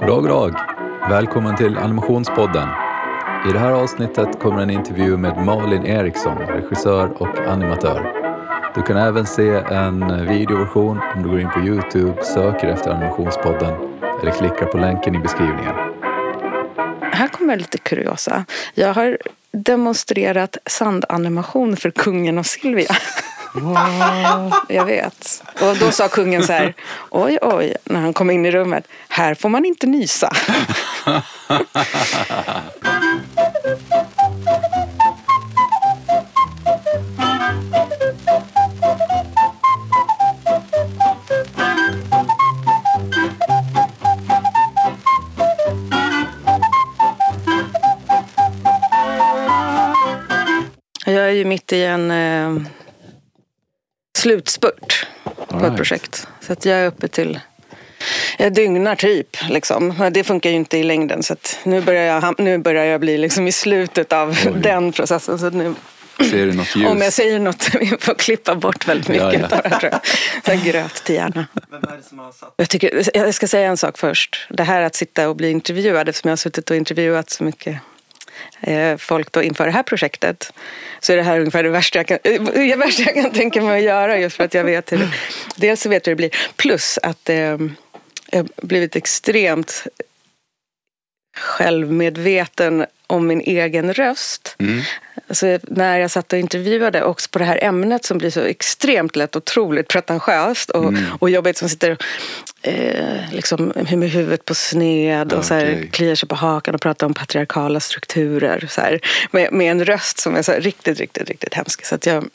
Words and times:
Goddag, 0.00 0.22
goddag! 0.22 0.54
Välkommen 1.10 1.56
till 1.56 1.78
Animationspodden. 1.78 2.68
I 3.48 3.52
det 3.52 3.58
här 3.58 3.72
avsnittet 3.72 4.40
kommer 4.40 4.62
en 4.62 4.70
intervju 4.70 5.16
med 5.16 5.44
Malin 5.44 5.86
Eriksson, 5.86 6.38
regissör 6.38 7.22
och 7.22 7.38
animatör. 7.38 8.12
Du 8.74 8.82
kan 8.82 8.96
även 8.96 9.26
se 9.26 9.48
en 9.50 10.26
videoversion 10.28 11.00
om 11.14 11.22
du 11.22 11.28
går 11.28 11.40
in 11.40 11.50
på 11.50 11.60
Youtube, 11.60 12.24
söker 12.24 12.68
efter 12.68 12.90
Animationspodden 12.90 13.74
eller 14.22 14.32
klickar 14.32 14.66
på 14.66 14.78
länken 14.78 15.14
i 15.14 15.18
beskrivningen. 15.18 15.74
Här 17.12 17.28
kommer 17.28 17.56
lite 17.56 17.78
kuriosa. 17.78 18.44
Jag 18.74 18.94
har 18.94 19.18
demonstrerat 19.52 20.56
sandanimation 20.66 21.76
för 21.76 21.90
kungen 21.90 22.38
och 22.38 22.46
Silvia. 22.46 22.96
Wow. 23.54 24.52
Jag 24.68 24.84
vet. 24.84 25.42
Och 25.60 25.76
då 25.76 25.90
sa 25.90 26.08
kungen 26.08 26.42
så 26.42 26.52
här, 26.52 26.74
oj 27.10 27.38
oj, 27.42 27.74
när 27.84 28.00
han 28.00 28.12
kom 28.12 28.30
in 28.30 28.46
i 28.46 28.50
rummet, 28.50 28.84
här 29.08 29.34
får 29.34 29.48
man 29.48 29.64
inte 29.64 29.86
nysa. 29.86 30.32
Jag 51.06 51.24
är 51.28 51.32
ju 51.32 51.44
mitt 51.44 51.72
i 51.72 51.84
en 51.84 52.10
eh, 52.10 52.62
slutspurt 54.28 55.06
på 55.48 55.58
right. 55.58 55.70
ett 55.70 55.76
projekt. 55.76 56.28
Så 56.40 56.52
att 56.52 56.64
jag 56.64 56.78
är 56.78 56.86
uppe 56.86 57.08
till 57.08 57.40
jag 58.38 58.52
dygnar 58.52 58.96
typ. 58.96 59.36
Liksom. 59.48 59.94
Men 59.98 60.12
det 60.12 60.24
funkar 60.24 60.50
ju 60.50 60.56
inte 60.56 60.78
i 60.78 60.82
längden. 60.82 61.22
Så 61.22 61.32
att 61.32 61.58
nu, 61.64 61.80
börjar 61.80 62.02
jag, 62.02 62.40
nu 62.40 62.58
börjar 62.58 62.84
jag 62.84 63.00
bli 63.00 63.18
liksom 63.18 63.48
i 63.48 63.52
slutet 63.52 64.12
av 64.12 64.30
Oj. 64.46 64.52
den 64.62 64.92
processen. 64.92 65.38
Så 65.38 65.50
nu, 65.50 65.74
Ser 66.30 66.46
du 66.46 66.52
något 66.52 66.76
ljus? 66.76 66.88
om 66.88 67.02
jag 67.02 67.12
säger 67.12 67.38
något, 67.38 67.74
vi 67.80 67.86
får 68.00 68.14
klippa 68.14 68.54
bort 68.54 68.88
väldigt 68.88 69.08
mycket 69.08 69.32
Ja, 69.32 69.48
ja. 69.50 69.56
av 69.56 69.80
det 69.80 70.00
här, 70.52 70.64
gröt 70.64 70.94
till 70.94 71.14
hjärna. 71.14 71.46
Men 71.70 71.80
vad 71.80 71.92
är 71.92 71.96
det 71.96 72.02
som 72.02 72.18
har 72.18 72.32
satt? 72.32 72.54
Jag, 72.56 72.68
tycker, 72.68 73.02
jag 73.14 73.34
ska 73.34 73.48
säga 73.48 73.68
en 73.68 73.76
sak 73.76 73.98
först. 73.98 74.46
Det 74.50 74.62
här 74.62 74.82
att 74.82 74.94
sitta 74.94 75.28
och 75.28 75.36
bli 75.36 75.50
intervjuad, 75.50 76.08
eftersom 76.08 76.28
jag 76.28 76.32
har 76.32 76.36
suttit 76.36 76.70
och 76.70 76.76
intervjuat 76.76 77.30
så 77.30 77.44
mycket 77.44 77.78
Eh, 78.60 78.96
folk 78.96 79.32
då 79.32 79.42
inför 79.42 79.64
det 79.64 79.70
här 79.70 79.82
projektet 79.82 80.52
så 81.00 81.12
är 81.12 81.16
det 81.16 81.22
här 81.22 81.38
ungefär 81.38 81.62
det 81.62 81.70
värsta 81.70 81.98
jag 81.98 82.06
kan, 82.06 82.18
eh, 82.24 82.42
det 82.42 82.76
värsta 82.76 83.02
jag 83.02 83.14
kan 83.14 83.32
tänka 83.32 83.62
mig 83.62 83.78
att 83.78 83.84
göra 83.84 84.18
just 84.18 84.36
för 84.36 84.44
att 84.44 84.54
jag 84.54 84.64
vet 84.64 84.92
hur 84.92 84.98
det, 84.98 85.10
dels 85.56 85.82
så 85.82 85.88
vet 85.88 86.06
hur 86.06 86.12
det 86.12 86.16
blir 86.16 86.30
plus 86.56 86.98
att 87.02 87.28
eh, 87.28 87.36
jag 87.36 87.58
har 88.32 88.66
blivit 88.66 88.96
extremt 88.96 89.84
självmedveten 91.36 92.86
om 93.10 93.26
min 93.26 93.40
egen 93.40 93.92
röst. 93.92 94.56
Mm. 94.58 94.82
Alltså, 95.28 95.58
när 95.62 95.98
jag 95.98 96.10
satt 96.10 96.32
och 96.32 96.38
intervjuade 96.38 97.02
också 97.02 97.28
på 97.30 97.38
det 97.38 97.44
här 97.44 97.64
ämnet 97.64 98.04
som 98.04 98.18
blir 98.18 98.30
så 98.30 98.40
extremt 98.40 99.16
lätt 99.16 99.36
otroligt 99.36 99.88
pretentiöst 99.88 100.70
och, 100.70 100.84
Mm. 100.88 101.04
och 101.18 101.30
jobbigt 101.30 101.56
som 101.56 101.68
sitter 101.68 101.96
eh, 102.62 103.32
liksom, 103.32 103.72
med 103.74 104.10
huvudet 104.10 104.44
på 104.44 104.54
sned 104.54 105.32
och 105.32 105.44
så 105.44 105.54
här, 105.54 105.72
Okej. 105.72 105.88
kliar 105.92 106.14
sig 106.14 106.28
på 106.28 106.34
hakan 106.34 106.74
och 106.74 106.80
pratar 106.80 107.06
om 107.06 107.14
patriarkala 107.14 107.80
strukturer 107.80 108.66
så 108.70 108.80
här, 108.80 109.00
med, 109.30 109.52
med 109.52 109.70
en 109.70 109.84
röst 109.84 110.18
som 110.18 110.36
är 110.36 110.42
så 110.42 110.52
här, 110.52 110.60
riktigt, 110.60 110.98
riktigt, 110.98 111.28
riktigt 111.28 111.54
hemsk. 111.54 111.84
Så 111.84 111.94
att 111.94 112.06
jag, 112.06 112.28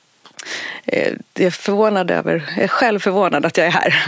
eh, 0.86 1.14
jag 1.34 1.46
är 1.46 1.52
förvånad 1.52 2.12
över, 2.12 2.54
jag 2.56 2.64
är 2.64 2.68
själv 2.68 3.00
förvånad 3.00 3.46
att 3.46 3.58
jag 3.58 3.68
är 3.68 3.72
här 3.72 4.04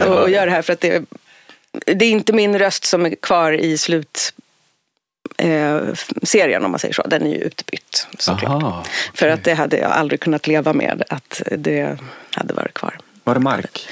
och 0.08 0.30
gör 0.30 0.46
det 0.46 0.52
här 0.52 0.62
för 0.62 0.72
att 0.72 0.80
det, 0.80 1.04
det 1.86 2.04
är 2.04 2.10
inte 2.10 2.32
min 2.32 2.58
röst 2.58 2.84
som 2.84 3.06
är 3.06 3.14
kvar 3.14 3.52
i 3.52 3.78
slut 3.78 4.34
eh, 5.50 5.80
serien 6.22 6.64
om 6.64 6.70
man 6.70 6.80
säger 6.80 6.94
så. 6.94 7.02
Den 7.02 7.22
är 7.26 7.30
ju 7.30 7.36
utbytt 7.38 8.06
såklart. 8.18 8.62
Aha, 8.62 8.84
För 9.14 9.28
att 9.28 9.44
det 9.44 9.54
hade 9.54 9.76
jag 9.76 9.90
aldrig 9.90 10.20
kunnat 10.20 10.46
leva 10.46 10.72
med 10.72 11.02
att 11.08 11.42
det 11.56 11.98
hade 12.30 12.54
varit 12.54 12.74
kvar. 12.74 12.98
Var 13.24 13.34
det 13.34 13.40
Mark? 13.40 13.88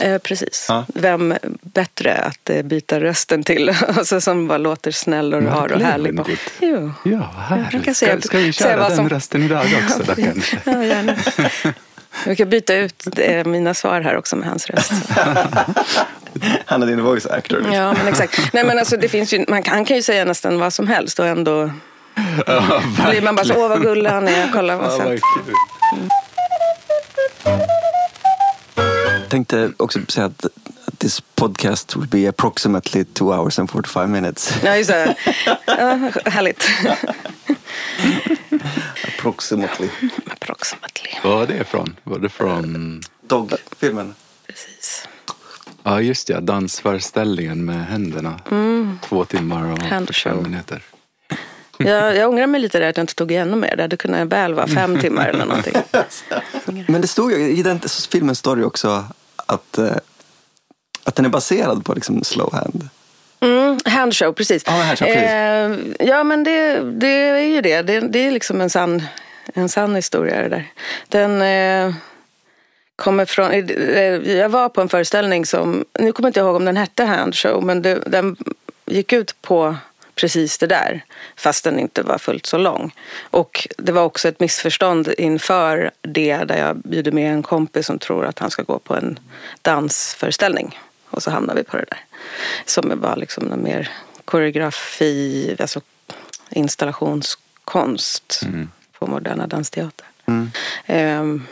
Eh, 0.00 0.18
precis. 0.18 0.66
Ja. 0.68 0.84
Vem 0.94 1.34
bättre 1.62 2.14
att 2.14 2.50
eh, 2.50 2.62
byta 2.62 3.00
rösten 3.00 3.42
till? 3.42 3.68
alltså, 3.88 4.20
som 4.20 4.46
bara 4.48 4.58
låter 4.58 4.90
snäll 4.90 5.34
och 5.34 5.42
rar 5.42 5.72
och 5.72 5.80
härlig. 5.80 6.20
Jo. 6.60 6.92
Ja, 7.04 7.30
vad 7.48 7.58
härligt. 7.58 7.96
ska, 7.96 8.20
ska 8.20 8.38
vi 8.38 8.52
köra 8.52 8.88
den 8.88 8.96
som- 8.96 9.08
rösten 9.08 9.42
idag 9.42 9.66
också 9.84 10.02
då 10.02 10.14
kanske? 10.22 10.58
Ja, 10.64 10.84
gärna. 10.84 11.16
Vi 12.26 12.36
kan 12.36 12.48
byta 12.48 12.74
ut 12.74 13.18
eh, 13.18 13.44
mina 13.44 13.74
svar 13.74 14.00
här 14.00 14.16
också 14.16 14.36
med 14.36 14.48
hans 14.48 14.66
röst. 14.66 14.92
Han 16.64 16.82
är 16.82 16.86
din 16.86 17.02
voice 17.02 17.26
actor. 17.26 17.66
Ja, 17.72 17.92
men 17.92 18.08
exakt. 18.08 18.52
Nej, 18.52 18.64
men 18.64 18.78
alltså, 18.78 18.96
det 18.96 19.08
finns 19.08 19.34
ju, 19.34 19.44
man 19.48 19.62
kan, 19.62 19.74
han 19.74 19.84
kan 19.84 19.96
ju 19.96 20.02
säga 20.02 20.24
nästan 20.24 20.58
vad 20.58 20.72
som 20.72 20.88
helst 20.88 21.18
och 21.18 21.26
ändå 21.26 21.70
Ja, 22.46 22.80
blir 23.10 23.22
man 23.22 23.36
bara 23.36 23.44
så, 23.44 23.54
åh 23.56 23.68
vad 23.68 23.82
gullig 23.82 24.10
han 24.10 24.28
är, 24.28 24.50
kolla 24.52 24.76
vad 24.76 25.18
Ja, 27.44 27.54
tänkte 29.34 29.72
också 29.76 29.98
säga 30.08 30.26
att 30.26 30.46
this 30.98 31.20
podcast 31.20 31.96
will 31.96 32.08
be 32.08 32.28
approximately 32.28 33.04
two 33.04 33.24
hours 33.24 33.58
and 33.58 33.70
45 33.70 34.12
minutes. 34.12 34.54
Ja, 34.64 34.76
just 34.76 34.90
det. 34.90 35.14
Härligt. 36.24 36.64
Approximately. 39.08 39.88
Approximately. 40.26 41.10
Vad 41.22 41.32
var 41.38 41.46
det 41.46 41.54
ifrån? 41.56 41.96
Var 42.04 42.18
det 42.18 42.28
från... 42.28 43.00
Dog-filmen. 43.26 44.14
Precis. 44.46 45.08
Ja, 45.82 46.00
just 46.00 46.28
ja. 46.28 46.40
Dansföreställningen 46.40 47.64
med 47.64 47.86
händerna. 47.86 48.40
Två 49.08 49.24
timmar 49.24 49.72
och 49.72 49.78
Hand 49.82 50.06
45 50.06 50.32
show. 50.34 50.42
minuter. 50.42 50.82
Jag, 51.78 52.16
jag 52.16 52.30
ångrar 52.30 52.46
mig 52.46 52.60
lite 52.60 52.78
där 52.78 52.88
att 52.88 52.96
jag 52.96 53.02
inte 53.02 53.14
tog 53.14 53.32
ännu 53.32 53.56
mer. 53.56 53.76
Det 53.76 53.82
hade 53.82 53.96
kunnat 53.96 54.28
väl 54.28 54.54
vara 54.54 54.66
fem 54.66 55.00
timmar 55.00 55.28
eller 55.28 55.46
någonting. 55.46 55.74
Men 56.86 57.00
det 57.00 57.08
stod 57.08 57.32
ju, 57.32 57.38
i 57.38 57.62
den 57.62 57.80
filmen 58.10 58.34
står 58.34 58.56
det 58.56 58.60
ju 58.60 58.66
också 58.66 59.04
att, 59.46 59.78
eh, 59.78 59.96
att 61.04 61.14
den 61.14 61.24
är 61.24 61.28
baserad 61.28 61.84
på 61.84 61.94
liksom 61.94 62.24
slow 62.24 62.52
hand. 62.54 62.88
Mm, 63.40 63.78
handshow, 63.84 64.32
precis. 64.32 64.62
Ja, 64.66 64.72
handshow, 64.72 65.06
precis. 65.06 65.22
Eh, 65.30 66.06
ja, 66.08 66.24
men 66.24 66.44
det, 66.44 66.80
det 67.00 67.08
är 67.08 67.38
ju 67.38 67.60
det. 67.60 67.82
det. 67.82 68.00
Det 68.00 68.18
är 68.18 68.30
liksom 68.30 68.60
en 68.60 68.70
sann, 68.70 69.02
en 69.54 69.68
sann 69.68 69.94
historia 69.94 70.42
det 70.42 70.48
där. 70.48 70.72
Den 71.08 71.42
eh, 71.42 71.94
kommer 72.96 73.24
från... 73.24 73.50
eh, 73.50 74.32
Jag 74.36 74.48
var 74.48 74.68
på 74.68 74.80
en 74.80 74.88
föreställning 74.88 75.46
som... 75.46 75.84
Nu 75.98 76.12
kommer 76.12 76.26
jag 76.26 76.30
inte 76.30 76.40
ihåg 76.40 76.56
om 76.56 76.64
den 76.64 76.76
hette 76.76 77.04
handshow, 77.04 77.64
men 77.64 77.82
det, 77.82 77.94
den 78.06 78.36
gick 78.86 79.12
ut 79.12 79.42
på 79.42 79.76
precis 80.14 80.58
det 80.58 80.66
där. 80.66 81.04
Fast 81.36 81.64
den 81.64 81.78
inte 81.78 82.02
var 82.02 82.18
fullt 82.18 82.46
så 82.46 82.58
lång. 82.58 82.94
Och 83.20 83.68
det 83.78 83.92
var 83.92 84.02
också 84.02 84.28
ett 84.28 84.40
missförstånd 84.40 85.14
inför 85.18 85.90
det 86.02 86.36
där 86.36 86.58
jag 86.58 86.76
bjuder 86.76 87.12
med 87.12 87.32
en 87.32 87.42
kompis 87.42 87.86
som 87.86 87.98
tror 87.98 88.26
att 88.26 88.38
han 88.38 88.50
ska 88.50 88.62
gå 88.62 88.78
på 88.78 88.94
en 88.96 89.18
dansföreställning. 89.62 90.78
Och 91.10 91.22
så 91.22 91.30
hamnar 91.30 91.54
vi 91.54 91.64
på 91.64 91.76
det 91.76 91.84
där. 91.90 92.04
Som 92.64 93.00
var 93.00 93.16
liksom 93.16 93.52
en 93.52 93.62
mer 93.62 93.90
koreografi, 94.24 95.56
alltså 95.60 95.80
installationskonst 96.50 98.42
på 98.98 99.06
Moderna 99.06 99.46
Dansteatern. 99.46 100.50
Ehm, 100.86 101.46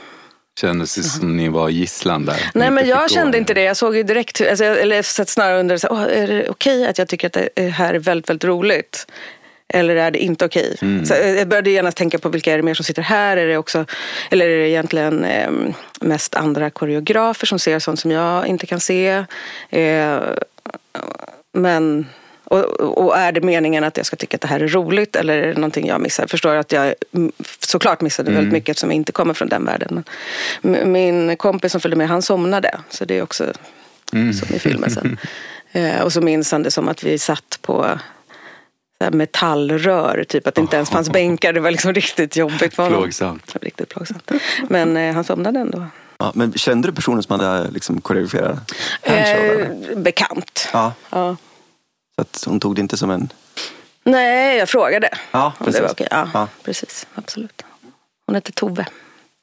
Kändes 0.60 0.94
det 0.94 1.02
som 1.02 1.36
ni 1.36 1.48
var 1.48 1.68
gisslan 1.68 2.24
där? 2.24 2.50
Nej, 2.54 2.70
men 2.70 2.88
jag 2.88 3.10
kände 3.10 3.38
inte 3.38 3.54
det. 3.54 3.62
Jag 3.62 3.76
såg 3.76 3.96
ju 3.96 4.02
direkt, 4.02 4.40
alltså, 4.40 4.64
eller 4.64 5.02
så 5.02 5.22
att 5.22 5.28
snarare 5.28 5.60
undrar, 5.60 5.76
så, 5.76 5.88
åh, 5.90 6.02
är 6.02 6.26
det 6.26 6.48
okej 6.48 6.86
att 6.86 6.98
jag 6.98 7.08
tycker 7.08 7.26
att 7.26 7.36
det 7.54 7.68
här 7.68 7.94
är 7.94 7.98
väldigt, 7.98 8.30
väldigt 8.30 8.44
roligt? 8.44 9.06
Eller 9.68 9.96
är 9.96 10.10
det 10.10 10.18
inte 10.18 10.44
okej? 10.44 10.76
Så 11.04 11.14
eh, 11.14 11.34
jag 11.34 11.48
började 11.48 11.70
genast 11.70 11.96
tänka 11.96 12.18
på 12.18 12.28
vilka 12.28 12.52
är 12.52 12.56
det 12.56 12.62
mer 12.62 12.74
som 12.74 12.84
sitter 12.84 13.02
här? 13.02 13.36
Är 13.36 13.46
det 13.46 13.56
också, 13.56 13.84
eller 14.30 14.48
är 14.48 14.58
det 14.58 14.68
egentligen 14.68 15.24
eh, 15.24 15.50
mest 16.00 16.34
andra 16.34 16.70
koreografer 16.70 17.46
som 17.46 17.58
ser 17.58 17.78
sånt 17.78 18.00
som 18.00 18.10
jag 18.10 18.46
inte 18.46 18.66
kan 18.66 18.80
se? 18.80 19.24
Eh, 19.70 20.20
men, 21.52 22.06
och, 22.44 22.80
och 22.80 23.16
är 23.16 23.32
det 23.32 23.40
meningen 23.40 23.84
att 23.84 23.96
jag 23.96 24.06
ska 24.06 24.16
tycka 24.16 24.36
att 24.36 24.40
det 24.40 24.48
här 24.48 24.60
är 24.60 24.68
roligt 24.68 25.16
eller 25.16 25.38
är 25.38 25.46
det 25.46 25.54
någonting 25.54 25.86
jag 25.86 26.00
missar? 26.00 26.22
Jag 26.22 26.30
förstår 26.30 26.54
att 26.54 26.72
jag 26.72 26.94
mm, 27.14 27.32
såklart 27.58 28.00
missade 28.00 28.30
väldigt 28.30 28.52
mycket 28.52 28.78
som 28.78 28.92
inte 28.92 29.12
kommer 29.12 29.34
från 29.34 29.48
den 29.48 29.64
världen. 29.64 30.04
Men 30.60 30.92
min 30.92 31.36
kompis 31.36 31.72
som 31.72 31.80
följde 31.80 31.96
med, 31.96 32.08
han 32.08 32.22
somnade. 32.22 32.80
Så 32.90 33.04
det 33.04 33.18
är 33.18 33.22
också 33.22 33.52
som 34.10 34.56
i 34.56 34.58
filmen 34.58 34.90
sen. 34.90 35.18
Eh, 35.74 36.00
och 36.00 36.12
så 36.12 36.20
minns 36.20 36.52
han 36.52 36.62
det 36.62 36.70
som 36.70 36.88
att 36.88 37.02
vi 37.02 37.18
satt 37.18 37.58
på 37.62 37.98
metallrör, 39.10 40.24
typ 40.28 40.46
att 40.46 40.54
det 40.54 40.60
inte 40.60 40.76
ens 40.76 40.90
fanns 40.90 41.10
bänkar. 41.10 41.52
Det 41.52 41.60
var 41.60 41.70
liksom 41.70 41.94
riktigt 41.94 42.36
jobbigt 42.36 42.74
för 42.74 42.82
honom. 42.82 43.02
Plågsamt. 43.02 43.56
Riktigt 43.60 43.88
plågsamt. 43.88 44.30
Men 44.68 44.96
eh, 44.96 45.14
han 45.14 45.24
somnade 45.24 45.60
ändå. 45.60 45.86
Ja, 46.18 46.32
men 46.34 46.52
kände 46.52 46.88
du 46.88 46.94
personen 46.94 47.22
som 47.22 47.40
hade 47.40 47.70
liksom 47.70 48.00
koreograferat? 48.00 48.72
Eh, 49.02 49.96
bekant. 49.96 50.68
Ja, 50.72 50.92
Ja. 51.10 51.36
Så 52.16 52.22
att 52.22 52.44
hon 52.46 52.60
tog 52.60 52.74
det 52.74 52.80
inte 52.80 52.96
som 52.96 53.10
en... 53.10 53.32
Nej, 54.04 54.58
jag 54.58 54.68
frågade 54.68 55.08
Ja, 55.30 55.46
om 55.46 55.52
det 55.58 55.64
precis. 55.64 55.82
var 55.82 55.90
okej. 55.90 56.08
Ja, 56.10 56.28
Ja. 56.34 56.48
precis. 56.64 57.06
Absolut. 57.14 57.62
Hon 58.26 58.34
heter 58.34 58.52
Tove. 58.52 58.86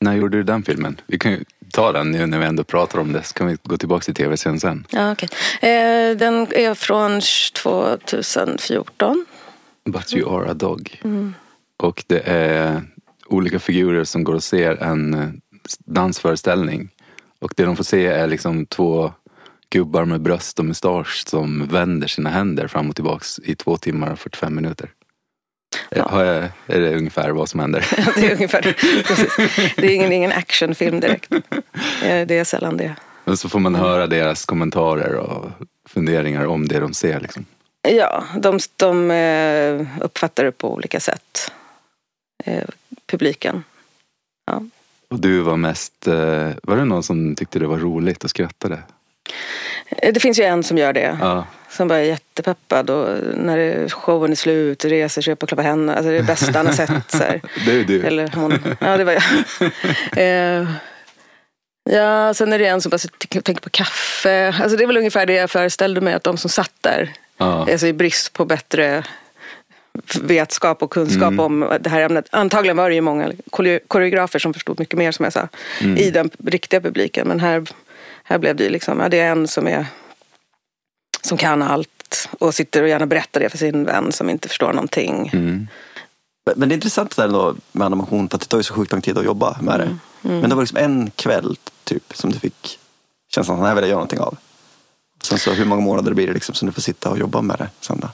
När 0.01 0.13
gjorde 0.15 0.37
du 0.37 0.43
den 0.43 0.63
filmen? 0.63 1.01
Vi 1.07 1.19
kan 1.19 1.31
ju 1.31 1.43
ta 1.71 1.91
den 1.91 2.11
nu 2.11 2.25
när 2.25 2.39
vi 2.39 2.45
ändå 2.45 2.63
pratar 2.63 2.99
om 2.99 3.13
det. 3.13 3.23
Så 3.23 3.33
kan 3.33 3.47
vi 3.47 3.57
gå 3.63 3.77
tillbaka 3.77 4.03
till 4.03 4.13
tv-serien 4.13 4.59
sen. 4.59 4.87
Ja, 4.89 5.11
okay. 5.11 5.29
Eh, 5.61 6.17
den 6.17 6.47
är 6.53 6.73
från 6.75 7.21
2014. 7.63 9.25
But 9.85 10.13
you 10.13 10.35
are 10.41 10.51
a 10.51 10.53
dog. 10.53 10.99
Mm. 11.03 11.33
Och 11.77 12.03
det 12.07 12.19
är 12.25 12.81
olika 13.25 13.59
figurer 13.59 14.03
som 14.03 14.23
går 14.23 14.33
och 14.33 14.43
ser 14.43 14.83
en 14.83 15.13
eh, 15.13 15.29
dansföreställning. 15.85 16.89
Och 17.39 17.53
det 17.57 17.63
de 17.63 17.75
får 17.75 17.83
se 17.83 18.05
är 18.05 18.27
liksom 18.27 18.65
två 18.65 19.13
gubbar 19.69 20.05
med 20.05 20.21
bröst 20.21 20.59
och 20.59 20.65
mustasch 20.65 21.23
som 21.27 21.67
vänder 21.67 22.07
sina 22.07 22.29
händer 22.29 22.67
fram 22.67 22.89
och 22.89 22.95
tillbaks 22.95 23.39
i 23.39 23.55
två 23.55 23.77
timmar 23.77 24.11
och 24.11 24.19
45 24.19 24.55
minuter. 24.55 24.89
Ja. 25.89 26.25
Jag, 26.25 26.49
är 26.67 26.81
det 26.81 26.95
ungefär 26.95 27.29
vad 27.29 27.49
som 27.49 27.59
händer? 27.59 27.87
Ja, 27.97 28.03
det 28.15 28.27
är 28.27 28.35
ungefär 28.35 28.61
det. 28.61 29.87
är 29.87 29.91
ingen, 29.95 30.11
ingen 30.11 30.31
actionfilm 30.31 30.99
direkt. 30.99 31.29
Det 32.01 32.31
är 32.31 32.43
sällan 32.43 32.77
det. 32.77 32.95
Men 33.25 33.37
så 33.37 33.49
får 33.49 33.59
man 33.59 33.75
höra 33.75 34.07
deras 34.07 34.45
kommentarer 34.45 35.15
och 35.15 35.51
funderingar 35.89 36.45
om 36.45 36.67
det 36.67 36.79
de 36.79 36.93
ser. 36.93 37.19
Liksom. 37.19 37.45
Ja, 37.81 38.23
de, 38.37 38.59
de 38.75 39.11
eh, 39.11 40.03
uppfattar 40.03 40.43
det 40.43 40.51
på 40.51 40.73
olika 40.73 40.99
sätt. 40.99 41.51
Eh, 42.45 42.63
publiken. 43.05 43.63
Ja. 44.45 44.63
Och 45.09 45.19
du 45.19 45.41
var 45.41 45.57
mest, 45.57 46.07
eh, 46.07 46.49
var 46.63 46.75
det 46.75 46.85
någon 46.85 47.03
som 47.03 47.35
tyckte 47.35 47.59
det 47.59 47.67
var 47.67 47.77
roligt 47.77 48.23
och 48.23 48.29
skrattade? 48.29 48.83
Det 50.13 50.19
finns 50.19 50.39
ju 50.39 50.43
en 50.43 50.63
som 50.63 50.77
gör 50.77 50.93
det. 50.93 51.17
Ja. 51.21 51.45
Som 51.69 51.87
bara 51.87 51.99
är 51.99 52.03
jättepeppad 52.03 52.89
och 52.89 53.07
när 53.35 53.89
showen 53.89 54.31
är 54.31 54.35
slut 54.35 54.85
reser 54.85 55.21
sig 55.21 55.33
upp 55.33 55.43
och 55.43 55.49
klappar 55.49 55.63
händerna. 55.63 55.95
Alltså 55.95 56.09
det 56.09 56.15
är 56.15 56.21
det 56.21 56.27
bästa 56.27 56.59
han 56.59 56.65
har 56.65 56.73
sett. 56.73 57.11
Så 57.11 57.17
här. 57.17 57.41
Det 57.65 57.71
är 57.71 57.83
du. 57.83 58.05
Eller 58.05 58.27
hon. 58.35 58.75
Ja, 58.79 58.97
det 58.97 59.03
var 59.03 59.13
jag. 59.13 59.23
eh, 60.17 60.67
ja, 61.89 62.33
sen 62.33 62.53
är 62.53 62.59
det 62.59 62.65
en 62.65 62.81
som 62.81 62.89
bara 62.89 62.99
tänker 63.29 63.61
på 63.61 63.69
kaffe. 63.69 64.55
Alltså 64.61 64.77
det 64.77 64.83
är 64.83 64.87
väl 64.87 64.97
ungefär 64.97 65.25
det 65.25 65.33
jag 65.33 65.51
föreställde 65.51 66.01
mig 66.01 66.13
att 66.13 66.23
de 66.23 66.37
som 66.37 66.49
satt 66.49 66.73
där, 66.81 67.11
ja. 67.37 67.67
alltså 67.71 67.87
i 67.87 67.93
brist 67.93 68.33
på 68.33 68.45
bättre 68.45 69.03
vetskap 70.21 70.83
och 70.83 70.91
kunskap 70.91 71.31
mm. 71.31 71.39
om 71.39 71.77
det 71.79 71.89
här 71.89 72.01
ämnet. 72.01 72.27
Antagligen 72.31 72.77
var 72.77 72.89
det 72.89 72.95
ju 72.95 73.01
många 73.01 73.31
koreografer 73.87 74.39
som 74.39 74.53
förstod 74.53 74.79
mycket 74.79 74.97
mer 74.97 75.11
som 75.11 75.23
jag 75.23 75.33
sa 75.33 75.47
mm. 75.81 75.97
i 75.97 76.11
den 76.11 76.29
riktiga 76.45 76.81
publiken. 76.81 77.27
Men 77.27 77.39
här, 77.39 77.63
här 78.29 78.37
blev 78.37 78.55
det 78.55 78.63
ju 78.63 78.69
liksom, 78.69 78.99
ja, 78.99 79.09
det 79.09 79.19
är 79.19 79.31
en 79.31 79.47
som 79.47 79.67
är 79.67 79.85
som 81.21 81.37
kan 81.37 81.61
allt 81.61 82.29
och 82.39 82.55
sitter 82.55 82.81
och 82.81 82.89
gärna 82.89 83.05
berättar 83.05 83.39
det 83.39 83.49
för 83.49 83.57
sin 83.57 83.85
vän 83.85 84.11
som 84.11 84.29
inte 84.29 84.47
förstår 84.47 84.73
någonting. 84.73 85.29
Mm. 85.33 85.67
Men 86.55 86.69
det 86.69 86.73
är 86.73 86.75
intressant 86.75 87.15
det 87.15 87.27
där 87.27 87.55
med 87.71 87.85
animation, 87.85 88.29
att 88.31 88.41
det 88.41 88.47
tar 88.47 88.57
ju 88.57 88.63
så 88.63 88.73
sjukt 88.73 88.91
lång 88.91 89.01
tid 89.01 89.17
att 89.17 89.25
jobba 89.25 89.57
med 89.61 89.79
det. 89.79 89.83
Mm. 89.83 89.99
Mm. 90.23 90.39
Men 90.39 90.49
det 90.49 90.55
var 90.55 90.63
liksom 90.63 90.77
en 90.77 91.11
kväll 91.11 91.57
typ 91.83 92.13
som 92.15 92.31
du 92.31 92.39
fick 92.39 92.79
känslan 93.29 93.55
att 93.55 93.61
den 93.61 93.67
här 93.67 93.75
vill 93.75 93.81
jag 93.81 93.89
göra 93.89 93.97
någonting 93.97 94.19
av. 94.19 94.37
Sen 95.23 95.39
så 95.39 95.51
hur 95.51 95.65
många 95.65 95.81
månader 95.81 96.13
blir 96.13 96.27
det 96.27 96.33
liksom 96.33 96.55
som 96.55 96.65
du 96.65 96.71
får 96.71 96.81
sitta 96.81 97.09
och 97.09 97.19
jobba 97.19 97.41
med 97.41 97.57
det 97.57 97.69
sen 97.79 97.99
då? 97.99 98.09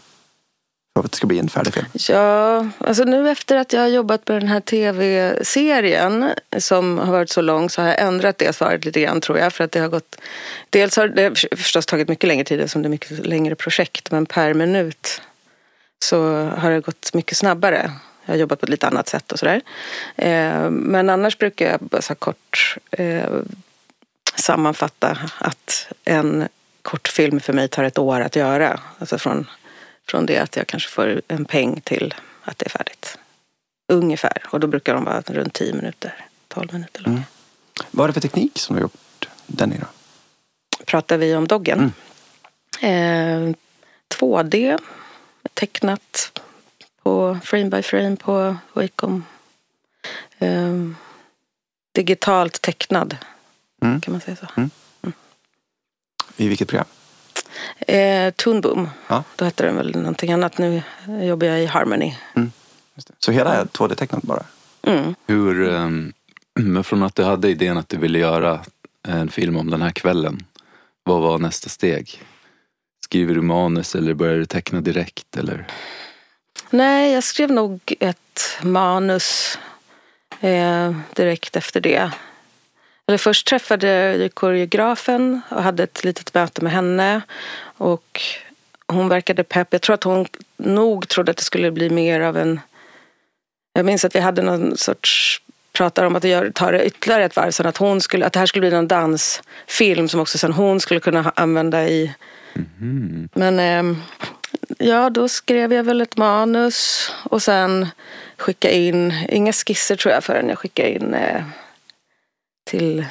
För 0.95 1.06
att 1.06 1.12
det 1.12 1.18
ska 1.18 1.27
bli 1.27 1.39
en 1.39 1.50
färdig 1.50 1.74
film? 1.74 1.86
Ja, 1.94 2.68
alltså 2.77 3.03
nu 3.03 3.30
efter 3.30 3.56
att 3.56 3.74
jag 3.74 3.81
har 3.81 3.88
jobbat 3.88 4.27
med 4.27 4.42
den 4.42 4.47
här 4.47 4.59
tv-serien 4.59 6.30
som 6.57 6.97
har 6.97 7.12
varit 7.12 7.30
så 7.30 7.42
lång 7.42 7.69
så 7.69 7.81
har 7.81 7.88
jag 7.88 8.01
ändrat 8.01 8.38
det 8.38 8.56
svaret 8.56 8.86
lite 8.86 9.01
grann 9.01 9.21
tror 9.21 9.38
jag. 9.39 9.53
För 9.53 9.63
att 9.63 9.71
det 9.71 9.80
har 9.80 9.88
gått... 9.88 10.15
Dels 10.69 10.97
har 10.97 11.07
det 11.07 11.39
förstås 11.57 11.86
tagit 11.86 12.07
mycket 12.07 12.27
längre 12.27 12.44
tid 12.44 12.59
eftersom 12.59 12.81
det 12.81 12.88
är 12.88 12.89
mycket 12.89 13.25
längre 13.25 13.56
projekt. 13.56 14.12
Men 14.12 14.25
per 14.25 14.53
minut 14.53 15.21
så 16.00 16.44
har 16.57 16.71
det 16.71 16.80
gått 16.80 17.13
mycket 17.13 17.38
snabbare. 17.38 17.92
Jag 18.25 18.33
har 18.33 18.39
jobbat 18.39 18.59
på 18.59 18.65
ett 18.65 18.69
lite 18.69 18.88
annat 18.88 19.09
sätt 19.09 19.31
och 19.31 19.39
sådär. 19.39 19.62
Eh, 20.15 20.69
men 20.69 21.09
annars 21.09 21.38
brukar 21.38 21.71
jag 21.71 21.80
bara 21.80 22.01
så 22.01 22.15
kort 22.15 22.77
eh, 22.92 23.30
sammanfatta 24.36 25.18
att 25.38 25.88
en 26.06 26.47
kortfilm 26.81 27.39
för 27.39 27.53
mig 27.53 27.68
tar 27.68 27.83
ett 27.83 27.97
år 27.97 28.21
att 28.21 28.36
göra. 28.36 28.80
Alltså 29.00 29.18
från 29.18 29.47
från 30.07 30.25
det 30.25 30.38
att 30.38 30.56
jag 30.56 30.68
kanske 30.68 30.90
får 30.90 31.22
en 31.28 31.46
peng 31.46 31.81
till 31.81 32.13
att 32.44 32.57
det 32.57 32.66
är 32.66 32.69
färdigt. 32.69 33.18
Ungefär. 33.88 34.44
Och 34.46 34.60
då 34.60 34.68
brukar 34.68 34.94
de 34.94 35.04
vara 35.04 35.22
runt 35.22 35.54
10 35.54 35.74
minuter, 35.74 36.25
12 36.48 36.74
minuter 36.74 37.02
långa. 37.02 37.18
Mm. 37.18 37.24
Vad 37.92 38.04
är 38.04 38.07
det 38.07 38.13
för 38.13 38.22
teknik 38.22 38.60
som 38.60 38.75
du 38.75 38.81
har 38.81 38.84
gjort 38.84 39.30
den 39.48 39.74
i 39.74 39.78
då? 39.78 39.86
Pratar 40.86 41.18
vi 41.18 41.36
om 41.36 41.48
doggen? 41.48 41.94
Mm. 42.81 43.50
Eh, 43.50 43.56
2D, 44.19 44.80
tecknat 45.54 46.40
på 47.04 47.40
frame 47.44 47.69
by 47.69 47.81
frame 47.81 48.16
på 48.16 48.57
Wacom. 48.74 49.24
Eh, 50.40 50.74
digitalt 51.92 52.62
tecknad, 52.62 53.18
mm. 53.81 54.02
kan 54.02 54.12
man 54.12 54.22
säga 54.22 54.36
så. 54.36 54.48
Mm. 54.57 54.69
mm. 55.02 55.13
I 56.38 56.48
vilket 56.48 56.68
program? 56.68 56.86
Eh, 57.80 58.31
Toonboom. 58.31 58.90
Ja. 59.07 59.24
Då 59.36 59.46
hette 59.46 59.66
den 59.66 59.75
väl 59.75 59.96
någonting 59.96 60.31
annat. 60.31 60.57
Nu 60.57 60.81
jobbar 61.07 61.48
jag 61.48 61.63
i 61.63 61.66
Harmony. 61.66 62.13
Mm. 62.36 62.52
Så 63.19 63.31
hela 63.31 63.54
är 63.54 63.66
2D-tecknat 63.66 64.25
bara? 64.25 64.44
Mm. 64.81 65.16
Hur, 65.28 65.62
um, 65.62 66.13
från 66.84 67.04
att 67.04 67.16
du 67.16 67.24
hade 67.24 67.50
idén 67.50 67.78
att 67.78 67.90
du 67.90 67.98
ville 67.98 68.19
göra 68.19 68.60
en 69.07 69.30
film 69.30 69.57
om 69.57 69.69
den 69.69 69.81
här 69.81 69.92
kvällen. 69.92 70.46
Vad 71.04 71.22
var 71.22 71.38
nästa 71.38 71.69
steg? 71.69 72.22
Skriver 73.04 73.36
du 73.36 73.42
manus 73.42 73.96
eller 73.96 74.13
börjar 74.13 74.36
du 74.36 74.46
teckna 74.46 74.81
direkt? 74.81 75.38
Eller? 75.38 75.68
Nej, 76.69 77.13
jag 77.13 77.24
skrev 77.24 77.52
nog 77.52 77.96
ett 78.00 78.60
manus 78.63 79.60
eh, 80.40 80.96
direkt 81.13 81.56
efter 81.56 81.81
det. 81.81 82.12
Eller 83.07 83.18
först 83.18 83.48
träffade 83.48 83.88
jag 84.16 84.36
koreografen 84.36 85.42
och 85.50 85.63
hade 85.63 85.84
ett 85.84 86.04
litet 86.04 86.34
möte 86.34 86.63
med 86.63 86.74
henne. 86.74 87.22
Och 87.78 88.22
hon 88.88 89.10
verkade 89.10 89.44
pepp. 89.44 89.68
Jag 89.72 89.81
tror 89.81 89.94
att 89.94 90.04
hon 90.04 90.28
nog 90.57 91.07
trodde 91.07 91.31
att 91.31 91.38
det 91.38 91.44
skulle 91.44 91.72
bli 91.72 91.90
mer 91.90 92.22
av 92.22 92.38
en... 92.38 92.60
Jag 93.74 93.86
minns 93.86 94.06
att 94.06 94.16
vi 94.16 94.19
hade 94.19 94.42
någon 94.42 94.78
sorts 94.78 95.42
pratar 95.75 96.06
om 96.06 96.16
att 96.16 96.56
ta 96.56 96.72
det 96.72 96.86
ytterligare 96.86 97.25
ett 97.25 97.36
varv. 97.36 97.52
Så 97.52 97.68
att, 97.68 97.78
hon 97.78 98.02
skulle, 98.02 98.25
att 98.25 98.34
det 98.34 98.40
här 98.40 98.46
skulle 98.46 98.62
bli 98.62 98.75
någon 98.75 98.88
dansfilm 98.88 100.10
som 100.10 100.19
också 100.19 100.38
sen 100.38 100.54
hon 100.54 100.80
skulle 100.80 101.00
kunna 101.00 101.31
använda 101.36 101.88
i... 101.88 102.13
Mm. 102.81 103.30
Men 103.34 103.60
eh, 103.60 103.98
ja, 104.78 105.10
då 105.10 105.30
skrev 105.30 105.74
jag 105.74 105.84
väl 105.84 106.02
ett 106.02 106.18
manus 106.18 107.12
och 107.24 107.42
sen 107.42 107.88
skicka 108.38 108.72
in, 108.72 109.13
inga 109.30 109.54
skisser 109.54 109.96
tror 109.96 110.13
jag 110.13 110.24
förrän 110.24 110.50
jag 110.50 110.57
skickade 110.57 110.90
in 110.90 111.13
eh, 111.13 111.42
till 112.77 113.06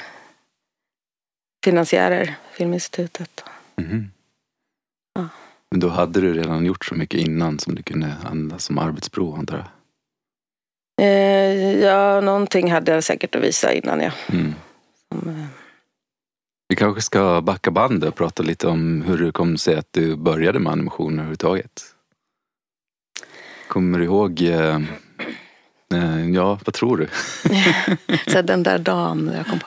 finansiärer, 1.64 2.34
Filminstitutet. 2.52 3.44
Mm. 3.76 4.10
Ja. 5.14 5.28
Men 5.70 5.80
då 5.80 5.88
hade 5.88 6.20
du 6.20 6.34
redan 6.34 6.66
gjort 6.66 6.84
så 6.84 6.94
mycket 6.94 7.20
innan 7.20 7.58
som 7.58 7.74
du 7.74 7.82
kunde 7.82 8.16
använda 8.24 8.58
som 8.58 8.78
arbetsprov 8.78 9.34
antar 9.34 9.56
jag? 9.56 9.66
Eh, 11.06 11.80
ja, 11.80 12.20
någonting 12.20 12.72
hade 12.72 12.92
jag 12.92 13.04
säkert 13.04 13.34
att 13.34 13.42
visa 13.42 13.72
innan 13.72 14.00
ja. 14.00 14.12
Mm. 14.32 14.54
Som, 15.08 15.28
eh... 15.28 15.46
Vi 16.68 16.76
kanske 16.76 17.02
ska 17.02 17.40
backa 17.40 17.70
bandet 17.70 18.08
och 18.08 18.14
prata 18.14 18.42
lite 18.42 18.66
om 18.66 19.02
hur 19.02 19.18
det 19.18 19.32
kom 19.32 19.56
sig 19.58 19.76
att 19.76 19.92
du 19.92 20.16
började 20.16 20.58
med 20.58 20.72
animation 20.72 21.12
överhuvudtaget. 21.12 21.82
Kommer 23.68 23.98
du 23.98 24.04
ihåg 24.04 24.42
eh, 24.42 24.78
Eh, 25.13 25.13
Eh, 25.94 26.30
ja, 26.30 26.58
vad 26.64 26.74
tror 26.74 26.96
du? 26.96 27.08
så 28.32 28.42
den 28.42 28.62
där 28.62 28.78
dagen 28.78 29.32
jag 29.36 29.46
kom 29.46 29.58
på. 29.58 29.66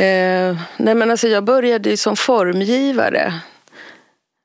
Eh, 0.00 0.56
nej 0.76 0.94
men 0.94 1.10
alltså 1.10 1.28
jag 1.28 1.44
började 1.44 1.90
ju 1.90 1.96
som 1.96 2.16
formgivare 2.16 3.34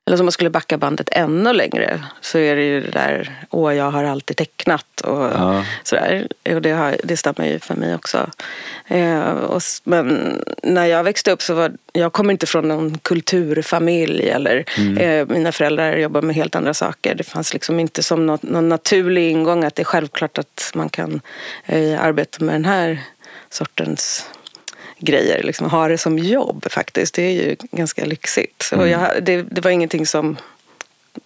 eller 0.06 0.20
om 0.20 0.24
man 0.24 0.32
skulle 0.32 0.50
backa 0.50 0.78
bandet 0.78 1.08
ännu 1.12 1.52
längre 1.52 2.04
så 2.20 2.38
är 2.38 2.56
det 2.56 2.62
ju 2.62 2.80
det 2.80 2.90
där, 2.90 3.46
åh 3.50 3.74
jag 3.74 3.90
har 3.90 4.04
alltid 4.04 4.36
tecknat 4.36 5.00
och 5.00 5.24
ja. 5.24 5.64
sådär. 5.82 6.28
Och 6.54 6.62
det, 6.62 6.70
har, 6.70 6.96
det 7.04 7.16
stämmer 7.16 7.46
ju 7.46 7.58
för 7.58 7.74
mig 7.74 7.94
också. 7.94 8.30
Eh, 8.86 9.28
och, 9.28 9.62
men 9.84 10.38
när 10.62 10.86
jag 10.86 11.04
växte 11.04 11.32
upp 11.32 11.42
så 11.42 11.54
var, 11.54 11.72
jag 11.92 12.12
kommer 12.12 12.32
inte 12.32 12.46
från 12.46 12.68
någon 12.68 12.98
kulturfamilj 12.98 14.28
eller 14.28 14.64
mm. 14.78 14.98
eh, 14.98 15.36
mina 15.36 15.52
föräldrar 15.52 15.96
jobbar 15.96 16.22
med 16.22 16.36
helt 16.36 16.54
andra 16.54 16.74
saker. 16.74 17.14
Det 17.14 17.24
fanns 17.24 17.52
liksom 17.52 17.80
inte 17.80 18.02
som 18.02 18.26
något, 18.26 18.42
någon 18.42 18.68
naturlig 18.68 19.30
ingång 19.30 19.64
att 19.64 19.74
det 19.74 19.82
är 19.82 19.84
självklart 19.84 20.38
att 20.38 20.70
man 20.74 20.88
kan 20.88 21.20
eh, 21.66 22.02
arbeta 22.02 22.44
med 22.44 22.54
den 22.54 22.64
här 22.64 23.00
sortens 23.50 24.26
grejer. 24.98 25.42
Liksom, 25.42 25.70
ha 25.70 25.88
det 25.88 25.98
som 25.98 26.18
jobb 26.18 26.66
faktiskt. 26.70 27.14
Det 27.14 27.22
är 27.22 27.32
ju 27.32 27.56
ganska 27.70 28.04
lyxigt. 28.04 28.68
Mm. 28.72 28.82
Och 28.82 28.88
jag, 28.88 29.24
det, 29.24 29.42
det 29.42 29.60
var 29.60 29.70
ingenting 29.70 30.06
som 30.06 30.36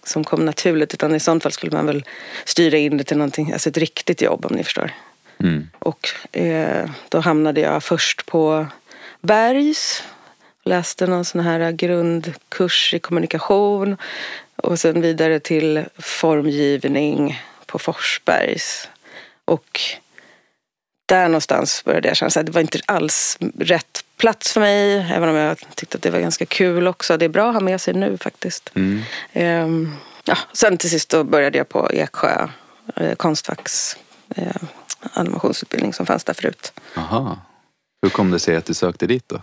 som 0.03 0.23
kom 0.23 0.45
naturligt 0.45 0.93
utan 0.93 1.15
i 1.15 1.19
sånt 1.19 1.43
fall 1.43 1.51
skulle 1.51 1.71
man 1.71 1.85
väl 1.85 2.05
styra 2.45 2.77
in 2.77 2.97
det 2.97 3.03
till 3.03 3.17
någonting, 3.17 3.51
alltså 3.51 3.69
ett 3.69 3.77
riktigt 3.77 4.21
jobb 4.21 4.45
om 4.45 4.55
ni 4.55 4.63
förstår. 4.63 4.91
Mm. 5.39 5.69
Och 5.79 6.09
eh, 6.31 6.89
då 7.09 7.19
hamnade 7.19 7.61
jag 7.61 7.83
först 7.83 8.25
på 8.25 8.67
Bergs, 9.21 10.03
läste 10.63 11.07
någon 11.07 11.25
sån 11.25 11.41
här 11.41 11.71
grundkurs 11.71 12.93
i 12.93 12.99
kommunikation 12.99 13.97
och 14.55 14.79
sen 14.79 15.01
vidare 15.01 15.39
till 15.39 15.83
formgivning 15.97 17.41
på 17.65 17.79
Forsbergs. 17.79 18.89
Och 19.45 19.79
där 21.05 21.27
någonstans 21.27 21.83
började 21.85 22.07
jag 22.07 22.17
känna 22.17 22.27
att 22.35 22.45
det 22.45 22.51
var 22.51 22.61
inte 22.61 22.79
alls 22.85 23.37
rätt 23.59 24.03
plats 24.17 24.53
för 24.53 24.61
mig. 24.61 25.11
Även 25.13 25.29
om 25.29 25.35
jag 25.35 25.57
tyckte 25.75 25.97
att 25.97 26.01
det 26.01 26.09
var 26.09 26.19
ganska 26.19 26.45
kul 26.45 26.87
också. 26.87 27.17
Det 27.17 27.25
är 27.25 27.29
bra 27.29 27.47
att 27.47 27.53
ha 27.53 27.59
med 27.61 27.81
sig 27.81 27.93
nu 27.93 28.17
faktiskt. 28.17 28.71
Mm. 28.75 29.01
Ehm, 29.33 29.95
ja, 30.25 30.37
sen 30.53 30.77
till 30.77 30.89
sist 30.89 31.09
då 31.09 31.23
började 31.23 31.57
jag 31.57 31.69
på 31.69 31.91
Eksjö 31.91 32.47
eh, 32.95 33.15
konstfacks 33.15 33.97
eh, 34.35 34.55
animationsutbildning 35.13 35.93
som 35.93 36.05
fanns 36.05 36.23
där 36.23 36.33
förut. 36.33 36.73
Aha. 36.97 37.37
Hur 38.01 38.09
kom 38.09 38.31
det 38.31 38.39
sig 38.39 38.55
att 38.55 38.65
du 38.65 38.73
sökte 38.73 39.07
dit 39.07 39.29
då? 39.29 39.41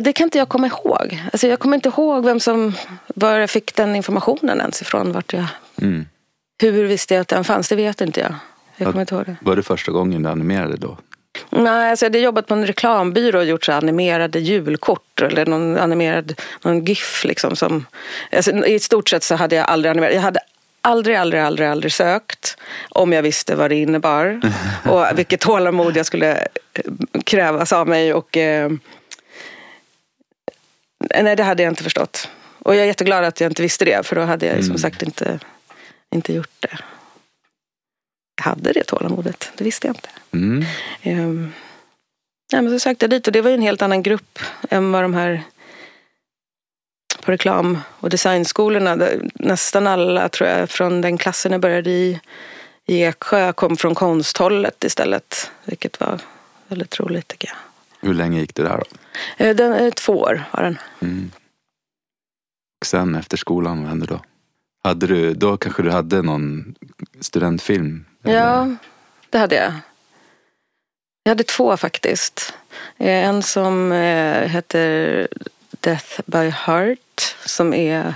Det 0.00 0.12
kan 0.12 0.24
inte 0.24 0.38
jag 0.38 0.48
komma 0.48 0.66
ihåg. 0.66 1.22
Alltså, 1.32 1.46
jag 1.46 1.58
kommer 1.58 1.74
inte 1.76 1.88
ihåg 1.88 2.24
vem 2.24 2.40
som, 2.40 2.72
var 3.06 3.38
jag 3.38 3.50
fick 3.50 3.74
den 3.74 3.96
informationen 3.96 4.60
ens 4.60 4.82
ifrån. 4.82 5.12
Vart 5.12 5.32
jag, 5.32 5.46
Mm. 5.82 6.06
hur 6.62 6.84
visste 6.84 7.14
jag 7.14 7.20
att 7.20 7.28
den 7.28 7.44
fanns? 7.44 7.68
Det 7.68 7.76
vet 7.76 8.00
inte 8.00 8.20
jag. 8.20 8.34
Jag 8.76 8.86
Ja. 8.86 8.90
kommer 8.90 9.00
inte 9.00 9.14
ihåg 9.14 9.24
det. 9.26 9.36
Var 9.40 9.56
det 9.56 9.62
första 9.62 9.92
gången 9.92 10.22
du 10.22 10.28
animerade 10.28 10.76
då? 10.76 10.98
Nej, 11.50 11.90
alltså 11.90 12.04
jag 12.04 12.10
hade 12.10 12.18
jobbat 12.18 12.46
på 12.46 12.54
en 12.54 12.66
reklambyrå 12.66 13.38
och 13.38 13.44
gjort 13.44 13.64
så 13.64 13.72
animerade 13.72 14.38
julkort 14.40 15.20
eller 15.22 15.46
någon 15.46 15.78
animerad 15.78 16.40
någon 16.62 16.84
GIF. 16.84 17.24
Liksom, 17.24 17.56
som, 17.56 17.86
alltså, 18.32 18.66
I 18.66 18.78
stort 18.78 19.08
sett 19.08 19.22
så 19.22 19.34
hade 19.34 19.56
jag 19.56 19.66
aldrig 19.68 19.90
animerat. 19.90 20.14
Jag 20.14 20.20
hade 20.22 20.40
aldrig, 20.80 21.16
aldrig, 21.16 21.42
aldrig, 21.42 21.68
aldrig 21.68 21.92
sökt 21.92 22.56
om 22.88 23.12
jag 23.12 23.22
visste 23.22 23.54
vad 23.56 23.70
det 23.70 23.74
innebar 23.76 24.40
och 24.88 25.06
vilket 25.18 25.40
tålamod 25.40 25.96
jag 25.96 26.06
skulle 26.06 26.32
eh, 26.72 27.20
krävas 27.24 27.72
av 27.72 27.88
mig. 27.88 28.14
Och, 28.14 28.36
eh, 28.36 28.70
nej, 31.22 31.36
det 31.36 31.42
hade 31.42 31.62
jag 31.62 31.70
inte 31.70 31.82
förstått. 31.82 32.28
Och 32.58 32.74
jag 32.74 32.82
är 32.82 32.86
jätteglad 32.86 33.24
att 33.24 33.40
jag 33.40 33.50
inte 33.50 33.62
visste 33.62 33.84
det 33.84 34.06
för 34.06 34.16
då 34.16 34.22
hade 34.22 34.46
jag 34.46 34.56
ju 34.56 34.62
som 34.62 34.70
Mm. 34.70 34.78
sagt 34.78 35.02
inte, 35.02 35.38
inte 36.10 36.32
gjort 36.32 36.50
det. 36.60 36.78
Hade 38.42 38.72
det 38.72 38.84
tålamodet, 38.84 39.52
det 39.56 39.64
visste 39.64 39.86
jag 39.86 39.96
inte. 39.96 40.08
Mm. 40.32 40.64
Ehm, 41.02 41.52
ja, 42.52 42.62
men 42.62 42.72
så 42.72 42.78
sökte 42.78 43.04
jag 43.04 43.10
dit 43.10 43.26
och 43.26 43.32
det 43.32 43.40
var 43.40 43.50
ju 43.50 43.54
en 43.54 43.62
helt 43.62 43.82
annan 43.82 44.02
grupp 44.02 44.38
än 44.70 44.92
vad 44.92 45.04
de 45.04 45.14
här 45.14 45.42
på 47.22 47.32
reklam 47.32 47.78
och 48.00 48.10
designskolorna. 48.10 48.98
Nästan 49.34 49.86
alla 49.86 50.28
tror 50.28 50.50
jag 50.50 50.70
från 50.70 51.00
den 51.00 51.18
klassen 51.18 51.52
jag 51.52 51.60
började 51.60 51.90
i 51.90 52.20
i 52.86 53.02
Eksjö 53.02 53.52
kom 53.52 53.76
från 53.76 53.94
konsthållet 53.94 54.84
istället. 54.84 55.50
Vilket 55.64 56.00
var 56.00 56.20
väldigt 56.68 57.00
roligt 57.00 57.28
tycker 57.28 57.48
jag. 57.48 57.56
Hur 58.08 58.14
länge 58.14 58.40
gick 58.40 58.54
du 58.54 58.62
där 58.62 58.76
då? 58.76 58.84
Eh, 59.44 59.56
Den, 59.56 59.72
eh, 59.72 59.90
två 59.90 60.12
år 60.12 60.44
var 60.52 60.62
den. 60.62 60.78
Mm. 61.00 61.30
Och 62.80 62.86
sen 62.86 63.14
efter 63.14 63.36
skolan, 63.36 63.80
vad 63.80 63.88
hände 63.88 64.06
då? 64.06 64.20
Hade 64.84 65.06
du, 65.06 65.34
då 65.34 65.56
kanske 65.56 65.82
du 65.82 65.90
hade 65.90 66.22
någon 66.22 66.74
studentfilm? 67.20 68.04
Ja, 68.24 68.68
det 69.30 69.38
hade 69.38 69.54
jag. 69.54 69.72
Jag 71.22 71.30
hade 71.30 71.44
två 71.44 71.76
faktiskt. 71.76 72.54
Eh, 72.98 73.24
En 73.28 73.42
som 73.42 73.92
eh, 73.92 74.48
heter 74.48 75.28
Death 75.80 76.20
by 76.26 76.48
Heart 76.48 77.36
som 77.46 77.74
är 77.74 78.14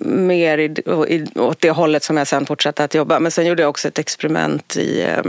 mer 0.00 0.58
i, 0.58 0.64
i, 1.08 1.26
åt 1.38 1.60
det 1.60 1.70
hållet 1.70 2.02
som 2.04 2.16
jag 2.16 2.26
sen 2.26 2.46
fortsatte 2.46 2.84
att 2.84 2.94
jobba. 2.94 3.20
Men 3.20 3.32
sen 3.32 3.46
gjorde 3.46 3.62
jag 3.62 3.70
också 3.70 3.88
ett 3.88 3.98
experiment 3.98 4.76
i 4.76 5.02
eh, 5.02 5.22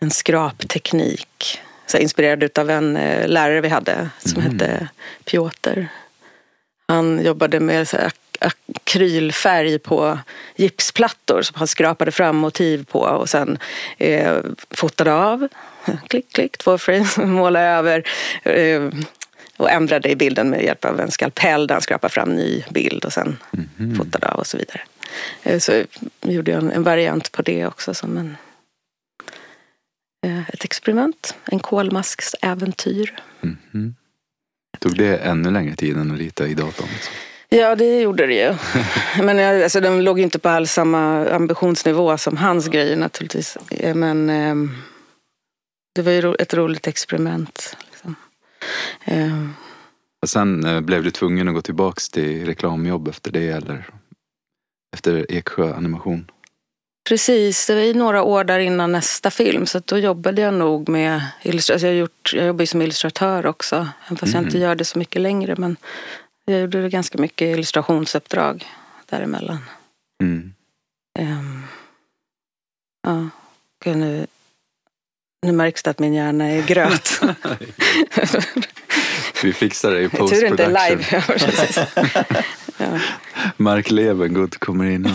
en 0.00 0.10
skrapteknik. 0.10 1.60
Så 1.86 1.98
inspirerad 1.98 2.58
av 2.58 2.70
en 2.70 2.96
eh, 2.96 3.28
lärare 3.28 3.60
vi 3.60 3.68
hade 3.68 4.08
som 4.18 4.42
Mhm. 4.42 4.52
hette 4.52 4.88
Piotr. 5.24 5.86
Han 6.88 7.24
jobbade 7.24 7.60
med 7.60 7.88
så 7.88 7.96
här 7.96 8.12
akrylfärg 8.40 9.78
på 9.78 10.18
gipsplattor 10.56 11.42
som 11.42 11.54
han 11.58 11.66
skrapade 11.68 12.12
fram 12.12 12.36
motiv 12.36 12.84
på 12.84 13.00
och 13.00 13.28
sen 13.28 13.58
eh, 13.98 14.36
fotade 14.70 15.14
av. 15.14 15.48
Klick, 16.08 16.32
klick, 16.32 16.58
två 16.58 16.78
frames, 16.78 17.16
målade 17.24 17.66
över 17.66 18.02
eh, 18.42 18.82
och 19.56 19.70
ändrade 19.70 20.10
i 20.10 20.16
bilden 20.16 20.50
med 20.50 20.62
hjälp 20.62 20.84
av 20.84 21.00
en 21.00 21.10
skalpell 21.10 21.66
där 21.66 21.74
han 21.74 21.82
skrapade 21.82 22.12
fram 22.14 22.28
ny 22.28 22.64
bild 22.70 23.04
och 23.04 23.12
sen 23.12 23.36
Mhm. 23.78 23.96
fotade 23.96 24.28
av 24.28 24.38
och 24.38 24.46
så 24.46 24.58
vidare. 24.58 24.80
Eh, 25.42 25.58
så 25.58 25.84
gjorde 26.20 26.50
jag 26.50 26.62
en, 26.62 26.72
en 26.72 26.82
variant 26.82 27.32
på 27.32 27.42
det 27.42 27.66
också 27.66 27.94
som 27.94 28.16
en, 28.18 28.36
eh, 30.26 30.48
ett 30.48 30.64
experiment. 30.64 31.34
En 31.44 31.58
kolmasksäventyr. 31.58 33.14
Mhm. 33.40 33.94
Tog 34.78 34.96
det 34.98 35.16
ännu 35.16 35.50
längre 35.50 35.76
tid 35.76 35.96
än 35.96 36.10
att 36.12 36.18
rita 36.18 36.46
i 36.46 36.54
datorn? 36.54 36.88
Liksom? 36.92 37.12
Ja, 37.48 37.74
det 37.74 38.00
gjorde 38.00 38.26
det 38.26 38.34
ju. 38.34 38.54
Men 39.24 39.38
jag, 39.38 39.62
alltså, 39.62 39.80
de 39.80 40.00
låg 40.00 40.18
ju 40.18 40.24
inte 40.24 40.38
på 40.38 40.48
alls 40.48 40.72
samma 40.72 41.28
ambitionsnivå 41.28 42.18
som 42.18 42.36
hans 42.36 42.68
grejer 42.68 42.96
naturligtvis. 42.96 43.56
Eh, 43.70 43.94
Men 43.94 44.30
ehm, 44.30 44.70
det 45.94 46.02
var 46.02 46.12
ju 46.12 46.34
ett 46.34 46.54
roligt 46.54 46.86
experiment. 46.86 47.76
Liksom. 47.90 48.14
Ehm, 49.04 49.54
Och 50.22 50.28
sen 50.28 50.64
eh, 50.64 50.80
blev 50.80 51.02
du 51.02 51.10
tvungen 51.10 51.48
att 51.48 51.54
gå 51.54 51.62
tillbaks 51.62 52.08
till 52.08 52.46
reklamjobb 52.46 53.08
efter 53.08 53.30
det 53.30 53.48
eller 53.48 53.86
efter 54.96 55.26
Eksjö 55.32 55.74
animation? 55.74 56.30
precis, 57.08 57.66
det 57.66 57.74
var 57.74 57.82
ju 57.82 57.94
några 57.94 58.22
år 58.22 58.44
där 58.44 58.58
innan 58.58 58.92
nästa 58.92 59.30
film. 59.30 59.66
Så 59.66 59.80
då 59.84 59.98
jobbade 59.98 60.42
jag 60.42 60.54
nog 60.54 60.88
med 60.88 61.22
illustration. 61.42 61.88
Jag, 61.88 61.94
har 61.94 62.00
gjort, 62.00 62.30
jag 62.34 62.46
jobbar 62.46 62.62
ju 62.62 62.66
som 62.66 62.82
illustratör 62.82 63.46
också. 63.46 63.88
Även 64.06 64.16
fast 64.16 64.34
jag 64.34 64.42
inte 64.42 64.58
gör 64.58 64.74
det 64.74 64.84
så 64.84 64.98
mycket 64.98 65.22
längre. 65.22 65.54
Men 65.58 65.76
jag 66.52 66.60
gjorde 66.60 66.88
ganska 66.88 67.18
mycket 67.18 67.48
illustrationsuppdrag 67.56 68.66
däremellan. 69.06 69.58
Mm. 70.22 70.52
Um, 71.18 71.62
ja, 73.02 73.28
nu, 73.84 74.26
nu 75.42 75.52
märks 75.52 75.82
det 75.82 75.90
att 75.90 75.98
min 75.98 76.14
hjärna 76.14 76.44
är 76.44 76.62
gröt. 76.62 77.20
Vi 79.42 79.52
fixar 79.52 79.90
det 79.90 80.00
i 80.00 80.08
Tur 80.08 80.40
det 80.40 80.46
inte 80.46 80.66
live. 80.66 81.22
Ja. 82.78 82.98
Mark 83.56 83.90
Levengood 83.90 84.58
kommer 84.58 84.84
in 84.84 85.06
och... 85.06 85.12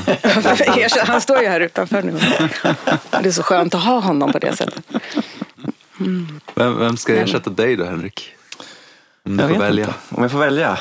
Han 1.08 1.22
står 1.22 1.42
ju 1.42 1.48
här 1.48 1.60
utanför 1.60 2.02
nu. 2.02 2.12
Det 3.22 3.30
är 3.30 3.32
så 3.32 3.44
skönt 3.44 3.76
att 3.76 3.84
ha 3.84 4.00
honom 4.00 4.32
på 4.32 4.40
det 4.40 4.56
sättet. 4.56 4.84
Vem, 6.56 6.80
vem 6.80 6.98
ska 6.98 7.16
ersätta 7.16 7.50
dig 7.50 7.76
då 7.76 7.86
Henrik? 7.86 8.34
Om 9.26 9.38
du 9.38 9.44
Jag 9.44 9.52
får 9.52 9.60
välja. 9.60 9.86
inte. 9.86 9.98
Om 10.10 10.22
jag 10.24 10.32
får 10.32 10.40
välja? 10.40 10.80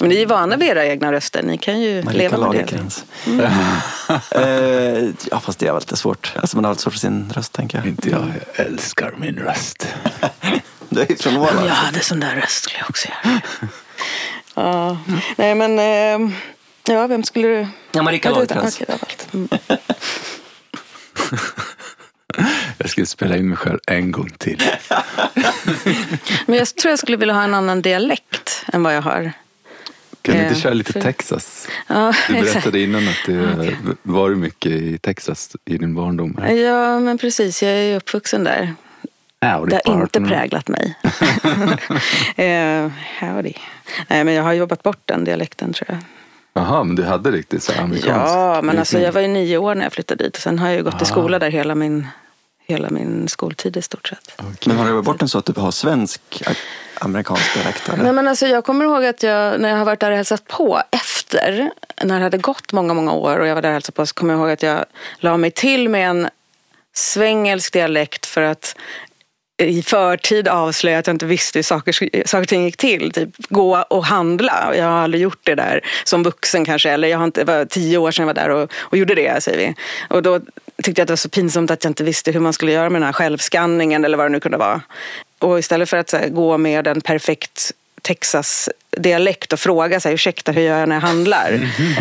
Men 0.00 0.08
ni 0.08 0.14
är 0.14 0.18
ju 0.20 0.26
vana 0.26 0.56
vid 0.56 0.68
era 0.68 0.86
egna 0.86 1.12
röster. 1.12 1.42
Ni 1.42 1.58
kan 1.58 1.80
ju 1.80 2.02
Marika 2.02 2.18
leva 2.18 2.38
med 2.38 2.50
det. 2.50 2.56
Lagercrantz. 2.56 3.04
eh, 4.30 5.10
ja, 5.30 5.40
fast 5.40 5.58
det 5.58 5.66
är 5.66 5.72
väl 5.72 5.80
lite 5.80 5.96
svårt. 5.96 6.32
Alltså 6.36 6.56
man 6.56 6.64
har 6.64 6.70
alltid 6.70 6.82
svårt 6.82 6.92
för 6.92 7.00
sin 7.00 7.32
röst, 7.34 7.52
tänker 7.52 7.78
jag. 7.78 7.86
Inte 7.86 8.10
jag, 8.10 8.32
jag 8.56 8.66
älskar 8.66 9.14
min 9.18 9.36
röst. 9.36 9.88
Du 10.90 11.00
är 11.00 11.16
från 11.22 11.36
Om 11.36 11.42
jag 11.42 11.52
Åland. 11.52 11.68
hade 11.68 12.00
sån 12.00 12.20
där 12.20 12.34
röst 12.36 12.62
skulle 12.64 12.78
jag 12.78 12.90
också 12.90 13.08
göra. 13.08 13.40
Ja. 14.54 14.98
Nej 15.36 15.54
men, 15.54 15.78
eh, 15.78 16.30
ja 16.88 17.06
vem 17.06 17.24
skulle 17.24 17.48
du? 17.48 17.66
Ja, 17.92 18.02
Marika 18.02 18.30
Lagercrantz. 18.30 18.80
Mm. 19.34 19.48
Jag 22.88 22.92
skulle 22.92 23.06
spela 23.06 23.36
in 23.36 23.48
mig 23.48 23.56
själv 23.56 23.78
en 23.86 24.12
gång 24.12 24.30
till. 24.38 24.62
Men 26.46 26.58
jag 26.58 26.76
tror 26.76 26.90
jag 26.90 26.98
skulle 26.98 27.16
vilja 27.16 27.34
ha 27.34 27.42
en 27.42 27.54
annan 27.54 27.82
dialekt 27.82 28.64
än 28.72 28.82
vad 28.82 28.96
jag 28.96 29.02
har. 29.02 29.32
Kan 30.22 30.34
du 30.34 30.40
Eh, 30.40 30.48
inte 30.48 30.60
köra 30.60 30.74
lite 30.74 30.92
för- 30.92 31.00
Texas? 31.00 31.68
Ja, 31.86 32.14
Du 32.28 32.34
berättade 32.34 32.80
innan 32.80 33.08
att 33.08 33.16
du 33.26 33.52
Okej. 33.58 33.76
var 34.02 34.30
mycket 34.30 34.72
i 34.72 34.98
Texas 34.98 35.56
i 35.64 35.78
din 35.78 35.94
barndom. 35.94 36.38
Ja, 36.48 37.00
men 37.00 37.18
precis. 37.18 37.62
Jag 37.62 37.72
är 37.72 37.96
uppvuxen 37.96 38.44
där. 38.44 38.74
Howdy, 39.40 39.70
Det 39.70 39.80
har 39.90 40.02
inte 40.02 40.20
präglat 40.20 40.68
mig. 40.68 40.94
eh, 42.36 42.90
howdy. 43.20 43.52
Nej, 44.08 44.24
men 44.24 44.34
jag 44.34 44.42
har 44.42 44.52
jobbat 44.52 44.82
bort 44.82 45.00
den 45.04 45.24
dialekten 45.24 45.72
tror 45.72 45.88
jag. 45.90 45.98
Jaha, 46.54 46.84
men 46.84 46.96
du 46.96 47.04
hade 47.04 47.30
riktigt 47.30 47.62
så 47.62 47.72
här 47.72 47.82
amerikansk 47.82 48.34
Ja, 48.34 48.60
men 48.62 48.78
alltså 48.78 48.98
jag 48.98 49.12
var 49.12 49.20
ju 49.20 49.28
nio 49.28 49.58
år 49.58 49.74
när 49.74 49.82
jag 49.82 49.92
flyttade 49.92 50.24
dit. 50.24 50.36
Och 50.36 50.42
sen 50.42 50.58
har 50.58 50.68
jag 50.68 50.76
ju 50.76 50.82
gått 50.82 50.94
i 50.94 50.98
Ah. 51.04 51.04
skola 51.04 51.38
där 51.38 51.50
hela 51.50 51.74
min, 51.74 52.06
hela 52.68 52.90
min 52.90 53.28
skoltid 53.28 53.76
i 53.76 53.82
stort 53.82 54.08
sett. 54.08 54.32
Okej. 54.36 54.52
Men 54.66 54.76
har 54.76 54.84
du 54.84 54.90
jobbat 54.90 55.04
bort 55.04 55.18
den 55.18 55.28
så 55.28 55.38
att 55.38 55.46
du 55.46 55.60
har 55.60 55.70
svensk 55.70 56.42
amerikansk 56.94 57.54
dialekt? 57.54 57.90
Nej, 57.96 58.12
men 58.12 58.28
alltså, 58.28 58.46
jag 58.46 58.64
kommer 58.64 58.84
ihåg 58.84 59.04
att 59.04 59.22
jag, 59.22 59.60
när 59.60 59.68
jag 59.68 59.76
har 59.76 59.84
varit 59.84 60.00
där 60.00 60.10
och 60.10 60.16
hälsat 60.16 60.48
på 60.48 60.82
efter, 60.90 61.70
när 62.02 62.18
det 62.18 62.22
hade 62.22 62.38
gått 62.38 62.72
många, 62.72 62.94
många 62.94 63.12
år 63.12 63.38
och 63.38 63.46
jag 63.46 63.54
var 63.54 63.62
där 63.62 63.68
och 63.68 63.72
hälsade 63.72 63.96
på, 63.96 64.06
så 64.06 64.14
kommer 64.14 64.34
jag 64.34 64.40
ihåg 64.40 64.50
att 64.50 64.62
jag 64.62 64.84
la 65.18 65.36
mig 65.36 65.50
till 65.50 65.88
med 65.88 66.10
en 66.10 66.28
svengelsk 66.94 67.72
dialekt 67.72 68.26
för 68.26 68.42
att 68.42 68.76
i 69.62 69.82
förtid 69.82 70.48
avslöja 70.48 70.98
att 70.98 71.06
jag 71.06 71.14
inte 71.14 71.26
visste 71.26 71.58
hur 71.58 71.62
saker, 71.62 71.92
saker 72.26 72.42
och 72.42 72.48
ting 72.48 72.64
gick 72.64 72.76
till. 72.76 73.10
Typ 73.12 73.30
gå 73.48 73.84
och 73.90 74.04
handla. 74.04 74.72
Jag 74.76 74.84
har 74.84 75.02
aldrig 75.02 75.22
gjort 75.22 75.40
det 75.42 75.54
där 75.54 75.80
som 76.04 76.22
vuxen 76.22 76.64
kanske. 76.64 76.90
Eller 76.90 77.08
jag 77.08 77.18
har 77.18 77.24
inte, 77.24 77.44
det 77.44 77.52
var 77.52 77.64
tio 77.64 77.98
år 77.98 78.10
sedan 78.10 78.22
jag 78.22 78.34
var 78.34 78.42
där 78.42 78.48
och, 78.48 78.72
och 78.74 78.96
gjorde 78.96 79.14
det, 79.14 79.42
säger 79.42 79.58
vi. 79.58 79.74
Och 80.08 80.22
då 80.22 80.40
tyckte 80.82 81.00
jag 81.00 81.04
att 81.04 81.08
det 81.08 81.12
var 81.12 81.16
så 81.16 81.28
pinsamt 81.28 81.70
att 81.70 81.84
jag 81.84 81.90
inte 81.90 82.04
visste 82.04 82.32
hur 82.32 82.40
man 82.40 82.52
skulle 82.52 82.72
göra 82.72 82.90
med 82.90 83.00
den 83.00 83.06
här 83.06 83.12
självskanningen 83.12 84.04
eller 84.04 84.16
vad 84.16 84.26
det 84.26 84.30
nu 84.30 84.40
kunde 84.40 84.58
vara. 84.58 84.80
Och 85.38 85.58
istället 85.58 85.90
för 85.90 85.96
att 85.96 86.12
här, 86.12 86.28
gå 86.28 86.58
med 86.58 86.86
en 86.86 87.00
perfekt 87.00 87.72
Texas-dialekt 88.02 89.52
och 89.52 89.60
fråga 89.60 90.00
så 90.00 90.08
här, 90.08 90.14
ursäkta 90.14 90.52
hur 90.52 90.62
gör 90.62 90.78
jag 90.78 90.88
när 90.88 90.96
jag 90.96 91.00
handlar? 91.00 91.60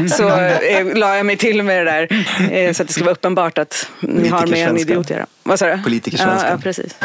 Så 0.09 0.29
eh, 0.39 0.97
la 0.97 1.17
jag 1.17 1.25
mig 1.25 1.37
till 1.37 1.63
med 1.63 1.85
det 1.85 1.91
där 1.91 2.25
eh, 2.51 2.73
så 2.73 2.81
att 2.81 2.87
det 2.87 2.93
ska 2.93 3.03
vara 3.03 3.11
uppenbart 3.11 3.57
att 3.57 3.89
ni 3.99 4.27
har 4.27 4.47
med 4.47 4.69
en 4.69 4.77
idiot 4.77 5.05
att 5.05 5.09
göra. 5.09 5.25
Vad 5.43 5.59
sa 5.59 5.75
du? 5.75 5.83
Politikersvenska. 5.83 6.47
Ja, 6.47 6.53
ja, 6.53 6.59
precis. 6.63 6.95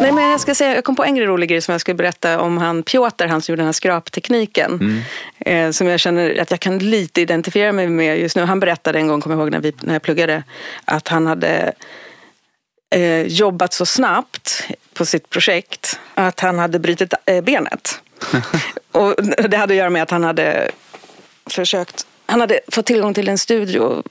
Nej, 0.00 0.12
men 0.12 0.30
jag, 0.30 0.40
ska 0.40 0.54
säga, 0.54 0.74
jag 0.74 0.84
kom 0.84 0.96
på 0.96 1.04
en 1.04 1.14
grej 1.14 1.26
rolig 1.26 1.48
grej 1.48 1.60
som 1.60 1.72
jag 1.72 1.80
skulle 1.80 1.94
berätta 1.94 2.40
om 2.40 2.58
han 2.58 2.82
Piotr, 2.82 3.26
han 3.26 3.42
som 3.42 3.52
gjorde 3.52 3.60
den 3.60 3.66
här 3.66 3.72
skraptekniken. 3.72 5.04
Eh, 5.38 5.70
som 5.70 5.86
jag 5.86 6.00
känner 6.00 6.40
att 6.40 6.50
jag 6.50 6.60
kan 6.60 6.78
lite 6.78 7.20
identifiera 7.20 7.72
mig 7.72 7.88
med 7.88 8.18
just 8.18 8.36
nu. 8.36 8.42
Han 8.42 8.60
berättade 8.60 8.98
en 8.98 9.08
gång, 9.08 9.20
kommer 9.20 9.36
jag 9.36 9.42
ihåg 9.42 9.50
när, 9.50 9.60
vi, 9.60 9.74
när 9.80 9.92
jag 9.92 10.02
pluggade, 10.02 10.42
att 10.84 11.08
han 11.08 11.26
hade 11.26 11.72
eh, 12.94 13.22
jobbat 13.22 13.72
så 13.72 13.86
snabbt 13.86 14.64
på 14.94 15.06
sitt 15.06 15.30
projekt 15.30 16.00
att 16.14 16.40
han 16.40 16.58
hade 16.58 16.78
brutit 16.78 17.14
eh, 17.26 17.44
benet. 17.44 18.02
Och 18.92 19.14
det 19.48 19.56
hade 19.56 19.74
att 19.74 19.78
göra 19.78 19.90
med 19.90 20.02
att 20.02 20.10
han 20.10 20.24
hade 20.24 20.70
försökt 21.46 22.06
han 22.30 22.40
hade 22.40 22.60
fått 22.68 22.86
tillgång 22.86 23.14
till 23.14 23.28
en 23.28 23.38
studio 23.38 24.02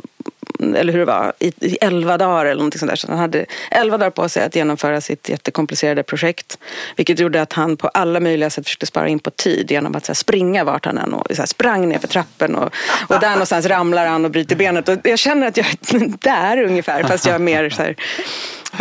eller 0.59 0.93
hur 0.93 0.99
det 0.99 1.05
var, 1.05 1.33
i, 1.39 1.47
i 1.59 1.77
elva 1.81 2.17
dagar 2.17 2.45
eller 2.45 2.55
någonting 2.59 2.79
sånt 2.79 2.89
där. 2.91 2.95
Så 2.95 3.07
han 3.07 3.17
hade 3.17 3.45
elva 3.71 3.97
dagar 3.97 4.09
på 4.11 4.29
sig 4.29 4.43
att 4.45 4.55
genomföra 4.55 5.01
sitt 5.01 5.29
jättekomplicerade 5.29 6.03
projekt. 6.03 6.57
Vilket 6.95 7.19
gjorde 7.19 7.41
att 7.41 7.53
han 7.53 7.77
på 7.77 7.87
alla 7.87 8.19
möjliga 8.19 8.49
sätt 8.49 8.65
försökte 8.65 8.85
spara 8.85 9.07
in 9.07 9.19
på 9.19 9.29
tid 9.31 9.71
genom 9.71 9.95
att 9.95 10.05
så 10.05 10.09
här, 10.09 10.15
springa 10.15 10.63
vart 10.63 10.85
han 10.85 10.97
än 10.97 11.13
och 11.13 11.27
så 11.35 11.41
här, 11.41 11.45
sprang 11.47 11.89
ner 11.89 11.99
för 11.99 12.07
trappen 12.07 12.55
och, 12.55 12.73
och 13.07 13.19
där 13.19 13.29
någonstans 13.31 13.65
ramlar 13.65 14.05
han 14.07 14.25
och 14.25 14.31
bryter 14.31 14.55
benet. 14.55 14.89
Och 14.89 14.97
jag 15.03 15.19
känner 15.19 15.47
att 15.47 15.57
jag 15.57 15.65
är 15.67 16.17
där 16.21 16.63
ungefär 16.63 17.03
fast 17.03 17.25
jag 17.25 17.35
är 17.35 17.39
mer 17.39 17.69
så 17.69 17.81
här, 17.81 17.95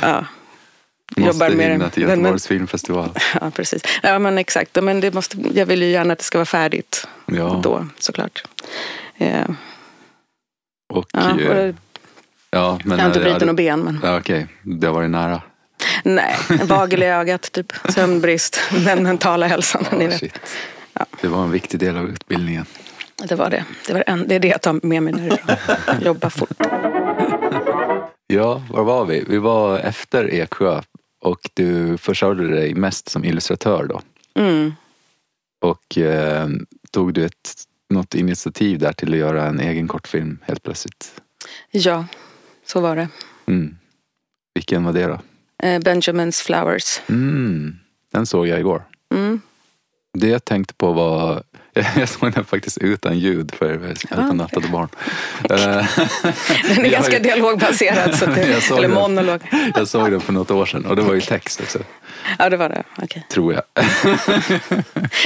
ja. 0.03 0.25
Måste 1.17 1.45
hinna 1.47 1.91
till 1.91 2.03
men- 2.07 2.09
men- 2.09 2.19
Göteborgs 2.21 2.47
filmfestival. 2.47 3.11
Ja, 3.41 3.51
precis. 3.51 3.83
Ja, 4.03 4.19
men 4.19 4.39
exakt. 4.39 4.83
Men 4.83 5.01
det 5.01 5.15
måste, 5.15 5.37
jag 5.55 5.67
vill 5.67 5.83
ju 5.83 5.89
gärna 5.91 6.13
att 6.13 6.19
det 6.19 6.25
ska 6.25 6.39
vara 6.39 6.47
färdigt 6.47 7.07
Ja. 7.27 7.61
då, 7.63 7.87
såklart. 7.99 8.43
Eh, 9.19 9.45
Och, 10.89 11.07
ja, 11.13 11.33
och 11.35 11.41
eh, 11.41 11.55
det- 11.55 11.75
ja, 12.51 12.79
men, 12.85 12.99
jag 12.99 13.05
har 13.05 13.09
inte 13.09 13.19
eh, 13.21 13.25
brutit 13.25 13.41
ja, 13.43 13.47
något 13.47 13.57
ben, 13.57 13.81
men 13.81 14.01
Ja, 14.03 14.19
Okej, 14.19 14.47
det 14.63 14.87
har 14.87 14.95
varit 14.95 15.11
nära. 15.11 15.43
nej. 16.05 16.37
En 16.61 16.67
vagel 16.67 17.03
i 17.03 17.07
ögat, 17.07 17.53
typ. 17.53 17.73
Sömnbrist. 17.89 18.61
Den 18.85 19.03
mentala 19.03 19.47
hälsan, 19.47 19.85
ni 19.93 20.05
Ja, 20.05 20.11
vet. 20.11 20.19
shit. 20.21 20.41
Det 21.21 21.29
var 21.29 21.43
en 21.43 21.51
viktig 21.51 21.81
del 21.81 21.97
av 21.97 22.09
utbildningen. 22.09 22.67
Det 23.29 23.35
var 23.35 23.51
det. 23.51 23.65
Det, 23.87 23.93
var 23.93 24.05
en, 24.07 24.29
det 24.29 24.35
är 24.35 24.41
det 24.41 24.49
jag 24.49 24.63
tar 24.63 24.87
med 24.87 25.03
mig 25.03 25.13
därifrån. 25.13 25.57
Jobba 26.05 26.31
fort. 26.31 26.51
Ja, 28.27 28.63
var 28.71 28.85
var 28.85 29.05
vi? 29.05 29.25
Vi 29.29 29.39
var 29.39 29.79
efter 29.79 30.35
Eksjö 30.35 30.81
och 31.21 31.51
du 31.55 31.99
försörjde 31.99 32.51
dig 32.57 32.75
mest 32.75 33.09
som 33.09 33.25
illustratör 33.25 33.85
då. 33.89 34.01
Mm. 34.41 34.75
Och 35.61 35.99
eh, 35.99 36.49
tog 36.91 37.15
du 37.15 37.25
ett, 37.25 37.55
något 37.91 38.15
initiativ 38.15 38.79
där 38.79 38.93
till 38.93 39.13
att 39.13 39.19
göra 39.19 39.47
en 39.47 39.61
egen 39.61 39.89
kortfilm 39.89 40.39
helt 40.43 40.63
plötsligt? 40.63 41.21
Ja, 41.71 42.07
så 42.67 42.81
var 42.81 42.97
det. 42.97 43.09
Mm. 43.47 43.77
Vilken 44.55 44.85
var 44.85 44.93
det 44.93 45.07
då? 45.07 45.21
Eh, 45.63 45.81
Benjamins 45.81 46.43
Flowers. 46.43 47.01
Mm. 47.09 47.79
Den 48.13 48.27
såg 48.27 48.47
jag 48.47 48.61
igår. 48.61 48.83
Mm. 49.15 49.41
Det 50.13 50.29
jag 50.29 50.45
tänkte 50.45 50.75
på 50.75 50.93
var, 50.93 51.43
jag 51.97 52.09
såg 52.09 52.33
den 52.33 52.45
faktiskt 52.45 52.79
utan 52.79 53.19
ljud 53.19 53.55
för 53.59 53.93
utan 54.11 54.37
nattade 54.37 54.69
barn. 54.69 54.89
Den 56.75 56.85
är 56.87 56.91
ganska 56.91 57.19
dialogbaserad. 57.19 58.15
Så 58.19 58.27
det, 58.27 58.71
eller 58.71 58.83
den. 58.83 58.91
monolog. 58.91 59.41
jag 59.75 59.89
såg 59.89 60.11
den 60.11 60.21
för 60.21 60.33
något 60.33 60.51
år 60.51 60.67
sedan 60.67 60.87
och 60.87 60.97
det 60.97 61.03
var 61.03 61.15
ju 61.15 61.21
text 61.21 61.61
också, 61.61 61.79
Ja, 62.39 62.49
det 62.49 62.57
var 62.57 62.69
det. 62.69 62.83
Okej. 63.03 63.27
tror 63.31 63.55
jag. 63.55 63.63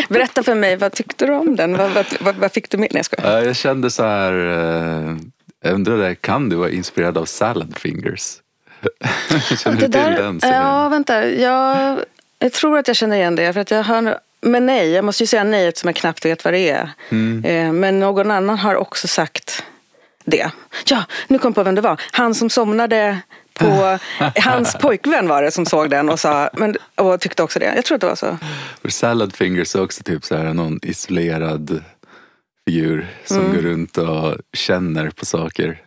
Berätta 0.09 0.43
för 0.43 0.55
mig, 0.55 0.77
vad 0.77 0.93
tyckte 0.93 1.27
du 1.27 1.33
om 1.33 1.57
den? 1.57 1.77
Vad, 1.77 2.07
vad, 2.21 2.37
vad, 2.37 2.53
fick 2.53 2.71
du 2.71 2.79
med? 2.79 2.89
Nej, 2.93 3.03
jag. 3.23 3.39
Eh, 3.39 3.45
Jag 3.45 3.57
kände 3.57 3.91
så 3.91 4.03
här, 4.05 4.33
eh, 4.33 5.17
jag 5.63 5.73
undrade, 5.75 6.15
kan 6.15 6.49
du 6.49 6.57
vara 6.57 6.71
inspirerad 6.71 7.19
av 7.19 7.25
Salad 7.25 7.79
Fingers? 7.79 8.39
Känner 9.59 9.77
du 9.77 9.83
till 9.83 9.91
den? 9.91 10.41
ja, 10.43 10.89
vänta. 10.89 11.29
Jag, 11.29 11.99
jag 12.39 12.53
tror 12.53 12.79
att 12.79 12.89
jag 12.89 12.97
känner 12.97 13.17
igen 13.17 13.37
det. 13.37 13.53
För 13.53 13.61
att 13.61 13.71
jag 13.71 13.83
hör, 13.83 14.19
men 14.43 14.67
nej, 14.67 14.91
jag 14.91 15.05
måste 15.05 15.23
ju 15.23 15.27
säga 15.27 15.45
nej 15.45 15.67
eftersom 15.67 15.89
jag 15.89 15.97
knappt 15.97 16.25
vet 16.25 16.45
vad 16.45 16.55
det 16.55 16.71
är. 16.71 16.91
Mm. 17.09 17.45
Eh, 17.45 17.73
Men 17.73 17.99
någon 18.01 18.31
annan 18.31 18.59
har 18.59 18.75
också 18.75 19.09
sagt 19.09 19.65
det. 20.25 20.51
Ja, 20.87 21.05
nu 21.29 21.39
kom 21.39 21.49
jag 21.49 21.55
på 21.55 21.63
vem 21.63 21.75
det 21.75 21.81
var. 21.81 22.01
Han 22.13 22.35
som 22.35 22.51
somnade 22.51 23.19
på... 23.55 23.99
hans 24.37 24.77
pojkvän 24.81 25.29
var 25.29 25.43
det 25.43 25.51
som 25.51 25.67
såg 25.67 25.91
den 25.91 26.09
och, 26.09 26.21
sa, 26.21 26.51
men, 26.53 26.77
och 26.95 27.21
tyckte 27.21 27.43
också 27.43 27.59
det. 27.59 27.73
Jag 27.77 27.85
tror 27.85 27.95
att 27.95 28.01
det 28.01 28.07
var 28.07 28.15
så. 28.17 28.39
För 28.83 28.89
Salad 28.89 29.35
Fingers 29.35 29.75
är 29.77 29.83
också 29.83 30.03
typ 30.03 30.25
så 30.25 30.37
här 30.37 30.55
någon 30.55 30.79
isolerad 30.83 31.85
figur 32.69 33.09
som 33.25 33.39
Mm. 33.39 33.53
går 33.55 33.63
runt 33.63 33.99
och 33.99 34.37
känner 34.53 35.11
på 35.11 35.27
saker 35.27 35.81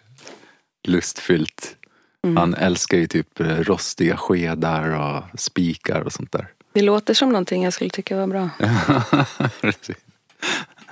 lustfyllt. 0.88 1.76
Mm. 2.24 2.38
Han 2.38 2.54
älskar 2.54 2.98
ju 2.98 3.08
typ 3.08 3.28
rostiga 3.40 4.18
skedar 4.18 4.90
och 4.90 5.40
spikar 5.40 6.02
och 6.02 6.14
sånt 6.14 6.32
där. 6.32 6.48
Det 6.76 6.82
låter 6.82 7.14
som 7.14 7.30
någonting 7.30 7.64
jag 7.64 7.74
skulle 7.74 7.90
tycka 7.90 8.18
var 8.18 8.28
bra. 8.28 8.50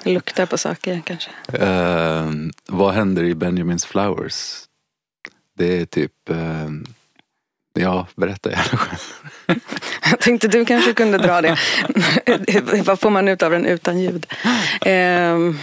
Det 0.03 0.13
luktar 0.13 0.45
på 0.45 0.57
saker 0.57 1.01
kanske. 1.05 1.31
Eh, 1.53 2.31
vad 2.67 2.93
händer 2.93 3.23
i 3.23 3.35
Benjamins 3.35 3.85
Flowers? 3.85 4.63
Det 5.57 5.81
är 5.81 5.85
typ, 5.85 6.29
eh, 6.29 6.69
ja 7.73 8.07
berätta 8.15 8.51
gärna 8.51 8.77
själv. 8.77 8.99
Jag 10.11 10.19
tänkte 10.19 10.47
du 10.47 10.65
kanske 10.65 10.93
kunde 10.93 11.17
dra 11.17 11.41
det. 11.41 11.57
Vad 12.85 12.99
får 12.99 13.09
man 13.09 13.27
ut 13.27 13.43
av 13.43 13.51
den 13.51 13.65
utan 13.65 13.99
ljud? 13.99 14.25
Ehm, 14.81 15.57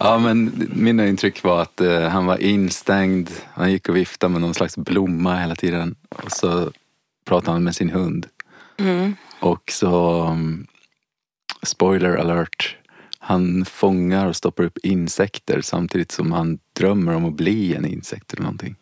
Ja 0.00 0.18
men 0.18 0.68
mina 0.72 1.06
intryck 1.06 1.42
var 1.42 1.62
att 1.62 1.80
eh, 1.80 2.00
han 2.00 2.26
var 2.26 2.36
instängd, 2.36 3.30
han 3.54 3.72
gick 3.72 3.88
och 3.88 3.96
viftade 3.96 4.32
med 4.32 4.40
någon 4.40 4.54
slags 4.54 4.76
blomma 4.76 5.36
hela 5.36 5.54
tiden. 5.54 5.94
Och 6.08 6.32
så 6.32 6.70
pratade 7.24 7.52
han 7.52 7.64
med 7.64 7.76
sin 7.76 7.90
hund. 7.90 8.26
Mm. 8.78 9.16
Och 9.40 9.70
så, 9.70 10.22
um, 10.24 10.66
spoiler 11.62 12.16
alert, 12.16 12.76
han 13.18 13.64
fångar 13.64 14.26
och 14.26 14.36
stoppar 14.36 14.64
upp 14.64 14.78
insekter 14.82 15.60
samtidigt 15.60 16.12
som 16.12 16.32
han 16.32 16.58
drömmer 16.72 17.14
om 17.14 17.24
att 17.24 17.34
bli 17.34 17.74
en 17.74 17.84
insekt 17.84 18.32
eller 18.32 18.42
någonting. 18.42 18.76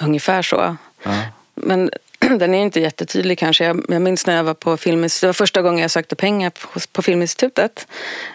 Ungefär 0.00 0.42
så. 0.42 0.76
Ja. 1.02 1.26
Men 1.54 1.90
den 2.38 2.54
är 2.54 2.62
inte 2.62 2.80
jättetydlig 2.80 3.38
kanske. 3.38 3.64
Jag, 3.64 3.84
jag 3.88 4.02
minns 4.02 4.26
när 4.26 4.36
jag 4.36 4.44
var 4.44 4.54
på 4.54 4.76
Filminstitutet. 4.76 5.20
Det 5.20 5.26
var 5.26 5.32
första 5.32 5.62
gången 5.62 5.82
jag 5.82 5.90
sökte 5.90 6.16
pengar 6.16 6.50
på, 6.50 6.80
på 6.92 7.02
Filminstitutet. 7.02 7.86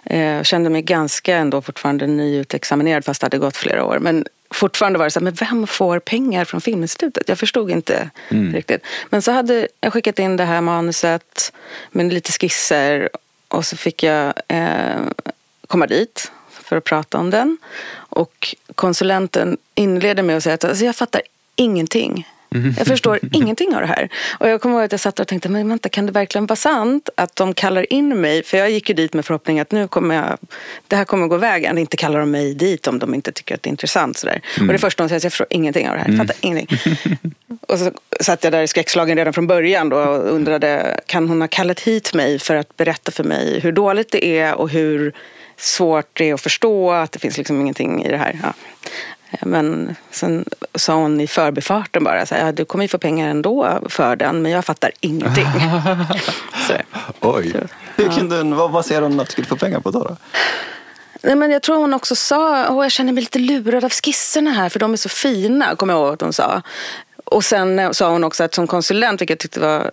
Eh, 0.05 0.43
kände 0.43 0.69
mig 0.69 0.81
ganska 0.81 1.35
ändå 1.35 1.61
fortfarande 1.61 2.07
nyutexaminerad 2.07 3.05
fast 3.05 3.21
det 3.21 3.25
hade 3.25 3.37
gått 3.37 3.57
flera 3.57 3.85
år. 3.85 3.99
Men 3.99 4.25
fortfarande 4.51 4.99
var 4.99 5.05
det 5.05 5.11
så 5.11 5.19
här, 5.19 5.23
men 5.23 5.33
vem 5.33 5.67
får 5.67 5.99
pengar 5.99 6.45
från 6.45 6.61
Filminstitutet? 6.61 7.29
Jag 7.29 7.39
förstod 7.39 7.71
inte 7.71 8.09
riktigt. 8.53 8.81
Men 9.09 9.21
så 9.21 9.31
hade 9.31 9.67
jag 9.81 9.93
skickat 9.93 10.19
in 10.19 10.37
det 10.37 10.45
här 10.45 10.61
manuset 10.61 11.53
med 11.91 12.13
lite 12.13 12.31
skisser 12.31 13.09
och 13.47 13.65
så 13.65 13.77
fick 13.77 14.03
jag 14.03 14.33
eh, 14.47 15.01
komma 15.67 15.87
dit 15.87 16.31
för 16.49 16.77
att 16.77 16.83
prata 16.83 17.17
om 17.17 17.29
den. 17.29 17.57
Och 17.95 18.55
konsulenten 18.75 19.57
inleder 19.75 20.23
med 20.23 20.37
att 20.37 20.43
säga 20.43 20.55
att 20.55 20.63
alltså, 20.63 20.85
jag 20.85 20.95
fattar 20.95 21.21
ingenting. 21.55 22.27
Jag 22.77 22.87
förstår 22.87 23.19
ingenting 23.31 23.75
av 23.75 23.81
det 23.81 23.87
här. 23.87 24.09
Och 24.39 24.49
jag 24.49 24.61
kommer 24.61 24.75
ihåg 24.75 24.83
att 24.83 24.91
jag 24.91 25.01
satt 25.01 25.19
och 25.19 25.27
tänkte, 25.27 25.49
men 25.49 25.69
vänta, 25.69 25.89
kan 25.89 26.05
det 26.05 26.11
verkligen 26.11 26.45
vara 26.45 26.55
sant 26.55 27.09
att 27.17 27.35
de 27.35 27.53
kallar 27.53 27.93
in 27.93 28.21
mig? 28.21 28.43
För 28.43 28.57
jag 28.57 28.71
gick 28.71 28.89
ju 28.89 28.95
dit 28.95 29.13
med 29.13 29.25
förhoppning 29.25 29.59
att 29.59 29.71
nu 29.71 29.87
kommer 29.87 30.15
jag, 30.15 30.37
det 30.87 30.95
här 30.95 31.05
kommer 31.05 31.27
gå 31.27 31.37
vägen. 31.37 31.77
Inte 31.77 31.97
kallar 31.97 32.19
de 32.19 32.31
mig 32.31 32.53
dit 32.53 32.87
om 32.87 32.99
de 32.99 33.13
inte 33.13 33.31
tycker 33.31 33.55
att 33.55 33.63
det 33.63 33.67
är 33.67 33.71
intressant. 33.71 34.17
Sådär. 34.17 34.41
Och 34.59 34.67
det 34.67 34.77
första 34.77 35.03
de 35.03 35.09
säger, 35.09 35.21
är, 35.21 35.25
jag 35.25 35.31
förstår 35.31 35.47
ingenting 35.49 35.89
av 35.89 35.95
det 35.95 36.01
här. 36.01 36.09
Jag 36.09 36.17
fattar 36.17 36.35
ingenting. 36.41 36.77
och 37.67 37.79
så 37.79 37.91
satt 38.19 38.43
jag 38.43 38.53
där 38.53 38.61
i 38.61 38.67
skräckslagen 38.67 39.17
redan 39.17 39.33
från 39.33 39.47
början 39.47 39.89
då 39.89 39.97
och 39.97 40.33
undrade, 40.33 40.99
kan 41.05 41.29
hon 41.29 41.41
ha 41.41 41.47
kallat 41.47 41.79
hit 41.79 42.13
mig 42.13 42.39
för 42.39 42.55
att 42.55 42.77
berätta 42.77 43.11
för 43.11 43.23
mig 43.23 43.59
hur 43.59 43.71
dåligt 43.71 44.11
det 44.11 44.25
är 44.25 44.55
och 44.55 44.69
hur 44.69 45.13
svårt 45.57 46.09
det 46.13 46.29
är 46.29 46.33
att 46.33 46.41
förstå 46.41 46.91
att 46.91 47.11
det 47.11 47.19
finns 47.19 47.37
liksom 47.37 47.61
ingenting 47.61 48.05
i 48.05 48.09
det 48.09 48.17
här. 48.17 48.39
Ja. 48.43 48.53
Men 49.41 49.95
sen 50.11 50.45
sa 50.75 50.93
hon 50.93 51.21
i 51.21 51.27
förbifarten 51.27 52.03
bara 52.03 52.25
så 52.25 52.35
här, 52.35 52.45
ja, 52.45 52.51
du 52.51 52.65
kommer 52.65 52.83
ju 52.83 52.87
få 52.87 52.97
pengar 52.97 53.29
ändå 53.29 53.79
för 53.89 54.15
den 54.15 54.41
men 54.41 54.51
jag 54.51 54.65
fattar 54.65 54.91
ingenting. 54.99 55.45
så, 56.67 56.73
Oj. 57.19 57.53
Hur 57.95 58.09
kunde 58.09 58.37
hon, 58.37 58.55
vad 58.55 58.71
baserade 58.71 59.05
hon 59.05 59.19
att 59.19 59.27
du 59.27 59.31
skulle 59.31 59.47
få 59.47 59.55
pengar 59.55 59.79
på 59.79 59.91
då? 59.91 60.03
då? 60.03 60.17
Nej, 61.21 61.35
men 61.35 61.51
jag 61.51 61.61
tror 61.61 61.77
hon 61.77 61.93
också 61.93 62.15
sa, 62.15 62.69
åh 62.69 62.85
jag 62.85 62.91
känner 62.91 63.13
mig 63.13 63.21
lite 63.21 63.39
lurad 63.39 63.83
av 63.83 63.91
skisserna 63.91 64.51
här 64.51 64.69
för 64.69 64.79
de 64.79 64.93
är 64.93 64.97
så 64.97 65.09
fina, 65.09 65.75
kommer 65.75 65.93
jag 65.93 66.01
ihåg 66.03 66.13
att 66.13 66.21
hon 66.21 66.33
sa. 66.33 66.61
Och 67.25 67.45
sen 67.45 67.79
eh, 67.79 67.91
sa 67.91 68.11
hon 68.11 68.23
också 68.23 68.43
att 68.43 68.53
som 68.53 68.67
konsulent, 68.67 69.21
vilket 69.21 69.33
jag 69.33 69.39
tyckte 69.39 69.59
var 69.59 69.91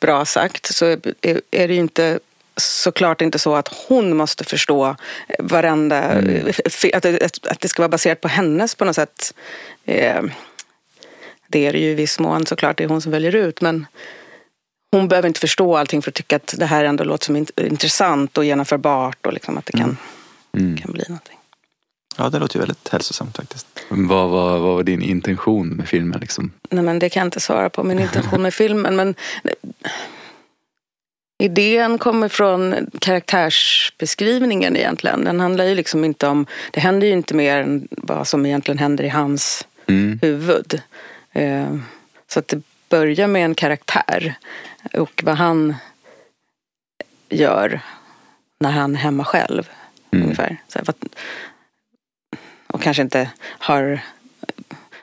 bra 0.00 0.24
sagt, 0.24 0.74
så 0.74 0.86
är, 0.86 1.40
är 1.50 1.68
det 1.68 1.74
ju 1.74 1.80
inte 1.80 2.18
såklart 2.56 3.20
inte 3.20 3.38
så 3.38 3.54
att 3.54 3.68
hon 3.88 4.16
måste 4.16 4.44
förstå 4.44 4.96
varenda... 5.38 6.02
Mm. 6.02 6.52
Att, 6.94 7.02
det, 7.02 7.46
att 7.50 7.60
det 7.60 7.68
ska 7.68 7.82
vara 7.82 7.88
baserat 7.88 8.20
på 8.20 8.28
hennes 8.28 8.74
på 8.74 8.84
något 8.84 8.96
sätt. 8.96 9.34
Eh, 9.84 10.22
det 11.48 11.66
är 11.66 11.72
det 11.72 11.78
ju 11.78 11.90
i 11.90 11.94
viss 11.94 12.18
mån 12.18 12.46
såklart, 12.46 12.78
det 12.78 12.84
är 12.84 12.88
hon 12.88 13.02
som 13.02 13.12
väljer 13.12 13.34
ut. 13.34 13.60
Men 13.60 13.86
hon 14.92 15.08
behöver 15.08 15.28
inte 15.28 15.40
förstå 15.40 15.76
allting 15.76 16.02
för 16.02 16.10
att 16.10 16.14
tycka 16.14 16.36
att 16.36 16.54
det 16.58 16.66
här 16.66 16.84
ändå 16.84 17.04
låter 17.04 17.24
som 17.24 17.36
intressant 17.56 18.38
och 18.38 18.44
genomförbart 18.44 19.26
och 19.26 19.32
liksom 19.32 19.58
att 19.58 19.66
det 19.66 19.72
kan, 19.72 19.96
mm. 20.56 20.76
kan 20.76 20.92
bli 20.92 21.04
någonting. 21.08 21.38
Ja, 22.18 22.28
det 22.28 22.38
låter 22.38 22.56
ju 22.56 22.60
väldigt 22.60 22.88
hälsosamt 22.88 23.36
faktiskt. 23.36 23.66
Vad 23.88 24.28
var, 24.28 24.58
vad 24.58 24.60
var 24.60 24.82
din 24.82 25.02
intention 25.02 25.68
med 25.68 25.88
filmen? 25.88 26.20
Liksom? 26.20 26.52
Nej, 26.70 26.84
men 26.84 26.98
det 26.98 27.08
kan 27.08 27.20
jag 27.20 27.26
inte 27.26 27.40
svara 27.40 27.70
på, 27.70 27.84
min 27.84 27.98
intention 27.98 28.42
med 28.42 28.54
filmen. 28.54 28.96
Men 28.96 29.14
idén 31.38 31.98
kommer 31.98 32.28
från 32.28 32.90
karaktärsbeskrivningen 32.98 34.76
egentligen. 34.76 35.24
Den 35.24 35.40
handlar 35.40 35.64
ju 35.64 35.74
liksom 35.74 36.04
inte 36.04 36.26
om, 36.26 36.46
det 36.70 36.80
händer 36.80 37.06
ju 37.06 37.12
inte 37.12 37.34
mer 37.34 37.58
än 37.58 37.88
vad 37.90 38.28
som 38.28 38.46
egentligen 38.46 38.78
händer 38.78 39.04
i 39.04 39.08
hans 39.08 39.66
mm. 39.86 40.18
huvud. 40.22 40.82
Eh, 41.32 41.76
så 42.28 42.38
att 42.38 42.48
det 42.48 42.62
börjar 42.88 43.26
med 43.26 43.44
en 43.44 43.54
karaktär 43.54 44.34
och 44.92 45.22
vad 45.24 45.36
han 45.36 45.74
gör 47.28 47.80
när 48.60 48.70
han 48.70 48.94
är 48.94 48.98
hemma 48.98 49.24
själv. 49.24 49.70
Mm. 50.10 50.24
Ungefär. 50.24 50.56
Och 52.66 52.82
kanske 52.82 53.02
inte 53.02 53.30
har 53.40 54.00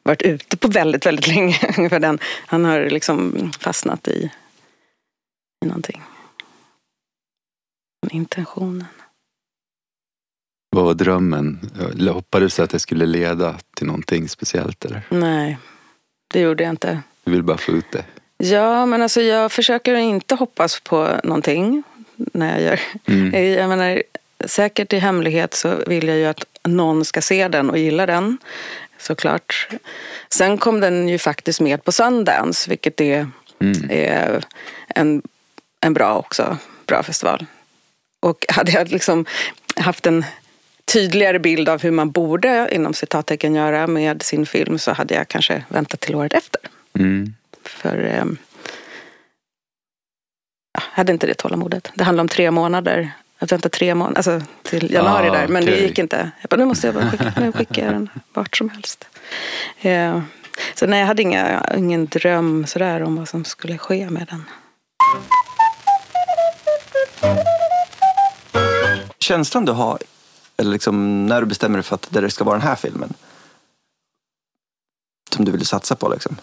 varit 0.03 0.21
ute 0.21 0.57
på 0.57 0.67
väldigt, 0.67 1.05
väldigt 1.05 1.27
länge. 1.27 1.59
Ungefär 1.77 1.99
den. 1.99 2.19
Han 2.45 2.65
har 2.65 2.81
liksom 2.89 3.51
fastnat 3.59 4.07
i, 4.07 4.31
i 5.65 5.65
någonting. 5.65 6.01
Intentionen. 8.11 8.85
Vad 10.69 10.85
var 10.85 10.93
drömmen? 10.93 11.71
Hoppades 12.09 12.55
du 12.55 12.63
att 12.63 12.69
det 12.69 12.79
skulle 12.79 13.05
leda 13.05 13.55
till 13.75 13.87
någonting 13.87 14.29
speciellt? 14.29 14.85
Eller? 14.85 15.01
Nej, 15.09 15.57
det 16.27 16.39
gjorde 16.39 16.63
jag 16.63 16.69
inte. 16.69 17.01
Du 17.23 17.31
vill 17.31 17.43
bara 17.43 17.57
få 17.57 17.71
ut 17.71 17.91
det? 17.91 18.05
Ja, 18.37 18.85
men 18.85 19.01
alltså 19.01 19.21
jag 19.21 19.51
försöker 19.51 19.95
inte 19.95 20.35
hoppas 20.35 20.79
på 20.79 21.09
någonting 21.23 21.83
när 22.15 22.51
jag 22.51 22.61
gör. 22.61 22.79
Mm. 23.05 23.53
Jag 23.53 23.69
menar, 23.69 24.03
säkert 24.45 24.93
i 24.93 24.97
hemlighet 24.97 25.53
så 25.53 25.75
vill 25.87 26.07
jag 26.07 26.17
ju 26.17 26.25
att 26.25 26.45
någon 26.63 27.05
ska 27.05 27.21
se 27.21 27.47
den 27.47 27.69
och 27.69 27.77
gilla 27.77 28.05
den. 28.05 28.37
Såklart. 28.97 29.67
Sen 30.29 30.57
kom 30.57 30.79
den 30.79 31.09
ju 31.09 31.17
faktiskt 31.17 31.61
med 31.61 31.83
på 31.83 31.91
Sundance, 31.91 32.69
vilket 32.69 33.01
är, 33.01 33.27
mm. 33.59 33.89
är 33.89 34.45
en, 34.87 35.21
en 35.79 35.93
bra 35.93 36.17
också, 36.17 36.57
bra 36.85 37.03
festival. 37.03 37.45
Och 38.23 38.45
hade 38.49 38.71
jag 38.71 38.91
liksom 38.91 39.25
haft 39.75 40.05
en 40.05 40.25
tydligare 40.93 41.39
bild 41.39 41.69
av 41.69 41.81
hur 41.81 41.91
man 41.91 42.12
borde, 42.12 42.69
inom 42.71 42.93
citattecken, 42.93 43.55
göra 43.55 43.88
med 43.88 44.21
sin 44.21 44.45
film 44.45 44.79
så 44.79 44.91
hade 44.91 45.13
jag 45.13 45.27
kanske 45.27 45.63
väntat 45.67 45.99
till 45.99 46.15
året 46.15 46.33
efter. 46.33 46.62
Mm. 46.99 47.33
För 47.63 48.03
eh, 48.05 48.25
jag 50.73 50.81
hade 50.81 51.12
inte 51.12 51.27
det 51.27 51.33
tålamodet. 51.33 51.91
Det 51.95 52.03
handlar 52.03 52.21
om 52.21 52.27
tre 52.27 52.51
månader 52.51 53.12
att 53.39 53.51
vänta 53.51 53.69
tre 53.69 53.95
månader, 53.95 54.17
alltså 54.17 54.41
till 54.63 54.93
januari 54.93 55.29
ah, 55.29 55.33
där. 55.33 55.47
Men 55.47 55.63
okay. 55.63 55.75
det 55.75 55.81
gick 55.81 55.99
inte. 55.99 56.31
Jag 56.41 56.49
bara, 56.49 56.57
nu 56.57 56.65
måste 56.65 56.88
jag 56.88 56.93
bara 56.95 57.12
skicka, 57.12 57.33
nu 57.39 57.51
skickar 57.51 57.86
jag 57.86 57.93
den 57.93 58.09
vart 58.33 58.57
som 58.57 58.69
helst. 58.69 59.07
Ja. 59.81 60.21
Så 60.75 60.88
nej, 60.88 60.99
jag 60.99 61.07
hade 61.07 61.21
inga, 61.21 61.65
ingen 61.77 62.05
dröm 62.05 62.65
sådär 62.67 63.03
om 63.03 63.15
vad 63.15 63.29
som 63.29 63.45
skulle 63.45 63.77
ske 63.77 64.09
med 64.09 64.27
den. 64.29 64.43
Känslan 69.23 69.65
du 69.65 69.71
har, 69.71 69.99
eller 70.57 70.71
liksom 70.71 71.25
när 71.25 71.41
du 71.41 71.47
bestämmer 71.47 71.77
dig 71.77 71.83
för 71.83 71.95
att 71.95 72.07
det 72.09 72.29
ska 72.29 72.43
vara 72.43 72.57
den 72.57 72.67
här 72.67 72.75
filmen. 72.75 73.13
Som 75.31 75.45
du 75.45 75.51
vill 75.51 75.65
satsa 75.65 75.95
på 75.95 76.09
liksom. 76.09 76.38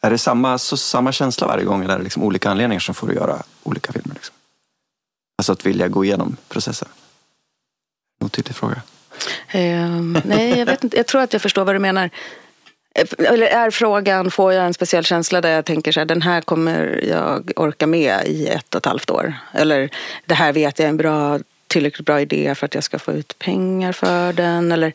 Är 0.00 0.10
det 0.10 0.18
samma, 0.18 0.58
så, 0.58 0.76
samma 0.76 1.12
känsla 1.12 1.46
varje 1.46 1.64
gång 1.64 1.84
eller 1.84 1.94
är 1.94 1.98
det 1.98 2.04
liksom 2.04 2.22
olika 2.22 2.50
anledningar 2.50 2.80
som 2.80 2.94
får 2.94 3.06
dig 3.06 3.16
göra 3.16 3.42
olika 3.62 3.92
filmer? 3.92 4.14
Liksom? 4.14 4.34
Alltså 5.38 5.52
att 5.52 5.66
vilja 5.66 5.88
gå 5.88 6.04
igenom 6.04 6.36
processen? 6.48 6.88
Otydlig 8.20 8.56
fråga. 8.56 8.82
Um, 9.54 10.18
nej, 10.24 10.58
jag, 10.58 10.66
vet 10.66 10.84
inte. 10.84 10.96
jag 10.96 11.06
tror 11.06 11.20
att 11.20 11.32
jag 11.32 11.42
förstår 11.42 11.64
vad 11.64 11.74
du 11.74 11.78
menar. 11.78 12.10
Eh, 12.94 13.06
eller 13.18 13.46
är 13.46 13.70
frågan, 13.70 14.30
får 14.30 14.52
jag 14.52 14.66
en 14.66 14.74
speciell 14.74 15.04
känsla 15.04 15.40
där 15.40 15.50
jag 15.50 15.64
tänker 15.64 15.92
så 15.92 16.00
här, 16.00 16.04
den 16.04 16.22
här 16.22 16.40
kommer 16.40 17.04
jag 17.08 17.52
orka 17.56 17.86
med 17.86 18.26
i 18.26 18.46
ett 18.46 18.74
och 18.74 18.78
ett 18.78 18.86
halvt 18.86 19.10
år? 19.10 19.34
Eller 19.52 19.90
det 20.26 20.34
här 20.34 20.52
vet 20.52 20.78
jag 20.78 20.86
är 20.86 20.90
en 20.90 20.96
bra, 20.96 21.38
tillräckligt 21.70 22.06
bra 22.06 22.20
idé 22.20 22.54
för 22.54 22.66
att 22.66 22.74
jag 22.74 22.84
ska 22.84 22.98
få 22.98 23.12
ut 23.12 23.38
pengar 23.38 23.92
för 23.92 24.32
den? 24.32 24.72
Eller, 24.72 24.92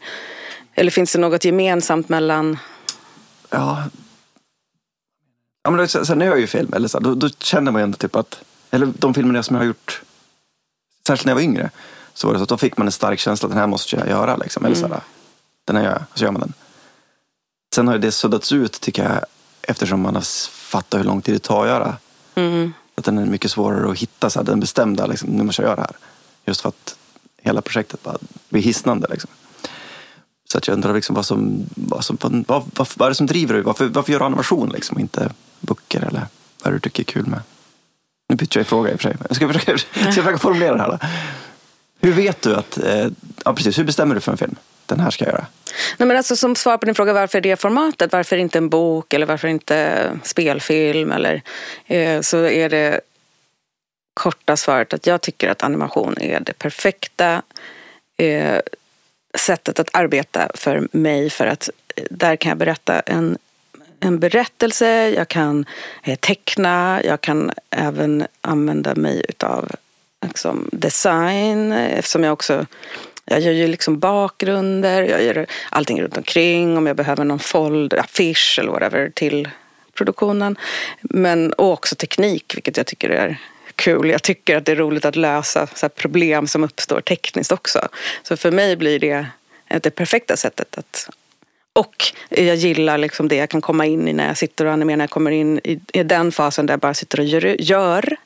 eller 0.74 0.92
finns 0.92 1.12
det 1.14 1.20
något 1.20 1.46
gemensamt 1.46 2.10
mellan? 2.10 2.58
Ja, 3.50 3.84
ja 5.64 5.72
men 5.72 5.88
sen 5.88 6.20
när 6.20 6.26
jag 6.26 6.40
gör 6.40 6.48
film, 6.48 6.74
eller 6.74 6.88
så, 6.88 7.00
då, 7.00 7.16
då 7.16 7.30
känner 7.30 7.72
man 7.72 7.82
ju 7.82 7.84
ändå 7.84 7.98
typ 7.98 8.16
att, 8.16 8.44
eller 8.72 8.94
de 8.98 9.14
filmerna 9.14 9.44
som 9.44 9.56
jag 9.56 9.62
har 9.62 9.68
gjort 9.68 10.02
särskilt 11.08 11.26
när 11.26 11.32
jag 11.32 11.36
var 11.36 11.44
yngre, 11.44 11.70
så 12.14 12.28
var 12.28 12.34
det 12.34 12.40
så 12.40 12.44
att 12.44 12.50
då 12.50 12.58
fick 12.58 12.78
man 12.78 12.88
en 12.88 12.92
stark 12.92 13.20
känsla 13.20 13.46
att 13.46 13.52
den 13.52 13.60
här 13.60 13.68
måste 13.68 13.96
jag 13.96 14.10
göra. 14.10 14.38
Liksom. 14.38 14.66
Eller 14.66 14.78
mm. 14.78 14.90
så 14.90 15.02
den 15.66 15.76
här 15.76 15.84
gör 15.84 15.92
jag, 15.92 16.02
så 16.14 16.24
gör 16.24 16.32
man 16.32 16.42
den. 16.42 16.54
Sen 17.76 17.88
har 17.88 17.98
det 17.98 18.12
suddats 18.12 18.52
ut 18.52 18.82
tycker 18.82 19.04
jag 19.04 19.26
eftersom 19.62 20.02
man 20.02 20.16
har 20.16 20.22
fattat 20.52 21.00
hur 21.00 21.06
lång 21.06 21.22
tid 21.22 21.36
det 21.36 21.40
tar 21.40 21.64
att 21.64 21.70
göra. 21.70 21.98
Mm. 22.36 22.74
Att 22.96 23.06
den 23.06 23.18
är 23.18 23.26
mycket 23.26 23.52
svårare 23.52 23.92
att 23.92 23.98
hitta, 23.98 24.30
så 24.30 24.40
här, 24.40 24.46
den 24.46 24.60
bestämda, 24.60 25.06
liksom, 25.06 25.30
nu 25.30 25.44
måste 25.44 25.62
jag 25.62 25.70
göra 25.70 25.76
det 25.76 25.82
här. 25.82 25.96
Just 26.46 26.62
för 26.62 26.70
att 26.70 26.96
hela 27.42 27.62
projektet 27.62 28.04
bara 28.04 28.18
blir 28.50 28.62
hisnande. 28.62 29.08
Liksom. 29.10 29.30
Så 30.52 30.58
att 30.58 30.68
jag 30.68 30.76
undrar 30.76 30.94
liksom 30.94 31.16
vad 31.16 31.26
som, 31.26 31.66
vad, 31.76 32.06
som, 32.06 32.18
vad, 32.22 32.44
vad, 32.48 32.88
vad 32.96 33.06
är 33.06 33.10
det 33.10 33.16
som 33.16 33.28
driver 33.28 33.54
dig? 33.54 33.64
Varför, 33.64 33.86
varför 33.86 34.12
gör 34.12 34.20
du 34.20 34.26
animation 34.26 34.70
liksom, 34.70 34.96
och 34.96 35.02
inte 35.02 35.32
böcker 35.60 36.00
eller 36.00 36.26
vad 36.64 36.68
är 36.68 36.72
det 36.72 36.76
du 36.76 36.80
tycker 36.80 37.04
är 37.04 37.06
kul 37.06 37.28
med? 37.28 37.40
Nu 38.30 38.36
bytte 38.36 38.60
jag 38.60 38.66
i 38.66 38.68
fråga 38.68 38.92
i 38.92 38.96
och 38.96 39.02
för 39.02 39.10
sig. 39.10 39.18
Jag 39.28 39.36
ska 39.36 39.48
försöka, 39.48 39.78
ska 39.78 40.12
försöka 40.12 40.38
formulera 40.38 40.74
det 40.74 40.82
här. 40.82 40.92
Då. 40.92 41.00
Hur 42.00 42.14
vet 42.14 42.42
du 42.42 42.56
att, 42.56 42.78
eh, 42.78 43.08
ja 43.46 43.54
precis, 43.54 43.80
hur 43.80 43.84
bestämmer 43.84 44.16
du 44.16 44.22
för 44.22 44.32
en 44.32 44.38
film? 44.38 44.56
Den 44.86 45.00
här 45.00 45.12
ska 45.12 45.26
jag 45.26 45.32
göra. 45.34 45.46
Nej, 45.98 46.08
men 46.08 46.18
alltså, 46.18 46.36
som 46.36 46.56
svar 46.56 46.78
på 46.78 46.86
din 46.86 46.96
fråga 46.96 47.14
varför 47.14 47.42
det 47.42 47.56
formatet, 47.62 48.12
varför 48.12 48.38
inte 48.38 48.58
en 48.58 48.70
bok 48.70 49.14
eller 49.14 49.26
varför 49.26 49.48
inte 49.48 50.12
spelfilm 50.24 51.12
eller 51.12 51.42
eh, 51.86 52.22
så 52.22 52.38
är 52.38 52.70
det 52.70 53.02
korta 54.16 54.58
svaret 54.58 54.94
att 54.94 55.08
jag 55.08 55.22
tycker 55.22 55.50
att 55.50 55.64
animation 55.64 56.16
är 56.22 56.40
det 56.40 56.54
perfekta 56.54 57.42
eh, 58.18 58.60
sättet 59.38 59.80
att 59.80 59.90
arbeta 59.94 60.50
för 60.54 60.88
mig 60.92 61.30
för 61.30 61.48
att 61.48 61.70
eh, 61.96 62.04
där 62.10 62.36
kan 62.36 62.50
jag 62.50 62.58
berätta 62.58 63.00
en 63.00 63.38
en 64.00 64.20
berättelse, 64.20 65.10
jag 65.10 65.28
kan 65.28 65.66
eh, 66.04 66.16
teckna, 66.16 67.02
jag 67.04 67.22
kan 67.22 67.52
även 67.70 68.28
använda 68.42 68.96
mig 68.96 69.26
utav 69.30 69.72
liksom, 70.26 70.70
design 70.72 71.72
eftersom 71.72 72.24
jag 72.24 72.34
också 72.34 72.66
jag 73.26 73.42
gör 73.42 73.52
ju 73.52 73.68
liksom 73.68 74.00
bakgrunder, 74.00 75.04
jag 75.04 75.24
gör 75.24 75.46
allting 75.70 76.02
runt 76.02 76.18
omkring 76.18 76.78
om 76.78 76.88
jag 76.88 76.96
behöver 76.96 77.24
någon 77.24 77.40
folder, 77.40 77.98
affisch 77.98 78.60
eller 78.60 78.72
whatever 78.72 79.10
till 79.10 79.50
produktionen. 79.94 80.58
Men 81.02 81.54
och 81.54 81.72
också 81.72 81.96
teknik, 81.96 82.56
vilket 82.56 82.78
jag 82.78 82.86
tycker 82.86 83.10
är 83.10 83.38
kul. 83.76 84.10
Jag 84.10 84.24
tycker 84.24 84.58
att 84.58 84.66
det 84.66 84.72
är 84.72 84.76
roligt 84.76 85.06
att 85.06 85.16
lösa 85.16 85.68
så 85.68 85.90
problem 85.90 86.48
som 86.48 86.64
uppstår 86.64 87.02
tekniskt 87.02 87.52
också. 87.52 87.88
Så 88.24 88.38
för 88.38 88.52
mig 88.52 88.76
blir 88.76 89.00
det 89.00 89.28
det 89.82 89.90
perfekta 89.90 90.38
sättet 90.38 90.78
att 90.78 91.10
och 91.74 91.96
jag 92.30 92.56
gillar 92.56 92.98
liksom 92.98 93.28
det 93.28 93.36
jag 93.36 93.50
kan 93.50 93.62
komma 93.62 93.86
in 93.86 94.08
i 94.08 94.14
när 94.14 94.28
jag 94.28 94.38
sitter 94.38 94.66
och 94.66 94.74
animerar. 94.74 94.98
När 94.98 95.04
jag 95.04 95.10
kommer 95.10 95.32
in 95.32 95.60
i, 95.64 95.80
i 95.94 96.04
den 96.04 96.32
fasen 96.32 96.66
där 96.66 96.74
jag 96.74 96.80
bara 96.80 96.94
sitter 96.94 97.20
och 97.20 97.26
gör, 97.26 97.62
gör. 97.62 98.18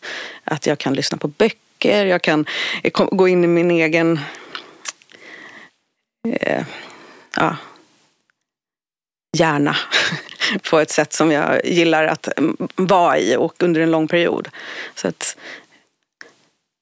Att 0.44 0.66
jag 0.66 0.78
kan 0.78 0.94
lyssna 0.94 1.18
på 1.18 1.28
böcker. 1.28 2.06
Jag 2.06 2.22
kan 2.22 2.46
gå 2.94 3.28
in 3.28 3.44
i 3.44 3.48
min 3.48 3.72
egen... 3.72 4.20
Eh, 6.42 6.64
ja, 7.36 7.56
hjärna 9.38 9.76
på 10.70 10.80
ett 10.80 10.92
sätt 10.92 11.14
som 11.14 11.32
jag 11.32 11.66
gillar 11.66 12.06
att 12.06 12.30
vara 12.76 13.20
i 13.20 13.36
och 13.36 13.64
under 13.64 13.82
en 13.82 13.92
lång 13.92 14.08
period. 14.08 14.48
Så 14.96 15.08
att, 15.08 15.38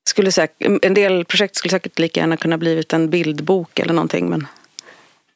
skulle 0.09 0.31
säkert, 0.31 0.85
en 0.85 0.93
del 0.93 1.25
projekt 1.25 1.55
skulle 1.55 1.71
säkert 1.71 1.99
lika 1.99 2.19
gärna 2.19 2.37
kunna 2.37 2.57
blivit 2.57 2.93
en 2.93 3.09
bildbok 3.09 3.79
eller 3.79 3.93
någonting 3.93 4.29
men 4.29 4.47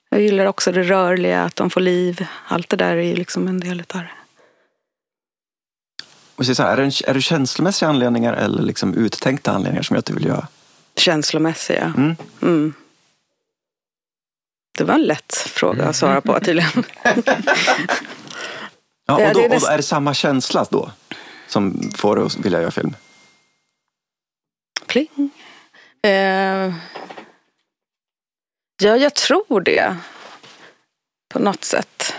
jag 0.10 0.22
gillar 0.22 0.46
också 0.46 0.72
det 0.72 0.84
rörliga, 0.84 1.44
att 1.44 1.56
de 1.56 1.70
får 1.70 1.82
liv. 1.82 2.26
Allt 2.48 2.70
det 2.70 2.76
där 2.78 2.98
är 2.98 3.02
ju 3.02 3.16
liksom 3.16 3.48
en 3.48 3.60
del 3.60 3.84
av 3.94 4.00
det. 4.00 4.12
Och 6.36 6.46
så 6.46 6.64
här, 6.64 6.78
är, 6.78 6.86
det, 6.86 7.10
är 7.10 7.14
det 7.14 7.22
känslomässiga 7.22 7.90
anledningar 7.90 8.34
eller 8.34 8.62
liksom 8.62 8.94
uttänkta 8.94 9.52
anledningar 9.52 9.84
som 9.84 9.96
gör 9.96 10.00
att 10.00 10.06
du 10.06 10.14
vill 10.14 10.26
göra? 10.26 10.48
Känslomässiga. 10.96 11.94
Mm. 11.98 12.16
Mm. 12.42 12.74
Det 14.78 14.84
var 14.84 14.94
en 14.94 15.04
lätt 15.04 15.36
fråga 15.36 15.86
att 15.86 15.96
svara 15.96 16.22
på 16.22 16.40
tydligen. 16.40 16.72
ja, 19.06 19.28
och, 19.28 19.34
då, 19.34 19.42
och 19.42 19.72
är 19.72 19.78
det 19.78 19.84
samma 19.84 20.14
känsla 20.14 20.66
då 20.70 20.92
som 21.48 21.92
får 21.96 22.16
dig 22.16 22.26
att 22.26 22.38
vilja 22.38 22.62
göra 22.62 22.72
film? 22.72 22.96
Kling. 24.86 25.30
Eh, 26.04 26.74
ja, 28.82 28.98
jag 28.98 29.14
tror 29.14 29.62
det. 29.62 29.96
På 31.30 31.40
något 31.40 31.64
sätt. 31.64 32.14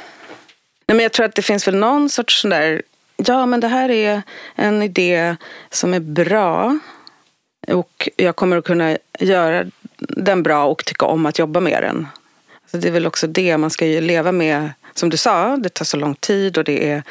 Nej, 0.86 0.96
men 0.96 1.02
jag 1.02 1.12
tror 1.12 1.26
att 1.26 1.34
det 1.34 1.42
finns 1.42 1.66
väl 1.66 1.76
någon 1.76 2.08
sorts 2.08 2.40
sån 2.40 2.50
där, 2.50 2.82
ja 3.16 3.46
men 3.46 3.60
det 3.60 3.68
här 3.68 3.90
är 3.90 4.22
en 4.54 4.82
idé 4.82 5.36
som 5.70 5.94
är 5.94 6.00
bra. 6.00 6.78
Och 7.68 8.08
jag 8.16 8.36
kommer 8.36 8.56
att 8.56 8.64
kunna 8.64 8.98
göra 9.18 9.64
den 9.98 10.42
bra 10.42 10.64
och 10.64 10.84
tycka 10.84 11.06
om 11.06 11.26
att 11.26 11.38
jobba 11.38 11.60
med 11.60 11.82
den. 11.82 12.06
Så 12.72 12.78
det 12.78 12.88
är 12.88 12.92
väl 12.92 13.06
också 13.06 13.26
det 13.26 13.58
man 13.58 13.70
ska 13.70 13.86
ju 13.86 14.00
leva 14.00 14.32
med. 14.32 14.70
Som 14.94 15.10
du 15.10 15.16
sa, 15.16 15.56
det 15.56 15.68
tar 15.68 15.84
så 15.84 15.96
lång 15.96 16.14
tid 16.14 16.58
och 16.58 16.64
det 16.64 16.90
är 16.90 17.02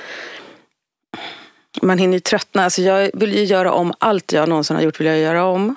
man 1.82 1.98
hinner 1.98 2.14
ju 2.14 2.20
tröttna. 2.20 2.64
Alltså 2.64 2.82
jag 2.82 3.12
vill 3.14 3.36
ju 3.36 3.44
göra 3.44 3.72
om 3.72 3.94
allt 4.00 4.34
jag 4.34 4.50
någonsin 4.50 4.76
har 4.76 4.84
gjort. 4.84 5.00
vill 5.00 5.08
jag 5.08 5.20
göra 5.20 5.46
om. 5.46 5.76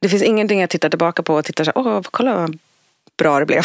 Det 0.00 0.08
finns 0.08 0.22
ingenting 0.22 0.60
jag 0.60 0.70
tittar 0.70 0.88
tillbaka 0.88 1.22
på 1.22 1.34
och 1.34 1.44
tittar 1.44 1.64
så 1.64 1.72
här, 1.74 1.86
åh, 1.86 2.00
kolla 2.10 2.34
vad 2.34 2.58
bra 3.18 3.38
det 3.38 3.46
blev. 3.46 3.62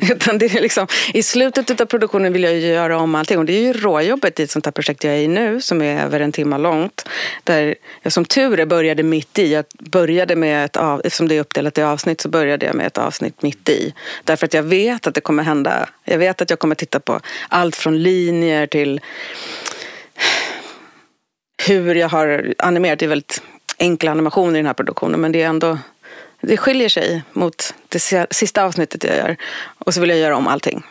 Utan 0.10 0.38
det 0.38 0.54
är 0.56 0.60
liksom, 0.60 0.86
I 1.14 1.22
slutet 1.22 1.80
av 1.80 1.86
produktionen 1.86 2.32
vill 2.32 2.42
jag 2.42 2.54
ju 2.54 2.66
göra 2.66 2.98
om 2.98 3.14
allting. 3.14 3.38
Och 3.38 3.44
det 3.44 3.52
är 3.52 3.60
ju 3.60 3.72
råjobbet 3.72 4.40
i 4.40 4.42
ett 4.42 4.50
sånt 4.50 4.64
här 4.64 4.72
projekt 4.72 5.04
jag 5.04 5.14
är 5.14 5.18
i 5.18 5.28
nu 5.28 5.60
som 5.60 5.82
är 5.82 6.04
över 6.04 6.20
en 6.20 6.32
timme 6.32 6.58
långt. 6.58 7.08
Där 7.44 7.74
jag 8.02 8.12
som 8.12 8.24
tur 8.24 8.60
är 8.60 8.66
började 8.66 9.02
mitt 9.02 9.38
i. 9.38 9.52
Jag 9.52 9.64
började 9.78 10.36
med 10.36 10.64
ett 10.64 10.76
av, 10.76 11.00
eftersom 11.04 11.28
det 11.28 11.36
är 11.36 11.40
uppdelat 11.40 11.78
i 11.78 11.82
avsnitt 11.82 12.20
så 12.20 12.28
började 12.28 12.66
jag 12.66 12.74
med 12.74 12.86
ett 12.86 12.98
avsnitt 12.98 13.42
mitt 13.42 13.68
i. 13.68 13.94
Därför 14.24 14.46
att 14.46 14.54
jag 14.54 14.62
vet 14.62 15.06
att 15.06 15.14
det 15.14 15.20
kommer 15.20 15.42
hända. 15.42 15.88
Jag 16.04 16.18
vet 16.18 16.42
att 16.42 16.50
jag 16.50 16.58
kommer 16.58 16.74
titta 16.74 17.00
på 17.00 17.20
allt 17.48 17.76
från 17.76 18.02
linjer 18.02 18.66
till 18.66 19.00
hur 21.66 21.94
jag 21.94 22.08
har 22.08 22.54
animerat. 22.58 22.98
Det 22.98 23.06
är 23.06 23.08
väldigt 23.08 23.42
enkla 23.78 24.10
animationer 24.10 24.54
i 24.54 24.56
den 24.56 24.66
här 24.66 24.74
produktionen 24.74 25.20
men 25.20 25.32
det 25.32 25.42
är 25.42 25.46
ändå 25.46 25.78
det 26.40 26.56
skiljer 26.56 26.88
sig 26.88 27.22
mot 27.32 27.74
det 27.88 28.26
sista 28.30 28.64
avsnittet 28.64 29.04
jag 29.04 29.16
gör. 29.16 29.36
Och 29.78 29.94
så 29.94 30.00
vill 30.00 30.10
jag 30.10 30.18
göra 30.18 30.36
om 30.36 30.46
allting. 30.46 30.82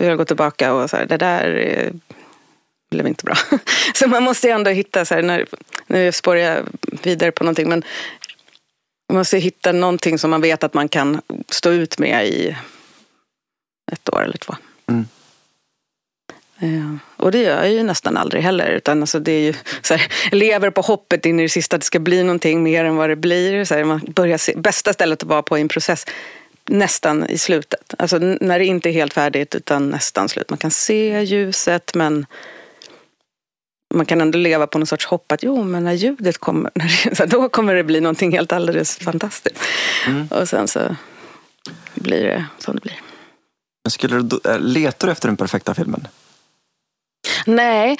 Jag 0.00 0.08
vill 0.08 0.16
gå 0.16 0.24
tillbaka 0.24 0.74
och 0.74 0.90
så 0.90 0.96
här, 0.96 1.06
det 1.06 1.16
där 1.16 1.56
eh, 1.56 1.92
blev 2.90 3.06
inte 3.06 3.24
bra. 3.24 3.34
Så 3.94 4.08
man 4.08 4.22
måste 4.22 4.50
ändå 4.50 4.70
hitta, 4.70 5.04
så 5.04 5.14
här, 5.14 5.22
när, 5.22 5.46
nu 5.86 6.12
spårar 6.12 6.40
jag 6.40 6.66
vidare 7.02 7.32
på 7.32 7.44
någonting, 7.44 7.68
men 7.68 7.84
man 9.08 9.18
måste 9.18 9.38
hitta 9.38 9.72
någonting 9.72 10.18
som 10.18 10.30
man 10.30 10.40
vet 10.40 10.64
att 10.64 10.74
man 10.74 10.88
kan 10.88 11.20
stå 11.48 11.70
ut 11.70 11.98
med 11.98 12.26
i 12.26 12.56
ett 13.92 14.08
år 14.08 14.22
eller 14.22 14.38
två. 14.38 14.56
Mm. 14.86 15.06
Ja. 16.62 16.98
Och 17.16 17.32
det 17.32 17.38
gör 17.38 17.64
jag 17.64 17.72
ju 17.72 17.82
nästan 17.82 18.16
aldrig 18.16 18.42
heller. 18.42 18.70
Utan 18.70 19.00
alltså 19.00 19.20
det 19.20 19.32
är 19.32 19.40
ju 19.40 19.54
så 19.82 19.94
här, 19.94 20.12
lever 20.32 20.70
på 20.70 20.80
hoppet 20.80 21.26
in 21.26 21.40
i 21.40 21.42
det 21.42 21.48
sista 21.48 21.76
att 21.76 21.80
det 21.82 21.86
ska 21.86 21.98
bli 21.98 22.22
någonting 22.22 22.62
mer 22.62 22.84
än 22.84 22.96
vad 22.96 23.10
det 23.10 23.16
blir. 23.16 23.64
Så 23.64 23.74
här, 23.74 23.84
man 23.84 24.00
börjar 24.14 24.38
se, 24.38 24.54
bästa 24.56 24.92
stället 24.92 25.22
att 25.22 25.28
vara 25.28 25.42
på 25.42 25.58
i 25.58 25.60
en 25.60 25.68
process 25.68 26.06
nästan 26.68 27.30
i 27.30 27.38
slutet. 27.38 27.94
Alltså 27.98 28.18
när 28.18 28.58
det 28.58 28.64
inte 28.64 28.90
är 28.90 28.92
helt 28.92 29.14
färdigt 29.14 29.54
utan 29.54 29.88
nästan 29.90 30.28
slut. 30.28 30.50
Man 30.50 30.58
kan 30.58 30.70
se 30.70 31.22
ljuset 31.22 31.94
men 31.94 32.26
man 33.94 34.06
kan 34.06 34.20
ändå 34.20 34.38
leva 34.38 34.66
på 34.66 34.78
någon 34.78 34.86
sorts 34.86 35.06
hopp 35.06 35.32
att 35.32 35.42
jo, 35.42 35.64
men 35.64 35.84
när 35.84 35.92
ljudet 35.92 36.38
kommer, 36.38 36.70
när 37.18 37.26
då 37.26 37.48
kommer 37.48 37.74
det 37.74 37.84
bli 37.84 38.00
någonting 38.00 38.32
helt 38.32 38.52
alldeles 38.52 38.98
fantastiskt. 38.98 39.60
Mm. 40.06 40.26
Och 40.26 40.48
sen 40.48 40.68
så 40.68 40.96
blir 41.94 42.24
det 42.24 42.44
som 42.58 42.74
det 42.74 42.80
blir. 42.80 43.00
Skulle 43.88 44.22
du, 44.22 44.40
äh, 44.44 44.60
letar 44.60 45.08
du 45.08 45.12
efter 45.12 45.28
den 45.28 45.36
perfekta 45.36 45.74
filmen? 45.74 46.08
Nej, 47.46 47.96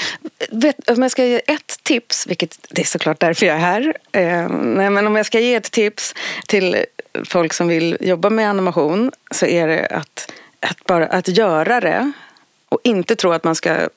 vet, 0.50 0.90
om 0.90 1.02
jag 1.02 1.11
ska 1.11 1.24
ge 1.24 1.40
ett 1.46 1.78
tips, 1.82 2.26
vilket 2.26 2.58
det 2.68 2.82
är 2.82 2.87
såklart 2.87 3.20
därför 3.20 3.46
jag 3.46 3.56
är 3.56 3.61
här. 3.61 3.96
Eh, 4.12 4.48
nej, 4.48 4.90
men 4.90 5.06
om 5.06 5.16
jag 5.16 5.26
ska 5.26 5.40
ge 5.40 5.54
ett 5.54 5.70
tips 5.70 6.14
till 6.46 6.85
folk 7.24 7.52
som 7.52 7.68
vill 7.68 7.96
jobba 8.00 8.30
med 8.30 8.50
animation 8.50 9.12
så 9.30 9.46
är 9.46 9.68
det 9.68 9.87
att, 9.87 10.32
att, 10.61 10.85
bara, 10.85 11.06
att 11.06 11.28
göra 11.28 11.80
det 11.80 12.12
och 12.68 12.80
inte 12.85 13.16
tro 13.16 13.32
att 13.32 13.44
man 13.44 13.54
ska 13.54 13.88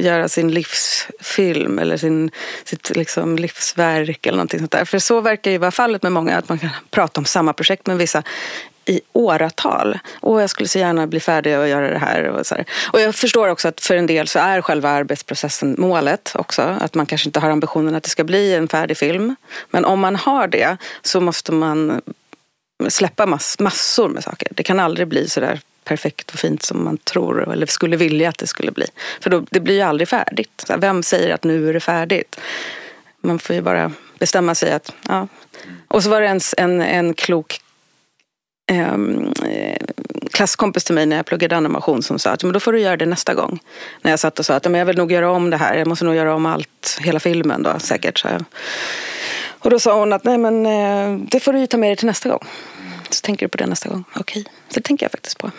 göra 0.00 0.28
sin 0.28 0.50
livsfilm 0.50 1.78
eller 1.78 1.96
sin, 1.96 2.30
sitt 2.64 2.96
liksom 2.96 3.36
livsverk 3.36 4.26
eller 4.26 4.36
någonting 4.36 4.60
sånt 4.60 4.72
där. 4.72 4.84
För 4.84 4.98
så 4.98 5.20
verkar 5.20 5.50
ju 5.50 5.58
vara 5.58 5.70
fallet 5.70 6.02
med 6.02 6.12
många, 6.12 6.36
att 6.36 6.48
man 6.48 6.58
kan 6.58 6.70
prata 6.90 7.20
om 7.20 7.24
samma 7.24 7.52
projekt 7.52 7.86
med 7.86 7.98
vissa 7.98 8.22
i 8.86 9.00
åratal. 9.12 9.98
Och 10.20 10.42
jag 10.42 10.50
skulle 10.50 10.68
så 10.68 10.78
gärna 10.78 11.06
bli 11.06 11.20
färdig 11.20 11.58
och 11.58 11.68
göra 11.68 11.90
det 11.90 11.98
här. 11.98 12.24
Och, 12.24 12.46
så 12.46 12.54
här. 12.54 12.64
och 12.92 13.00
jag 13.00 13.14
förstår 13.14 13.48
också 13.48 13.68
att 13.68 13.80
för 13.80 13.96
en 13.96 14.06
del 14.06 14.28
så 14.28 14.38
är 14.38 14.60
själva 14.60 14.90
arbetsprocessen 14.90 15.74
målet 15.78 16.32
också. 16.34 16.62
Att 16.62 16.94
man 16.94 17.06
kanske 17.06 17.28
inte 17.28 17.40
har 17.40 17.50
ambitionen 17.50 17.94
att 17.94 18.02
det 18.02 18.08
ska 18.08 18.24
bli 18.24 18.54
en 18.54 18.68
färdig 18.68 18.96
film. 18.96 19.36
Men 19.70 19.84
om 19.84 20.00
man 20.00 20.16
har 20.16 20.46
det 20.46 20.76
så 21.02 21.20
måste 21.20 21.52
man 21.52 22.02
släppa 22.88 23.26
mass, 23.26 23.58
massor 23.58 24.08
med 24.08 24.24
saker. 24.24 24.48
Det 24.50 24.62
kan 24.62 24.80
aldrig 24.80 25.08
bli 25.08 25.28
så 25.28 25.40
där 25.40 25.60
perfekt 25.84 26.30
och 26.30 26.38
fint 26.38 26.62
som 26.62 26.84
man 26.84 26.98
tror 26.98 27.52
eller 27.52 27.66
skulle 27.66 27.96
vilja 27.96 28.28
att 28.28 28.38
det 28.38 28.46
skulle 28.46 28.72
bli. 28.72 28.86
För 29.20 29.30
då, 29.30 29.46
det 29.50 29.60
blir 29.60 29.74
ju 29.74 29.80
aldrig 29.80 30.08
färdigt. 30.08 30.64
Vem 30.78 31.02
säger 31.02 31.34
att 31.34 31.44
nu 31.44 31.68
är 31.68 31.72
det 31.72 31.80
färdigt? 31.80 32.40
Man 33.20 33.38
får 33.38 33.56
ju 33.56 33.62
bara 33.62 33.92
bestämma 34.18 34.54
sig 34.54 34.72
att, 34.72 34.92
ja. 35.08 35.28
Och 35.88 36.02
så 36.02 36.10
var 36.10 36.20
det 36.20 36.26
en, 36.26 36.40
en, 36.56 36.80
en 36.80 37.14
klok 37.14 37.60
klasskompis 40.30 40.84
till 40.84 40.94
mig 40.94 41.06
när 41.06 41.16
jag 41.16 41.26
pluggade 41.26 41.56
animation 41.56 42.02
som 42.02 42.18
sa 42.18 42.30
att 42.30 42.44
men 42.44 42.52
då 42.52 42.60
får 42.60 42.72
du 42.72 42.80
göra 42.80 42.96
det 42.96 43.06
nästa 43.06 43.34
gång. 43.34 43.60
När 44.02 44.10
jag 44.10 44.20
satt 44.20 44.38
och 44.38 44.46
sa 44.46 44.54
att 44.54 44.64
men 44.64 44.74
jag 44.74 44.86
vill 44.86 44.96
nog 44.96 45.12
göra 45.12 45.30
om 45.30 45.50
det 45.50 45.56
här. 45.56 45.74
Jag 45.74 45.86
måste 45.86 46.04
nog 46.04 46.14
göra 46.14 46.34
om 46.34 46.46
allt, 46.46 46.98
hela 47.00 47.20
filmen 47.20 47.62
då 47.62 47.78
säkert. 47.78 48.18
Så 48.18 48.28
Och 49.46 49.70
då 49.70 49.78
sa 49.78 49.98
hon 49.98 50.12
att 50.12 50.24
nej 50.24 50.38
men 50.38 50.66
eh, 50.66 51.28
det 51.30 51.40
får 51.40 51.52
du 51.52 51.58
ju 51.58 51.66
ta 51.66 51.76
med 51.76 51.88
dig 51.88 51.96
till 51.96 52.06
nästa 52.06 52.28
gång. 52.28 52.46
Så 53.10 53.20
tänker 53.20 53.46
du 53.46 53.50
på 53.50 53.58
det 53.58 53.66
nästa 53.66 53.88
gång. 53.88 54.04
Okej, 54.16 54.40
okay. 54.40 54.52
det 54.74 54.80
tänker 54.80 55.04
jag 55.04 55.10
faktiskt 55.10 55.38
på. 55.38 55.50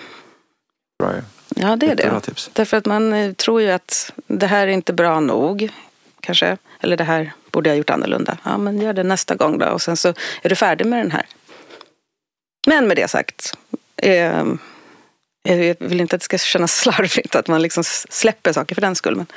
Bra 0.99 1.11
Ja, 1.55 1.75
det 1.75 1.85
är 1.85 1.95
det. 1.95 2.19
Tips. 2.19 2.49
Därför 2.53 2.77
att 2.77 2.85
man 2.85 3.13
eh, 3.13 3.33
tror 3.33 3.61
ju 3.61 3.71
att 3.71 4.13
det 4.27 4.47
här 4.47 4.67
är 4.67 4.71
inte 4.71 4.93
bra 4.93 5.19
nog. 5.19 5.69
Kanske. 6.19 6.57
Eller 6.79 6.97
det 6.97 7.03
här 7.03 7.33
borde 7.51 7.69
jag 7.69 7.77
gjort 7.77 7.89
annorlunda. 7.89 8.37
Ja, 8.43 8.57
men 8.57 8.81
gör 8.81 8.93
det 8.93 9.03
nästa 9.03 9.35
gång 9.35 9.57
då. 9.57 9.65
Och 9.65 9.81
sen 9.81 9.97
så 9.97 10.13
är 10.41 10.49
du 10.49 10.55
färdig 10.55 10.85
med 10.85 10.99
den 10.99 11.11
här. 11.11 11.25
Men 12.65 12.87
med 12.87 12.97
det 12.97 13.07
sagt. 13.07 13.57
Eh, 13.97 14.43
jag 15.43 15.75
vill 15.79 16.01
inte 16.01 16.15
att 16.15 16.21
det 16.21 16.25
ska 16.25 16.37
kännas 16.37 16.79
slarvigt 16.79 17.35
att 17.35 17.47
man 17.47 17.61
liksom 17.61 17.83
släpper 18.09 18.53
saker 18.53 18.75
för 18.75 18.81
den 18.81 18.95
skull. 18.95 19.15
Men, 19.15 19.27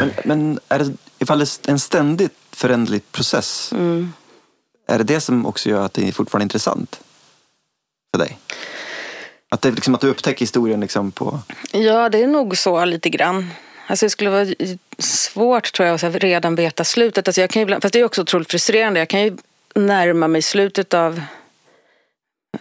men, 0.00 0.12
men 0.24 0.58
är 0.68 0.78
det, 0.78 0.92
ifall 1.18 1.38
det 1.38 1.68
är 1.68 1.70
en 1.70 1.78
ständigt 1.78 2.32
föränderlig 2.52 3.12
process. 3.12 3.72
Mm. 3.72 4.12
Är 4.88 4.98
det 4.98 5.04
det 5.04 5.20
som 5.20 5.46
också 5.46 5.68
gör 5.68 5.84
att 5.84 5.94
det 5.94 6.08
är 6.08 6.12
fortfarande 6.12 6.42
är 6.42 6.46
intressant 6.46 7.00
för 8.14 8.18
dig? 8.18 8.38
Att, 9.48 9.62
det, 9.62 9.70
liksom, 9.70 9.94
att 9.94 10.00
du 10.00 10.08
upptäcker 10.08 10.40
historien 10.40 10.80
liksom 10.80 11.12
på... 11.12 11.38
Ja, 11.72 12.08
det 12.08 12.22
är 12.22 12.26
nog 12.26 12.56
så 12.56 12.84
lite 12.84 13.08
grann. 13.08 13.50
Alltså 13.86 14.06
det 14.06 14.10
skulle 14.10 14.30
vara 14.30 14.46
svårt 14.98 15.72
tror 15.72 15.88
jag 15.88 15.94
att 15.94 16.14
redan 16.14 16.54
veta 16.54 16.84
slutet. 16.84 17.28
Alltså 17.28 17.40
jag 17.40 17.50
kan 17.50 17.62
ibland, 17.62 17.82
fast 17.82 17.92
det 17.92 18.00
är 18.00 18.04
också 18.04 18.22
otroligt 18.22 18.50
frustrerande. 18.50 19.00
Jag 19.00 19.08
kan 19.08 19.22
ju 19.22 19.36
närma 19.74 20.28
mig 20.28 20.42
slutet 20.42 20.94
av 20.94 21.22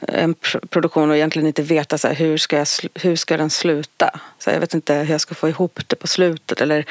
en 0.02 0.36
produktion 0.70 1.10
och 1.10 1.16
egentligen 1.16 1.48
inte 1.48 1.62
veta 1.62 1.98
så 1.98 2.08
här, 2.08 2.16
hur, 2.16 2.38
ska 2.38 2.58
jag, 2.58 2.68
hur 2.94 3.16
ska 3.16 3.38
den 3.38 3.50
sluta. 3.50 4.20
Så 4.40 4.50
jag 4.50 4.60
vet 4.60 4.74
inte 4.74 4.94
hur 4.94 5.12
jag 5.12 5.22
ska 5.22 5.36
få 5.36 5.50
ihop 5.50 5.80
det 5.88 5.96
på 5.96 6.08
slutet 6.08 6.62
eller 6.62 6.86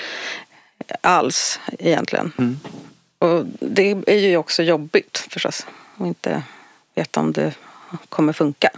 alls 1.00 1.60
egentligen. 1.78 2.32
Mm. 2.38 2.60
Och 3.18 3.44
det 3.60 3.90
är 4.06 4.18
ju 4.18 4.36
också 4.36 4.62
jobbigt 4.62 5.26
förstås. 5.30 5.66
Att 5.96 6.06
inte 6.06 6.42
veta 6.94 7.20
om 7.20 7.32
det 7.32 7.52
kommer 8.08 8.32
funka. 8.32 8.70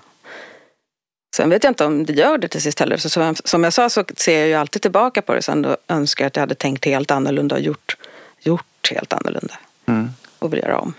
Sen 1.36 1.50
vet 1.50 1.64
jag 1.64 1.70
inte 1.70 1.84
om 1.84 2.06
det 2.06 2.12
gör 2.12 2.38
det 2.38 2.48
till 2.48 2.62
sist 2.62 2.80
heller. 2.80 2.96
Så 2.96 3.34
som 3.44 3.64
jag 3.64 3.72
sa 3.72 3.88
så 3.90 4.04
ser 4.16 4.38
jag 4.38 4.48
ju 4.48 4.54
alltid 4.54 4.82
tillbaka 4.82 5.22
på 5.22 5.34
det 5.34 5.42
sen 5.42 5.64
och 5.64 5.76
önskar 5.88 6.26
att 6.26 6.36
jag 6.36 6.40
hade 6.40 6.54
tänkt 6.54 6.84
helt 6.84 7.10
annorlunda 7.10 7.54
och 7.54 7.60
gjort, 7.60 7.96
gjort 8.40 8.90
helt 8.90 9.12
annorlunda. 9.12 9.54
Mm. 9.86 10.10
Och 10.38 10.52
vill 10.52 10.60
göra 10.60 10.78
om. 10.78 10.94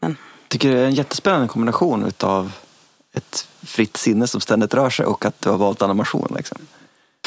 Men... 0.00 0.16
Tycker 0.48 0.70
det 0.70 0.80
är 0.80 0.84
en 0.84 0.94
jättespännande 0.94 1.48
kombination 1.48 2.06
utav 2.06 2.52
ett 3.12 3.48
fritt 3.62 3.96
sinne 3.96 4.26
som 4.26 4.40
ständigt 4.40 4.74
rör 4.74 4.90
sig 4.90 5.06
och 5.06 5.24
att 5.24 5.40
du 5.40 5.50
har 5.50 5.58
valt 5.58 5.82
animation. 5.82 6.32
Liksom. 6.36 6.58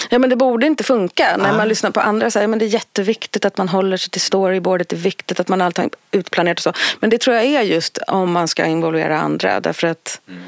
Ja 0.10 0.20
men 0.20 0.30
det 0.30 0.36
borde 0.36 0.68
inte 0.68 0.84
funka. 0.84 1.38
När 1.38 1.58
man 1.58 1.68
lyssnar 1.68 1.92
på 1.92 2.00
andra 2.00 2.32
säger 2.32 2.48
men 2.48 2.60
det 2.60 2.66
är 2.66 2.68
jätteviktigt 2.68 3.46
att 3.46 3.58
man 3.58 3.70
håller 3.70 3.98
sig 3.98 4.10
till 4.10 4.22
storyboardet. 4.22 4.90
Det 4.90 4.96
är 4.96 4.98
viktigt 4.98 5.40
att 5.40 5.48
man 5.48 5.60
har 5.60 5.66
allting 5.66 5.90
utplanerat 6.12 6.58
och 6.58 6.64
så. 6.64 6.74
Men 7.00 7.10
det 7.10 7.18
tror 7.18 7.36
jag 7.36 7.46
är 7.46 7.62
just 7.62 7.98
om 8.08 8.32
man 8.32 8.48
ska 8.48 8.66
involvera 8.66 9.20
andra. 9.20 9.60
Därför 9.60 9.88
att 9.88 10.22
mm 10.28 10.44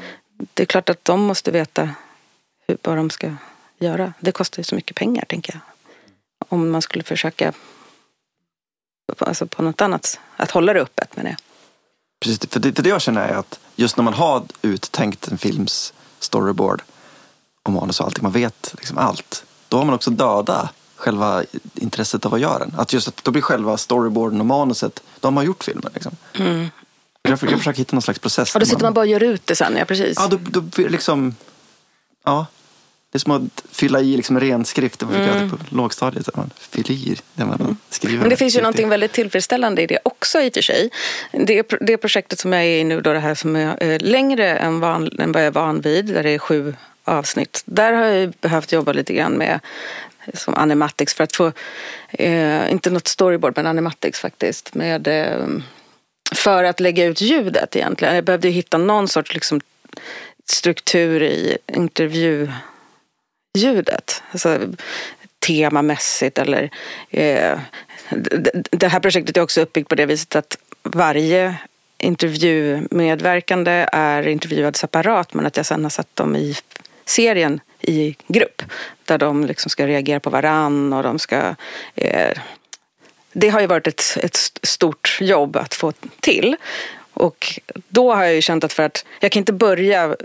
det 0.54 0.62
är 0.62 0.66
klart 0.66 0.88
att 0.88 1.04
de 1.04 1.20
måste 1.22 1.50
veta 1.50 1.90
hur, 2.66 2.78
vad 2.82 2.96
de 2.96 3.10
ska 3.10 3.34
göra. 3.78 4.12
Det 4.20 4.32
kostar 4.32 4.60
ju 4.60 4.64
så 4.64 4.74
mycket 4.74 4.96
pengar, 4.96 5.24
tänker 5.24 5.52
jag. 5.52 5.60
Om 6.48 6.70
man 6.70 6.82
skulle 6.82 7.04
försöka 7.04 7.52
alltså 9.18 9.46
på 9.46 9.62
något 9.62 9.80
annat, 9.80 10.20
att 10.36 10.50
hålla 10.50 10.72
det 10.72 10.80
öppet 10.80 11.16
med 11.16 11.24
det. 11.24 11.36
Precis, 12.20 12.50
för 12.50 12.60
det, 12.60 12.72
för 12.72 12.82
det 12.82 12.88
jag 12.88 13.00
känner 13.00 13.28
är 13.28 13.34
att 13.34 13.60
just 13.76 13.96
när 13.96 14.04
man 14.04 14.14
har 14.14 14.42
uttänkt 14.62 15.28
en 15.28 15.38
films 15.38 15.94
storyboard 16.18 16.82
och 17.62 17.72
manus 17.72 18.00
och 18.00 18.06
allting, 18.06 18.22
man 18.22 18.32
vet 18.32 18.74
liksom 18.76 18.98
allt. 18.98 19.44
Då 19.68 19.76
har 19.76 19.84
man 19.84 19.94
också 19.94 20.10
döda 20.10 20.70
själva 20.96 21.44
intresset 21.74 22.26
av 22.26 22.34
att 22.34 22.40
göra 22.40 22.58
den. 22.58 22.74
Att 22.76 22.92
just 22.92 23.08
att 23.08 23.24
då 23.24 23.30
blir 23.30 23.42
själva 23.42 23.76
storyboarden 23.76 24.40
och 24.40 24.46
manuset, 24.46 25.02
de 25.20 25.36
har 25.36 25.44
gjort 25.44 25.64
filmen. 25.64 25.90
Liksom. 25.94 26.16
Jag, 27.22 27.38
jag 27.42 27.58
försöker 27.58 27.78
hitta 27.78 27.96
någon 27.96 28.02
slags 28.02 28.18
process. 28.18 28.54
Och 28.54 28.60
då 28.60 28.66
sitter 28.66 28.82
man 28.82 28.94
bara 28.94 29.00
och 29.00 29.06
gör 29.06 29.22
ut 29.22 29.46
det 29.46 29.56
sen, 29.56 29.76
ja 29.76 29.84
precis. 29.84 30.16
Ja, 30.16 30.26
då, 30.26 30.38
då 30.60 30.88
liksom... 30.88 31.34
Ja. 32.24 32.46
Det 33.10 33.16
är 33.16 33.20
som 33.20 33.32
att 33.32 33.64
fylla 33.72 34.00
i 34.00 34.16
liksom 34.16 34.40
ren 34.40 34.64
skrift. 34.64 35.00
Det 35.00 35.06
var 35.06 35.14
mm. 35.14 35.50
på 35.50 35.56
lågstadiet. 35.68 36.36
Man 36.36 36.50
fyller 36.58 36.90
i 36.90 37.16
det 37.34 37.44
man 37.44 37.76
skriver. 37.90 38.20
Men 38.20 38.28
det 38.28 38.36
finns 38.36 38.56
ju 38.56 38.60
någonting 38.60 38.88
väldigt 38.88 39.12
tillfredsställande 39.12 39.82
i 39.82 39.86
det 39.86 39.98
också 40.02 40.40
i 40.40 40.48
och 40.48 40.54
för 40.54 40.62
sig. 40.62 40.90
Det, 41.32 41.62
det 41.80 41.96
projektet 41.96 42.38
som 42.38 42.52
jag 42.52 42.62
är 42.62 42.80
i 42.80 42.84
nu, 42.84 43.00
då, 43.00 43.12
det 43.12 43.18
här 43.18 43.34
som 43.34 43.56
är 43.56 43.82
eh, 43.82 43.98
längre 44.00 44.56
än, 44.56 44.80
van, 44.80 45.10
än 45.18 45.32
vad 45.32 45.42
jag 45.42 45.46
är 45.46 45.50
van 45.50 45.80
vid, 45.80 46.06
där 46.06 46.22
det 46.22 46.30
är 46.30 46.38
sju 46.38 46.74
avsnitt. 47.04 47.62
Där 47.64 47.92
har 47.92 48.04
jag 48.04 48.30
behövt 48.40 48.72
jobba 48.72 48.92
lite 48.92 49.14
grann 49.14 49.32
med 49.32 49.60
som 50.34 50.54
animatics 50.54 51.14
för 51.14 51.24
att 51.24 51.36
få, 51.36 51.52
eh, 52.10 52.72
inte 52.72 52.90
något 52.90 53.08
storyboard 53.08 53.52
men 53.56 53.66
animatics 53.66 54.20
faktiskt. 54.20 54.74
Med, 54.74 55.08
eh, 55.08 55.46
för 56.34 56.64
att 56.64 56.80
lägga 56.80 57.04
ut 57.04 57.20
ljudet 57.20 57.76
egentligen. 57.76 58.14
Jag 58.14 58.24
behövde 58.24 58.48
hitta 58.48 58.78
någon 58.78 59.08
sorts 59.08 59.34
liksom, 59.34 59.60
struktur 60.44 61.22
i 61.22 61.58
intervjuljudet. 61.66 64.22
Alltså, 64.30 64.58
temamässigt 65.38 66.38
eller 66.38 66.70
eh, 67.10 67.58
det 68.70 68.88
här 68.88 69.00
projektet 69.00 69.36
är 69.36 69.40
också 69.40 69.60
uppbyggt 69.60 69.88
på 69.88 69.94
det 69.94 70.06
viset 70.06 70.36
att 70.36 70.58
varje 70.82 71.56
intervjumedverkande 71.98 73.88
är 73.92 74.28
intervjuad 74.28 74.76
separat 74.76 75.34
men 75.34 75.46
att 75.46 75.56
jag 75.56 75.66
sen 75.66 75.82
har 75.82 75.90
satt 75.90 76.16
dem 76.16 76.36
i 76.36 76.54
serien 77.04 77.60
i 77.80 78.16
grupp. 78.26 78.62
Där 79.04 79.18
de 79.18 79.44
liksom 79.44 79.70
ska 79.70 79.86
reagera 79.86 80.20
på 80.20 80.30
varann 80.30 80.92
och 80.92 81.02
de 81.02 81.18
ska... 81.18 81.54
Eh, 81.94 82.38
det 83.40 83.48
har 83.48 83.60
ju 83.60 83.66
varit 83.66 83.86
ett, 83.86 84.18
ett 84.22 84.36
stort 84.62 85.18
jobb 85.20 85.56
att 85.56 85.74
få 85.74 85.92
till. 86.20 86.56
Och 87.12 87.60
då 87.88 88.14
har 88.14 88.24
jag 88.24 88.34
ju 88.34 88.42
känt 88.42 88.64
att 88.64 88.72
för 88.72 88.82
att 88.82 89.04
jag 89.20 89.32
kan 89.32 89.40
inte 89.40 89.52
börja 89.52 90.16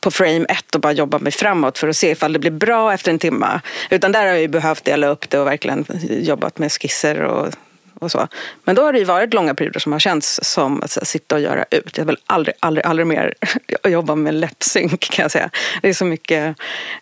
på 0.00 0.10
frame 0.10 0.46
ett 0.48 0.74
och 0.74 0.80
bara 0.80 0.92
jobba 0.92 1.18
mig 1.18 1.32
framåt 1.32 1.78
för 1.78 1.88
att 1.88 1.96
se 1.96 2.10
ifall 2.10 2.32
det 2.32 2.38
blir 2.38 2.50
bra 2.50 2.92
efter 2.92 3.10
en 3.10 3.18
timme. 3.18 3.60
Utan 3.90 4.12
där 4.12 4.20
har 4.20 4.26
jag 4.26 4.40
ju 4.40 4.48
behövt 4.48 4.84
dela 4.84 5.06
upp 5.06 5.30
det 5.30 5.38
och 5.38 5.46
verkligen 5.46 5.84
jobbat 6.08 6.58
med 6.58 6.72
skisser 6.72 7.22
och 7.22 7.54
och 7.98 8.10
så. 8.10 8.28
Men 8.64 8.76
då 8.76 8.82
har 8.82 8.92
det 8.92 8.98
ju 8.98 9.04
varit 9.04 9.34
långa 9.34 9.54
perioder 9.54 9.80
som 9.80 9.92
har 9.92 9.98
känts 9.98 10.40
som 10.42 10.82
att 10.82 10.90
sitta 10.90 11.34
och 11.34 11.40
göra 11.40 11.64
ut. 11.70 11.98
Jag 11.98 12.04
vill 12.04 12.16
aldrig, 12.26 12.54
aldrig, 12.60 12.86
aldrig 12.86 13.06
mer 13.06 13.34
jobba 13.88 14.14
med 14.14 14.34
läppsynk 14.34 15.00
kan 15.00 15.22
jag 15.22 15.30
säga. 15.30 15.50
Det 15.82 15.88
är 15.88 15.94
så 15.94 16.04
mycket 16.04 16.56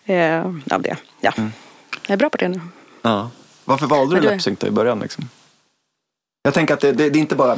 eh, 0.05 0.45
av 0.71 0.81
det. 0.81 0.95
Ja. 1.21 1.33
Mm. 1.37 1.51
Jag 2.07 2.13
är 2.13 2.17
bra 2.17 2.29
på 2.29 2.37
det 2.37 2.47
nu. 2.47 2.61
Ja. 3.01 3.29
Varför 3.65 3.87
valde 3.87 4.15
du, 4.15 4.21
du 4.21 4.29
läppsynk 4.29 4.59
då 4.59 4.67
i 4.67 4.71
början? 4.71 4.99
Liksom? 4.99 5.29
Jag 6.43 6.53
tänker 6.53 6.73
att 6.73 6.81
det, 6.81 6.91
det, 6.91 7.09
det 7.09 7.19
är 7.19 7.21
inte 7.21 7.35
bara 7.35 7.57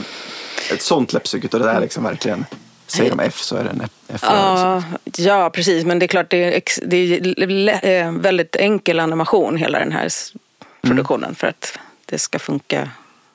ett 0.71 0.81
sånt 0.81 1.13
läppsynk 1.13 1.45
utan 1.45 1.61
det 1.61 1.69
är 1.69 1.81
liksom 1.81 2.03
verkligen 2.03 2.45
Säger 2.87 3.09
de 3.09 3.19
F 3.19 3.39
så 3.41 3.55
är 3.55 3.63
det 3.63 3.69
en 3.69 3.81
F. 4.07 4.21
Ja, 4.23 4.83
ja, 5.17 5.49
precis. 5.49 5.85
Men 5.85 5.99
det 5.99 6.05
är 6.05 6.07
klart, 6.07 6.29
det 6.29 6.55
är, 6.55 6.61
det 6.87 6.97
är 6.97 8.05
eh, 8.05 8.11
väldigt 8.11 8.55
enkel 8.55 8.99
animation 8.99 9.57
hela 9.57 9.79
den 9.79 9.91
här 9.91 9.99
mm. 10.01 10.41
produktionen. 10.81 11.23
Mm. 11.23 11.35
För 11.35 11.47
att 11.47 11.79
det 12.05 12.19
ska 12.19 12.39
funka 12.39 12.89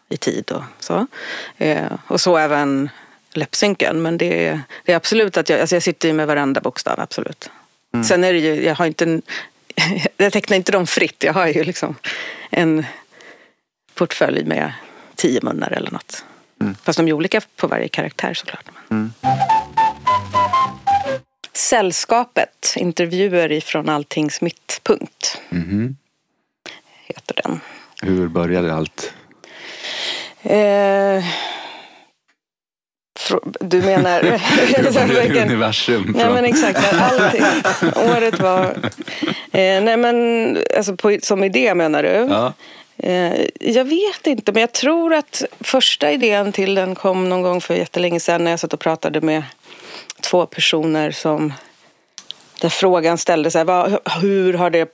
i 0.09 0.17
tid 0.17 0.51
och 0.51 0.63
så. 0.79 1.07
Eh, 1.59 1.93
och 2.07 2.21
så 2.21 2.37
även 2.37 2.91
läppsynken. 3.33 4.03
Men 4.03 4.19
det 4.19 4.47
är, 4.47 4.61
det 4.85 4.93
är 4.93 4.97
absolut 4.97 5.37
att 5.37 5.49
jag, 5.49 5.61
alltså 5.61 5.77
jag 5.77 5.83
sitter 5.83 6.09
ju 6.09 6.15
med 6.15 6.27
varenda 6.27 6.61
bokstav, 6.61 7.01
absolut. 7.01 7.51
Mm. 7.95 8.05
Sen 8.05 8.25
är 8.25 8.33
det 8.33 8.39
ju, 8.39 8.65
jag 8.65 8.75
har 8.75 8.87
inte, 8.87 9.21
jag 10.17 10.33
tecknar 10.33 10.57
inte 10.57 10.73
dem 10.73 10.87
fritt. 10.87 11.25
Jag 11.25 11.33
har 11.33 11.47
ju 11.47 11.65
liksom 11.65 11.95
en 12.53 12.85
portfölj 13.95 14.45
med 14.45 14.73
tio 15.15 15.41
munnar 15.43 15.73
eller 15.73 15.91
något. 15.91 16.25
Mm. 16.61 16.75
Fast 16.75 16.97
de 16.97 17.09
är 17.09 17.13
olika 17.13 17.41
på 17.57 17.67
varje 17.67 17.89
karaktär 17.89 18.35
såklart. 18.35 18.65
Mm. 18.91 19.13
Sällskapet, 21.53 22.75
intervjuer 22.77 23.53
ifrån 23.53 23.89
Alltings 23.89 24.41
mittpunkt. 24.41 25.41
Mm. 25.51 25.97
Heter 27.07 27.41
den. 27.45 27.61
Hur 28.03 28.29
började 28.29 28.75
allt? 28.75 29.13
Eh, 30.43 31.25
du 33.61 33.83
menar... 33.83 34.21
Universum. 35.43 36.15
Nej 36.17 36.31
men 36.31 36.45
exakt, 36.45 36.95
allting. 36.95 37.45
Året 38.11 38.41
var... 38.41 38.65
Eh, 39.53 39.83
nej 39.83 39.97
men, 39.97 40.59
alltså 40.77 40.97
på, 40.97 41.19
som 41.23 41.45
idé 41.45 41.75
menar 41.75 42.03
du? 42.03 42.29
Ja. 42.31 42.53
Eh, 42.97 43.47
jag 43.61 43.85
vet 43.85 44.27
inte, 44.27 44.53
men 44.53 44.61
jag 44.61 44.73
tror 44.73 45.15
att 45.15 45.45
första 45.61 46.11
idén 46.11 46.53
till 46.53 46.75
den 46.75 46.95
kom 46.95 47.29
någon 47.29 47.43
gång 47.43 47.61
för 47.61 47.75
jättelänge 47.75 48.21
sedan 48.21 48.45
när 48.45 48.51
jag 48.51 48.61
satt 48.61 48.75
och 48.75 48.81
pratade 48.81 49.21
med 49.21 49.43
två 50.21 50.47
personer 50.47 51.11
som 51.11 51.53
där 52.61 52.69
frågan 52.69 53.19
ställdes, 53.19 53.55
hur 54.21 54.55
har 54.55 54.71
det 54.71 54.87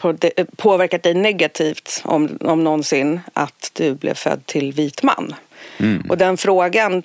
påverkat 0.57 1.03
dig 1.03 1.15
negativt 1.15 2.01
om, 2.05 2.39
om 2.41 2.65
någonsin 2.65 3.21
att 3.33 3.71
du 3.73 3.95
blev 3.95 4.15
född 4.15 4.47
till 4.47 4.73
vit 4.73 5.03
man? 5.03 5.35
Mm. 5.79 6.07
Och 6.09 6.19
den 6.19 6.37
frågan 6.37 7.03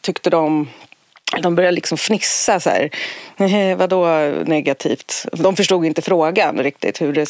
tyckte 0.00 0.30
de 0.30 0.68
de 1.42 1.54
började 1.54 1.74
liksom 1.74 1.98
fnissa 1.98 2.60
så 2.60 2.70
här. 2.70 3.74
Vadå 3.74 4.06
negativt? 4.44 5.26
De 5.32 5.56
förstod 5.56 5.84
inte 5.84 6.02
frågan 6.02 6.58
riktigt 6.58 7.00
hur 7.00 7.12
det 7.12 7.26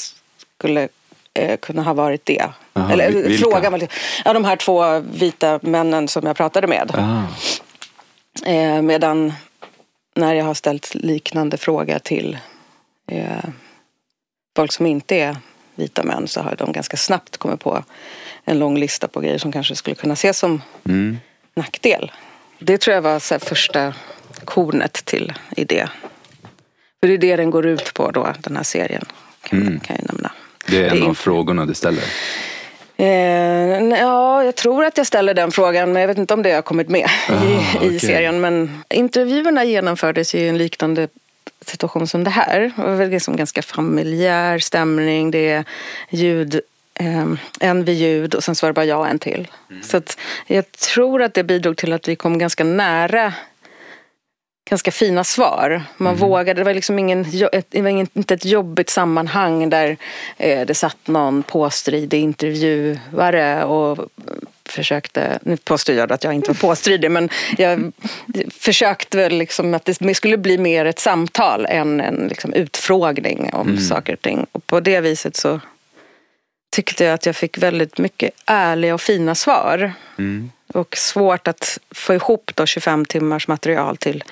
skulle 0.58 0.88
eh, 1.34 1.56
kunna 1.56 1.82
ha 1.82 1.92
varit 1.94 2.26
det. 2.26 2.46
Aha, 2.72 2.92
Eller 2.92 3.10
vilka? 3.10 3.50
frågan 3.50 3.72
var 3.72 3.88
ja, 4.24 4.32
de 4.32 4.44
här 4.44 4.56
två 4.56 4.98
vita 4.98 5.60
männen 5.62 6.08
som 6.08 6.26
jag 6.26 6.36
pratade 6.36 6.66
med. 6.66 6.90
Eh, 8.46 8.82
medan 8.82 9.32
när 10.14 10.34
jag 10.34 10.44
har 10.44 10.54
ställt 10.54 10.94
liknande 10.94 11.56
fråga 11.56 11.98
till 11.98 12.38
eh, 13.10 13.44
folk 14.56 14.72
som 14.72 14.86
inte 14.86 15.16
är 15.16 15.36
vita 15.74 16.02
män 16.02 16.28
så 16.28 16.40
har 16.40 16.56
de 16.56 16.72
ganska 16.72 16.96
snabbt 16.96 17.36
kommit 17.36 17.60
på 17.60 17.84
en 18.44 18.58
lång 18.58 18.78
lista 18.78 19.08
på 19.08 19.20
grejer 19.20 19.38
som 19.38 19.52
kanske 19.52 19.76
skulle 19.76 19.96
kunna 19.96 20.14
ses 20.14 20.38
som 20.38 20.62
mm. 20.84 21.18
Nackdel. 21.58 22.12
Det 22.58 22.78
tror 22.78 22.94
jag 22.94 23.02
var 23.02 23.18
så 23.18 23.38
första 23.38 23.94
kornet 24.44 24.92
till 25.04 25.32
idé. 25.56 25.88
För 27.00 27.08
det 27.08 27.14
är 27.14 27.18
det 27.18 27.36
den 27.36 27.50
går 27.50 27.66
ut 27.66 27.94
på 27.94 28.10
då, 28.10 28.32
den 28.40 28.56
här 28.56 28.62
serien. 28.62 29.04
Kan, 29.42 29.62
mm. 29.62 29.80
kan 29.80 29.96
jag 29.96 30.14
nämna. 30.14 30.30
Det 30.66 30.76
är 30.76 30.90
en 30.90 30.96
det 30.96 31.04
är 31.04 31.08
av 31.08 31.14
frågorna 31.14 31.66
du 31.66 31.74
ställer? 31.74 32.02
Eh, 32.96 33.06
ja, 34.00 34.44
jag 34.44 34.54
tror 34.54 34.84
att 34.84 34.96
jag 34.96 35.06
ställer 35.06 35.34
den 35.34 35.50
frågan 35.50 35.92
men 35.92 36.00
jag 36.00 36.08
vet 36.08 36.18
inte 36.18 36.34
om 36.34 36.42
det 36.42 36.52
har 36.52 36.62
kommit 36.62 36.88
med 36.88 37.08
ah, 37.28 37.44
i, 37.44 37.76
okay. 37.76 37.94
i 37.94 37.98
serien. 37.98 38.40
Men 38.40 38.82
intervjuerna 38.90 39.64
genomfördes 39.64 40.34
i 40.34 40.48
en 40.48 40.58
liknande 40.58 41.08
situation 41.66 42.06
som 42.06 42.24
det 42.24 42.30
här. 42.30 42.72
Det 42.76 42.96
var 42.96 43.06
liksom 43.06 43.36
ganska 43.36 43.62
familjär 43.62 44.58
stämning. 44.58 45.30
Det 45.30 45.48
är 45.48 45.64
ljud, 46.10 46.60
en 47.60 47.84
vid 47.84 47.96
ljud 47.96 48.34
och 48.34 48.44
sen 48.44 48.54
så 48.54 48.66
var 48.66 48.68
det 48.68 48.74
bara 48.74 48.84
jag 48.84 49.00
och 49.00 49.08
en 49.08 49.18
till. 49.18 49.48
Mm. 49.70 49.82
Så 49.82 50.00
jag 50.46 50.72
tror 50.72 51.22
att 51.22 51.34
det 51.34 51.44
bidrog 51.44 51.76
till 51.76 51.92
att 51.92 52.08
vi 52.08 52.16
kom 52.16 52.38
ganska 52.38 52.64
nära 52.64 53.34
ganska 54.68 54.90
fina 54.90 55.24
svar. 55.24 55.82
Man 55.96 56.14
mm. 56.14 56.28
vågade, 56.28 56.60
det 56.60 56.64
var 56.64 56.74
liksom 56.74 56.98
ingen, 56.98 57.26
det 57.70 57.82
var 57.82 57.88
inte 57.88 58.34
ett 58.34 58.44
jobbigt 58.44 58.90
sammanhang 58.90 59.70
där 59.70 59.96
eh, 60.36 60.66
det 60.66 60.74
satt 60.74 61.06
någon 61.06 61.42
påstridig 61.42 62.20
intervjuare 62.20 63.64
och 63.64 63.98
försökte, 64.64 65.38
nu 65.42 65.56
påstår 65.56 65.94
jag 65.94 66.12
att 66.12 66.24
jag 66.24 66.34
inte 66.34 66.50
var 66.50 66.54
påstridig 66.54 67.10
men 67.10 67.28
jag 67.58 67.92
försökte 68.50 69.16
väl 69.16 69.38
liksom 69.38 69.74
att 69.74 69.84
det 69.84 70.14
skulle 70.14 70.36
bli 70.36 70.58
mer 70.58 70.84
ett 70.84 70.98
samtal 70.98 71.66
än 71.66 72.00
en 72.00 72.26
liksom 72.28 72.52
utfrågning 72.52 73.50
om 73.52 73.68
mm. 73.68 73.80
saker 73.80 74.12
och 74.12 74.20
ting. 74.20 74.46
Och 74.52 74.66
på 74.66 74.80
det 74.80 75.00
viset 75.00 75.36
så 75.36 75.60
tyckte 76.70 77.04
jag 77.04 77.14
att 77.14 77.26
jag 77.26 77.36
fick 77.36 77.58
väldigt 77.58 77.98
mycket 77.98 78.30
ärliga 78.46 78.94
och 78.94 79.00
fina 79.00 79.34
svar. 79.34 79.92
Mm. 80.18 80.50
Och 80.74 80.96
svårt 80.96 81.48
att 81.48 81.78
få 81.90 82.14
ihop 82.14 82.50
då 82.54 82.66
25 82.66 83.04
timmars 83.04 83.48
material 83.48 83.96
till 83.96 84.24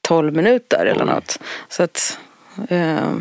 12 0.00 0.34
minuter 0.34 0.86
eller 0.86 1.04
något. 1.04 1.38
Så 1.68 1.82
att, 1.82 2.18
eh... 2.68 3.14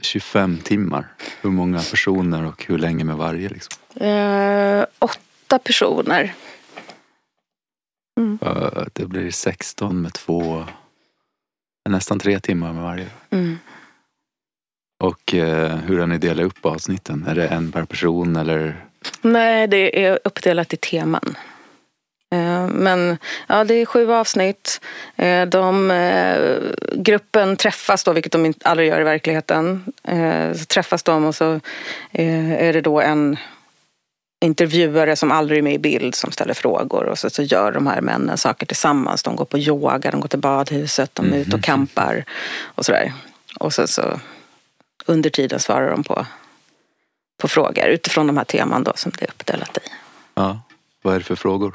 25 0.00 0.58
timmar. 0.58 1.06
Hur 1.40 1.50
många 1.50 1.78
personer 1.78 2.46
och 2.46 2.64
hur 2.64 2.78
länge 2.78 3.04
med 3.04 3.16
varje? 3.16 3.48
Liksom? 3.48 4.06
Eh, 4.06 4.86
åtta 4.98 5.58
personer. 5.58 6.34
Mm. 8.20 8.38
Det 8.92 9.06
blir 9.06 9.30
16 9.30 10.02
med 10.02 10.12
två, 10.12 10.64
nästan 11.88 12.18
tre 12.18 12.40
timmar 12.40 12.72
med 12.72 12.82
varje. 12.82 13.06
Mm. 13.30 13.58
Och 15.02 15.34
eh, 15.34 15.76
hur 15.76 15.98
har 15.98 16.06
ni 16.06 16.18
delat 16.18 16.46
upp 16.46 16.66
avsnitten? 16.66 17.24
Är 17.28 17.34
det 17.34 17.48
en 17.48 17.72
per 17.72 17.84
person 17.84 18.36
eller? 18.36 18.84
Nej, 19.22 19.66
det 19.66 20.04
är 20.04 20.18
uppdelat 20.24 20.72
i 20.72 20.76
teman. 20.76 21.36
Eh, 22.32 22.66
men 22.68 23.18
ja, 23.46 23.64
det 23.64 23.74
är 23.74 23.86
sju 23.86 24.12
avsnitt. 24.12 24.80
Eh, 25.16 25.46
de, 25.46 25.90
eh, 25.90 26.56
gruppen 26.92 27.56
träffas 27.56 28.04
då, 28.04 28.12
vilket 28.12 28.32
de 28.32 28.54
aldrig 28.64 28.88
gör 28.88 29.00
i 29.00 29.04
verkligheten. 29.04 29.84
Så 30.54 30.64
träffas 30.64 31.02
de 31.02 31.24
och 31.24 31.34
så 31.34 31.60
är 32.12 32.72
det 32.72 32.80
då 32.80 33.00
en 33.00 33.36
intervjuare 34.44 35.16
som 35.16 35.32
aldrig 35.32 35.58
är 35.58 35.62
med 35.62 35.74
i 35.74 35.78
bild 35.78 36.14
som 36.14 36.32
ställer 36.32 36.54
frågor 36.54 37.04
och 37.04 37.18
så, 37.18 37.30
så 37.30 37.42
gör 37.42 37.72
de 37.72 37.86
här 37.86 38.00
männen 38.00 38.38
saker 38.38 38.66
tillsammans. 38.66 39.22
De 39.22 39.36
går 39.36 39.44
på 39.44 39.58
yoga, 39.58 40.10
de 40.10 40.20
går 40.20 40.28
till 40.28 40.38
badhuset, 40.38 41.10
de 41.14 41.32
är 41.32 41.38
ute 41.38 41.50
och 41.50 41.54
mhm. 41.54 41.62
campar 41.62 42.24
och 42.62 42.84
sådär. 42.84 43.12
Och 43.60 43.72
så, 43.72 43.86
så 43.86 44.20
under 45.06 45.30
tiden 45.30 45.60
svarar 45.60 45.90
de 45.90 46.04
på, 46.04 46.26
på 47.40 47.48
frågor 47.48 47.84
utifrån 47.84 48.26
de 48.26 48.36
här 48.36 48.44
teman 48.44 48.84
då 48.84 48.92
som 48.96 49.12
det 49.18 49.24
är 49.24 49.30
uppdelat 49.30 49.76
i. 49.76 49.80
Ja, 50.34 50.60
vad 51.02 51.14
är 51.14 51.18
det 51.18 51.24
för 51.24 51.36
frågor? 51.36 51.74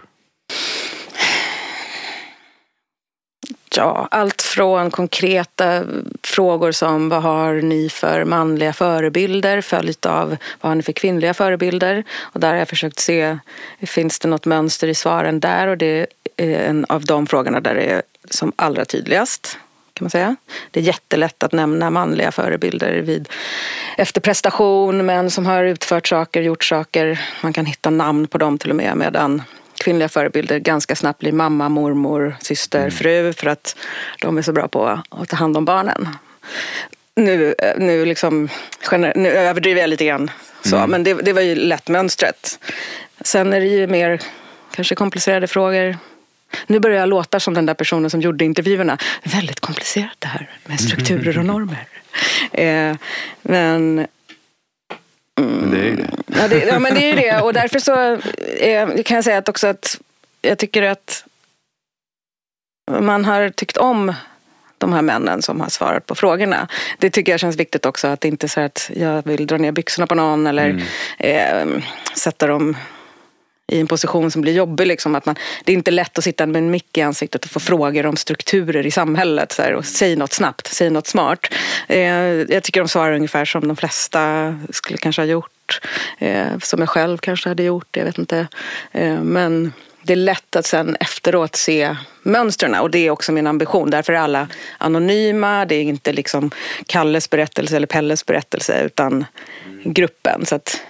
Ja, 3.75 4.07
allt 4.11 4.41
från 4.41 4.91
konkreta 4.91 5.83
frågor 6.23 6.71
som 6.71 7.09
vad 7.09 7.21
har 7.21 7.53
ni 7.53 7.89
för 7.89 8.25
manliga 8.25 8.73
förebilder 8.73 9.61
följt 9.61 10.05
av 10.05 10.29
vad 10.61 10.69
har 10.69 10.75
ni 10.75 10.83
för 10.83 10.93
kvinnliga 10.93 11.33
förebilder? 11.33 12.03
Och 12.19 12.39
där 12.39 12.49
har 12.49 12.55
jag 12.55 12.67
försökt 12.67 12.99
se, 12.99 13.37
finns 13.81 14.19
det 14.19 14.27
något 14.27 14.45
mönster 14.45 14.87
i 14.87 14.95
svaren 14.95 15.39
där? 15.39 15.67
Och 15.67 15.77
det 15.77 16.07
är 16.37 16.69
en 16.69 16.85
av 16.89 17.05
de 17.05 17.27
frågorna 17.27 17.59
där 17.59 17.75
det 17.75 17.83
är 17.83 18.01
som 18.29 18.53
allra 18.55 18.85
tydligast. 18.85 19.57
Kan 19.97 20.05
man 20.05 20.09
säga. 20.09 20.35
Det 20.71 20.79
är 20.79 20.83
jättelätt 20.83 21.43
att 21.43 21.51
nämna 21.51 21.89
manliga 21.89 22.31
förebilder 22.31 22.93
vid 22.93 23.29
efter 23.97 24.21
prestation, 24.21 25.05
män 25.05 25.31
som 25.31 25.45
har 25.45 25.63
utfört 25.63 26.07
saker, 26.07 26.41
gjort 26.41 26.63
saker. 26.63 27.19
Man 27.41 27.53
kan 27.53 27.65
hitta 27.65 27.89
namn 27.89 28.27
på 28.27 28.37
dem 28.37 28.57
till 28.57 28.69
och 28.69 28.75
med 28.75 28.97
medan 28.97 29.41
kvinnliga 29.83 30.09
förebilder 30.09 30.59
ganska 30.59 30.95
snabbt 30.95 31.19
blir 31.19 31.31
mamma, 31.31 31.69
mormor, 31.69 32.35
syster, 32.41 32.79
mm. 32.79 32.91
fru 32.91 33.33
för 33.33 33.47
att 33.47 33.75
de 34.21 34.37
är 34.37 34.41
så 34.41 34.51
bra 34.51 34.67
på 34.67 34.99
att 35.09 35.29
ta 35.29 35.35
hand 35.35 35.57
om 35.57 35.65
barnen. 35.65 36.07
Nu, 37.15 37.55
nu, 37.77 38.05
liksom, 38.05 38.49
nu 39.15 39.29
överdriver 39.29 39.81
jag 39.81 39.89
lite 39.89 40.05
grann, 40.05 40.31
så, 40.63 40.75
mm. 40.75 40.89
men 40.89 41.03
det, 41.03 41.13
det 41.13 41.33
var 41.33 41.41
ju 41.41 41.55
lätt 41.55 41.89
mönstret. 41.89 42.59
Sen 43.21 43.53
är 43.53 43.59
det 43.59 43.67
ju 43.67 43.87
mer 43.87 44.21
kanske 44.71 44.95
komplicerade 44.95 45.47
frågor. 45.47 45.97
Nu 46.67 46.79
börjar 46.79 46.99
jag 46.99 47.09
låta 47.09 47.39
som 47.39 47.53
den 47.53 47.65
där 47.65 47.73
personen 47.73 48.09
som 48.09 48.21
gjorde 48.21 48.45
intervjuerna. 48.45 48.97
Väldigt 49.23 49.59
komplicerat 49.59 50.15
det 50.19 50.27
här 50.27 50.49
med 50.65 50.79
strukturer 50.79 51.37
och 51.37 51.45
normer. 51.45 51.87
Eh, 52.51 52.95
men 53.41 54.07
men 55.35 55.71
det 55.71 55.77
är 55.77 55.83
ju 55.83 55.95
det. 55.95 56.09
Ja, 56.27 56.47
det, 56.47 56.65
ja, 56.65 56.79
men 56.79 56.93
det 56.93 57.03
är 57.03 57.15
ju 57.15 57.21
det. 57.21 57.41
Och 57.41 57.53
därför 57.53 57.79
så 57.79 58.13
eh, 58.57 59.03
kan 59.03 59.15
jag 59.15 59.23
säga 59.23 59.37
att 59.37 59.49
också 59.49 59.67
att 59.67 59.99
jag 60.41 60.57
tycker 60.57 60.83
att 60.83 61.25
man 62.99 63.25
har 63.25 63.49
tyckt 63.49 63.77
om 63.77 64.13
de 64.77 64.93
här 64.93 65.01
männen 65.01 65.41
som 65.41 65.61
har 65.61 65.69
svarat 65.69 66.05
på 66.05 66.15
frågorna. 66.15 66.67
Det 66.97 67.09
tycker 67.09 67.31
jag 67.31 67.39
känns 67.39 67.55
viktigt 67.55 67.85
också. 67.85 68.07
Att 68.07 68.21
det 68.21 68.27
inte 68.27 68.45
är 68.45 68.47
så 68.47 68.61
att 68.61 68.91
jag 68.95 69.25
vill 69.25 69.47
dra 69.47 69.57
ner 69.57 69.71
byxorna 69.71 70.07
på 70.07 70.15
någon 70.15 70.47
eller 70.47 70.69
mm. 71.19 71.75
eh, 71.77 71.83
sätta 72.15 72.47
dem 72.47 72.77
i 73.67 73.79
en 73.79 73.87
position 73.87 74.31
som 74.31 74.41
blir 74.41 74.53
jobbig. 74.53 74.87
Liksom, 74.87 75.15
att 75.15 75.25
man, 75.25 75.35
det 75.63 75.71
är 75.71 75.73
inte 75.73 75.91
lätt 75.91 76.17
att 76.17 76.23
sitta 76.23 76.45
med 76.45 76.59
en 76.59 76.71
mick 76.71 76.97
i 76.97 77.01
ansiktet 77.01 77.45
och 77.45 77.51
få 77.51 77.59
frågor 77.59 78.05
om 78.05 78.15
strukturer 78.15 78.85
i 78.85 78.91
samhället. 78.91 79.51
Så 79.51 79.61
här, 79.61 79.73
och 79.73 79.85
säg 79.85 80.15
något 80.15 80.33
snabbt, 80.33 80.67
säg 80.67 80.89
något 80.89 81.07
smart. 81.07 81.53
Eh, 81.87 82.01
jag 82.49 82.63
tycker 82.63 82.79
de 82.79 82.87
svarar 82.87 83.13
ungefär 83.13 83.45
som 83.45 83.67
de 83.67 83.75
flesta 83.75 84.55
skulle 84.69 84.97
kanske 84.97 85.21
ha 85.21 85.27
gjort. 85.27 85.81
Eh, 86.19 86.57
som 86.61 86.79
jag 86.79 86.89
själv 86.89 87.17
kanske 87.17 87.49
hade 87.49 87.63
gjort, 87.63 87.97
jag 87.97 88.05
vet 88.05 88.17
inte. 88.17 88.47
Eh, 88.91 89.21
men 89.21 89.73
det 90.03 90.13
är 90.13 90.17
lätt 90.17 90.55
att 90.55 90.65
sen 90.65 90.97
efteråt 90.99 91.55
se 91.55 91.95
mönstren 92.23 92.75
och 92.75 92.91
det 92.91 92.99
är 92.99 93.09
också 93.09 93.31
min 93.31 93.47
ambition. 93.47 93.89
Därför 93.89 94.13
är 94.13 94.17
alla 94.17 94.47
anonyma, 94.77 95.65
det 95.65 95.75
är 95.75 95.81
inte 95.81 96.13
liksom 96.13 96.51
Kalles 96.85 97.29
berättelse 97.29 97.75
eller 97.75 97.87
Pelles 97.87 98.25
berättelse 98.25 98.83
utan 98.85 99.25
gruppen. 99.83 100.45
Så 100.45 100.55
att 100.55 100.81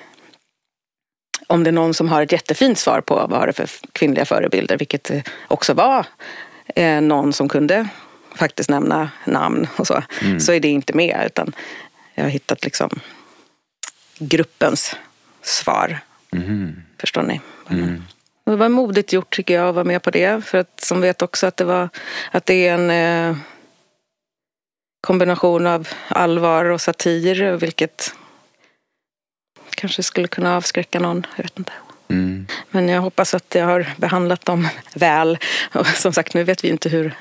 om 1.47 1.63
det 1.63 1.69
är 1.69 1.71
någon 1.71 1.93
som 1.93 2.09
har 2.09 2.21
ett 2.21 2.31
jättefint 2.31 2.79
svar 2.79 3.01
på 3.01 3.15
vad 3.15 3.39
har 3.39 3.47
det 3.47 3.53
för 3.53 3.69
kvinnliga 3.91 4.25
förebilder, 4.25 4.77
vilket 4.77 5.11
också 5.47 5.73
var 5.73 6.05
eh, 6.75 7.01
någon 7.01 7.33
som 7.33 7.49
kunde 7.49 7.87
faktiskt 8.35 8.69
nämna 8.69 9.09
namn 9.25 9.67
och 9.75 9.87
så, 9.87 10.03
mm. 10.21 10.39
så 10.39 10.53
är 10.53 10.59
det 10.59 10.67
inte 10.67 10.93
med. 10.93 11.23
Utan 11.25 11.53
jag 12.15 12.23
har 12.23 12.29
hittat 12.29 12.63
liksom 12.63 12.99
gruppens 14.19 14.95
svar. 15.41 15.99
Mm. 16.31 16.83
Förstår 16.99 17.23
ni? 17.23 17.41
Mm. 17.69 18.03
Det 18.45 18.55
var 18.55 18.69
modigt 18.69 19.13
gjort 19.13 19.35
tycker 19.35 19.53
jag 19.53 19.69
att 19.69 19.75
vara 19.75 19.85
med 19.85 20.01
på 20.03 20.11
det. 20.11 20.45
För 20.45 20.57
att 20.57 20.81
som 20.81 21.01
vet 21.01 21.21
också 21.21 21.47
att 21.47 21.57
det, 21.57 21.65
var, 21.65 21.89
att 22.31 22.45
det 22.45 22.67
är 22.67 22.73
en 22.73 22.89
eh, 22.89 23.37
kombination 25.01 25.67
av 25.67 25.87
allvar 26.07 26.65
och 26.65 26.81
satir. 26.81 27.51
Vilket 27.51 28.13
kanske 29.77 30.03
skulle 30.03 30.27
kunna 30.27 30.55
avskräcka 30.55 30.99
någon. 30.99 31.25
Jag 31.35 31.43
vet 31.43 31.59
inte. 31.59 31.71
Mm. 32.09 32.47
Men 32.69 32.89
jag 32.89 33.01
hoppas 33.01 33.33
att 33.33 33.55
jag 33.55 33.65
har 33.65 33.93
behandlat 33.97 34.45
dem 34.45 34.67
väl. 34.93 35.37
Och 35.73 35.87
som 35.87 36.13
sagt, 36.13 36.33
nu 36.33 36.43
vet 36.43 36.63
vi 36.63 36.67
inte 36.67 36.89
hur, 36.89 37.15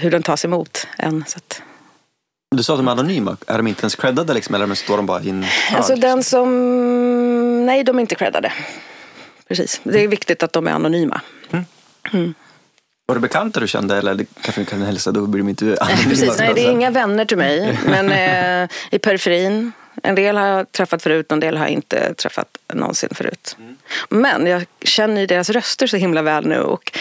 hur 0.00 0.10
den 0.10 0.22
tas 0.22 0.44
emot 0.44 0.86
än. 0.98 1.24
Så 1.28 1.36
att... 1.36 1.62
Du 2.56 2.62
sa 2.62 2.72
att 2.72 2.78
de 2.78 2.88
är 2.88 2.92
anonyma. 2.92 3.36
Är 3.46 3.56
de 3.56 3.66
inte 3.66 3.82
ens 3.82 3.94
creddade 3.94 4.34
liksom, 4.34 4.54
eller 4.54 4.74
står 4.74 4.96
de 4.96 5.06
bara 5.06 5.22
i 5.22 5.30
en 5.30 5.42
hög? 5.42 5.76
Alltså 5.76 5.96
den 5.96 6.22
som... 6.22 7.66
Nej, 7.66 7.84
de 7.84 7.96
är 7.96 8.00
inte 8.00 8.14
creddade. 8.14 8.52
Precis. 9.48 9.80
Det 9.84 10.00
är 10.00 10.08
viktigt 10.08 10.42
att 10.42 10.52
de 10.52 10.66
är 10.66 10.72
anonyma. 10.72 11.20
Mm. 11.50 11.64
Mm. 12.12 12.34
Var 13.06 13.14
det 13.14 13.20
bekanta 13.20 13.60
du 13.60 13.68
kände 13.68 13.98
eller 13.98 14.26
kanske 14.40 14.60
du 14.60 14.64
kan 14.64 14.82
hälsa, 14.82 15.12
då 15.12 15.26
blir 15.26 15.42
de 15.42 15.48
inte 15.48 15.76
anonyma. 15.80 16.08
Precis, 16.08 16.38
nej 16.38 16.54
det 16.54 16.66
är 16.66 16.70
inga 16.70 16.90
vänner 16.90 17.24
till 17.24 17.36
mig. 17.36 17.78
Men 17.86 18.12
eh, 18.12 18.68
i 18.90 18.98
periferin 18.98 19.72
en 20.02 20.14
del 20.14 20.36
har 20.36 20.46
jag 20.46 20.72
träffat 20.72 21.02
förut, 21.02 21.32
en 21.32 21.40
del 21.40 21.56
har 21.56 21.64
jag 21.64 21.72
inte 21.72 22.14
träffat 22.14 22.58
någonsin 22.72 23.08
förut. 23.12 23.56
Mm. 23.58 23.76
Men 24.08 24.46
jag 24.46 24.64
känner 24.82 25.20
ju 25.20 25.26
deras 25.26 25.50
röster 25.50 25.86
så 25.86 25.96
himla 25.96 26.22
väl 26.22 26.46
nu. 26.46 26.60
Och 26.60 26.98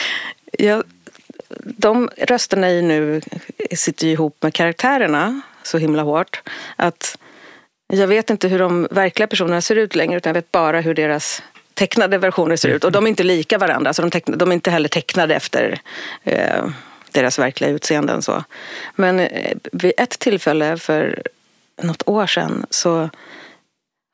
jag, 0.51 0.83
de 1.59 2.09
rösterna 2.17 2.71
i 2.71 2.81
nu 2.81 3.21
sitter 3.75 4.07
ju 4.07 4.13
ihop 4.13 4.37
med 4.41 4.53
karaktärerna 4.53 5.41
så 5.63 5.77
himla 5.77 6.01
hårt. 6.01 6.41
Att 6.75 7.17
jag 7.93 8.07
vet 8.07 8.29
inte 8.29 8.47
hur 8.47 8.59
de 8.59 8.87
verkliga 8.91 9.27
personerna 9.27 9.61
ser 9.61 9.75
ut 9.75 9.95
längre 9.95 10.17
utan 10.17 10.29
jag 10.29 10.33
vet 10.33 10.51
bara 10.51 10.81
hur 10.81 10.93
deras 10.93 11.43
tecknade 11.73 12.17
versioner 12.17 12.55
ser 12.55 12.69
ut. 12.69 12.83
Och 12.83 12.91
de 12.91 13.05
är 13.05 13.09
inte 13.09 13.23
lika 13.23 13.57
varandra, 13.57 13.93
så 13.93 14.01
de, 14.01 14.11
teckna, 14.11 14.35
de 14.35 14.49
är 14.49 14.53
inte 14.53 14.71
heller 14.71 14.89
tecknade 14.89 15.35
efter 15.35 15.81
eh, 16.23 16.65
deras 17.11 17.39
verkliga 17.39 17.69
utseenden. 17.69 18.21
Så. 18.21 18.43
Men 18.95 19.19
eh, 19.19 19.57
vid 19.71 19.93
ett 19.97 20.19
tillfälle 20.19 20.77
för 20.77 21.23
något 21.81 22.07
år 22.07 22.27
sedan 22.27 22.65
så 22.69 23.09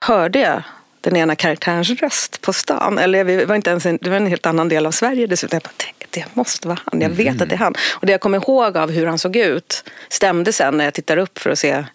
hörde 0.06 0.40
jag 0.40 0.64
den 1.02 1.16
ena 1.16 1.36
karaktärens 1.36 1.90
röst 1.90 2.42
på 2.42 2.54
stan. 2.54 2.98
Eller 2.98 3.26
det 3.26 3.46
var, 3.46 3.56
inte 3.56 3.70
ens 3.70 3.86
en, 3.86 3.98
det 4.02 4.10
var 4.10 4.18
en 4.18 4.28
helt 4.28 4.46
annan 4.46 4.70
del 4.70 4.86
av 4.86 4.92
Sverige 4.92 5.28
dessutom. 5.28 5.56
Jag 5.56 5.64
bara, 5.64 6.08
det 6.10 6.36
måste 6.36 6.68
vara 6.68 6.80
han. 6.86 7.02
Jag 7.02 7.10
vet 7.10 7.28
mm. 7.28 7.42
att 7.42 7.50
det 7.50 7.56
är 7.56 7.60
han. 7.60 7.76
Och 7.92 8.06
det 8.06 8.12
jag 8.12 8.22
kommer 8.22 8.38
ihåg 8.38 8.78
av 8.78 8.92
hur 8.92 9.06
han 9.06 9.20
såg 9.20 9.36
ut 9.36 9.84
stämde 10.10 10.54
sen 10.54 10.78
när 10.78 10.86
jag 10.86 10.94
tittade 10.94 11.22
upp 11.22 11.40
för 11.40 11.50
att 11.50 11.60
se. 11.60 11.86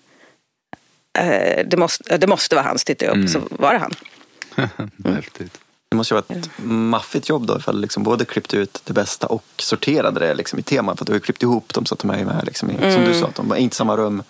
Eh, 1.18 1.66
det, 1.66 1.76
måste, 1.76 2.16
det 2.16 2.26
måste 2.26 2.54
vara 2.54 2.66
han. 2.66 2.78
Så 2.78 2.84
tittade 2.84 3.04
jag 3.04 3.10
upp 3.10 3.28
mm. 3.34 3.48
så 3.48 3.56
var 3.56 3.72
det 3.72 3.78
han. 3.78 3.94
Häftigt. 5.14 5.58
Det 5.88 5.96
måste 5.96 6.14
ju 6.14 6.20
vara 6.20 6.38
ett 6.38 6.50
maffigt 6.64 7.28
jobb 7.28 7.46
då 7.46 7.58
ifall 7.58 7.80
liksom 7.80 8.02
både 8.02 8.24
klippte 8.24 8.56
ut 8.56 8.82
det 8.84 8.92
bästa 8.92 9.26
och 9.26 9.44
sorterade 9.56 10.20
det 10.20 10.34
liksom 10.34 10.58
i 10.58 10.62
temat. 10.62 10.98
För 10.98 11.04
att 11.04 11.06
du 11.06 11.12
har 11.12 11.20
klippt 11.20 11.42
ihop 11.42 11.74
dem 11.74 11.86
så 11.86 11.94
att 11.94 12.00
de 12.00 12.10
är 12.10 12.24
med 12.24 12.42
liksom 12.44 12.70
i, 12.70 12.74
mm. 12.74 12.92
som 12.92 13.04
du 13.04 13.14
sa, 13.14 13.26
att 13.26 13.34
de 13.34 13.48
var 13.48 13.56
inte 13.56 13.76
samma 13.76 13.96
rum. 13.96 14.22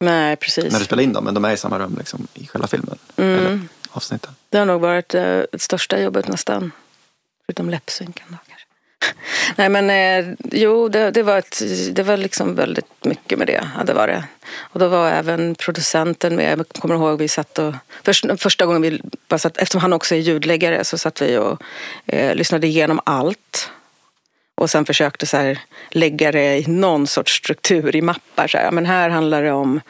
Nej, 0.00 0.36
precis. 0.36 0.72
När 0.72 0.78
du 0.78 0.84
spelar 0.84 1.02
in 1.02 1.12
dem, 1.12 1.24
men 1.24 1.34
de 1.34 1.44
är 1.44 1.52
i 1.52 1.56
samma 1.56 1.78
rum 1.78 1.94
liksom, 1.98 2.26
i 2.34 2.46
själva 2.46 2.68
filmen. 2.68 2.98
Mm. 3.16 3.38
Eller 3.38 3.60
avsnitten. 3.90 4.34
Det 4.48 4.58
har 4.58 4.66
nog 4.66 4.80
varit 4.80 5.14
eh, 5.14 5.22
det 5.52 5.62
största 5.62 6.00
jobbet 6.00 6.28
nästan. 6.28 6.72
Förutom 7.46 7.70
läppsynken 7.70 8.26
då 8.28 8.36
kanske. 8.48 8.66
Nej 9.56 9.68
men 9.68 9.90
eh, 9.90 10.34
jo, 10.52 10.88
det, 10.88 11.10
det, 11.10 11.22
var 11.22 11.38
ett, 11.38 11.62
det 11.92 12.02
var 12.02 12.16
liksom 12.16 12.54
väldigt 12.54 13.04
mycket 13.04 13.38
med 13.38 13.46
det. 13.46 13.68
Ja, 13.78 13.84
det 13.84 13.92
var 13.92 14.06
det. 14.06 14.24
Och 14.58 14.80
då 14.80 14.88
var 14.88 15.10
även 15.10 15.54
producenten 15.54 16.36
med. 16.36 16.58
Jag 16.58 16.68
kommer 16.68 16.94
ihåg 16.94 17.18
vi 17.18 17.28
satt 17.28 17.58
och... 17.58 17.74
Först, 18.04 18.26
första 18.38 18.66
gången 18.66 18.82
vi 18.82 19.02
bara 19.28 19.38
satt, 19.38 19.56
eftersom 19.56 19.80
han 19.80 19.92
också 19.92 20.14
är 20.14 20.18
ljudläggare 20.18 20.84
så 20.84 20.98
satt 20.98 21.22
vi 21.22 21.36
och 21.36 21.62
eh, 22.06 22.34
lyssnade 22.34 22.66
igenom 22.66 23.00
allt. 23.04 23.70
Och 24.60 24.70
sen 24.70 24.84
försökte 24.84 25.26
så 25.26 25.36
här, 25.36 25.58
lägga 25.90 26.32
det 26.32 26.58
i 26.58 26.66
någon 26.66 27.06
sorts 27.06 27.32
struktur 27.32 27.96
i 27.96 28.02
mappar. 28.02 28.48
Så 28.48 28.58
här, 28.58 28.70
men 28.70 28.86
här 28.86 29.10
handlar 29.10 29.42
det 29.42 29.52
om 29.52 29.80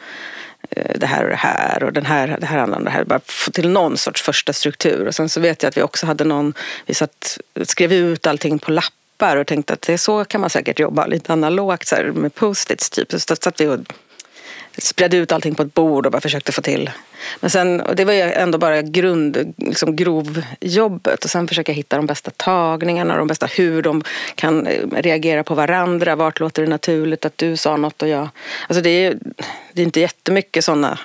eh, 0.69 0.91
det 0.95 1.05
här 1.05 1.23
och 1.23 1.29
det 1.29 1.35
här 1.35 1.83
och 1.83 1.93
den 1.93 2.05
här, 2.05 2.37
det 2.39 2.45
här 2.45 2.59
handlar 2.59 2.77
om 2.77 2.83
det 2.83 2.91
här. 2.91 3.03
Bara 3.03 3.19
få 3.25 3.51
till 3.51 3.69
någon 3.69 3.97
sorts 3.97 4.21
första 4.21 4.53
struktur. 4.53 5.07
Och 5.07 5.15
sen 5.15 5.29
så 5.29 5.39
vet 5.39 5.63
jag 5.63 5.69
att 5.69 5.77
vi 5.77 5.81
också 5.81 6.05
hade 6.05 6.23
någon, 6.23 6.53
vi 6.85 6.93
satt, 6.93 7.37
skrev 7.61 7.93
ut 7.93 8.27
allting 8.27 8.59
på 8.59 8.71
lappar 8.71 9.37
och 9.37 9.47
tänkte 9.47 9.73
att 9.73 9.81
det 9.81 9.93
är 9.93 9.97
så 9.97 10.25
kan 10.25 10.41
man 10.41 10.49
säkert 10.49 10.79
jobba 10.79 11.05
lite 11.05 11.33
analogt 11.33 11.87
så 11.87 11.95
här, 11.95 12.03
med 12.03 12.35
post-its 12.35 12.89
typ. 12.89 13.11
Så 13.11 13.19
satt 13.19 13.61
vi 13.61 13.67
och 13.67 13.79
spred 14.77 15.13
ut 15.13 15.31
allting 15.31 15.55
på 15.55 15.63
ett 15.63 15.73
bord 15.73 16.05
och 16.05 16.11
bara 16.11 16.21
försökte 16.21 16.51
få 16.51 16.61
till. 16.61 16.89
Men 17.39 17.49
sen, 17.49 17.83
det 17.95 18.05
var 18.05 18.13
ju 18.13 18.21
ändå 18.21 18.57
bara 18.57 18.81
grund, 18.81 19.53
liksom 19.57 19.95
grovjobbet 19.95 21.23
och 21.23 21.29
sen 21.29 21.47
försöka 21.47 21.71
hitta 21.71 21.97
de 21.97 22.05
bästa 22.05 22.31
tagningarna, 22.31 23.17
de 23.17 23.27
bästa 23.27 23.45
hur 23.45 23.81
de 23.81 24.03
kan 24.35 24.67
eh, 24.67 24.87
reagera 24.91 25.43
på 25.43 25.55
varandra. 25.55 26.15
Vart 26.15 26.39
låter 26.39 26.61
det 26.61 26.69
naturligt 26.69 27.25
att 27.25 27.37
du 27.37 27.57
sa 27.57 27.77
något 27.77 28.01
och 28.01 28.07
jag... 28.07 28.29
Alltså 28.67 28.81
det 28.81 28.89
är, 28.89 29.17
det 29.73 29.81
är 29.81 29.85
inte 29.85 29.99
jättemycket 29.99 30.65
sådana 30.65 30.99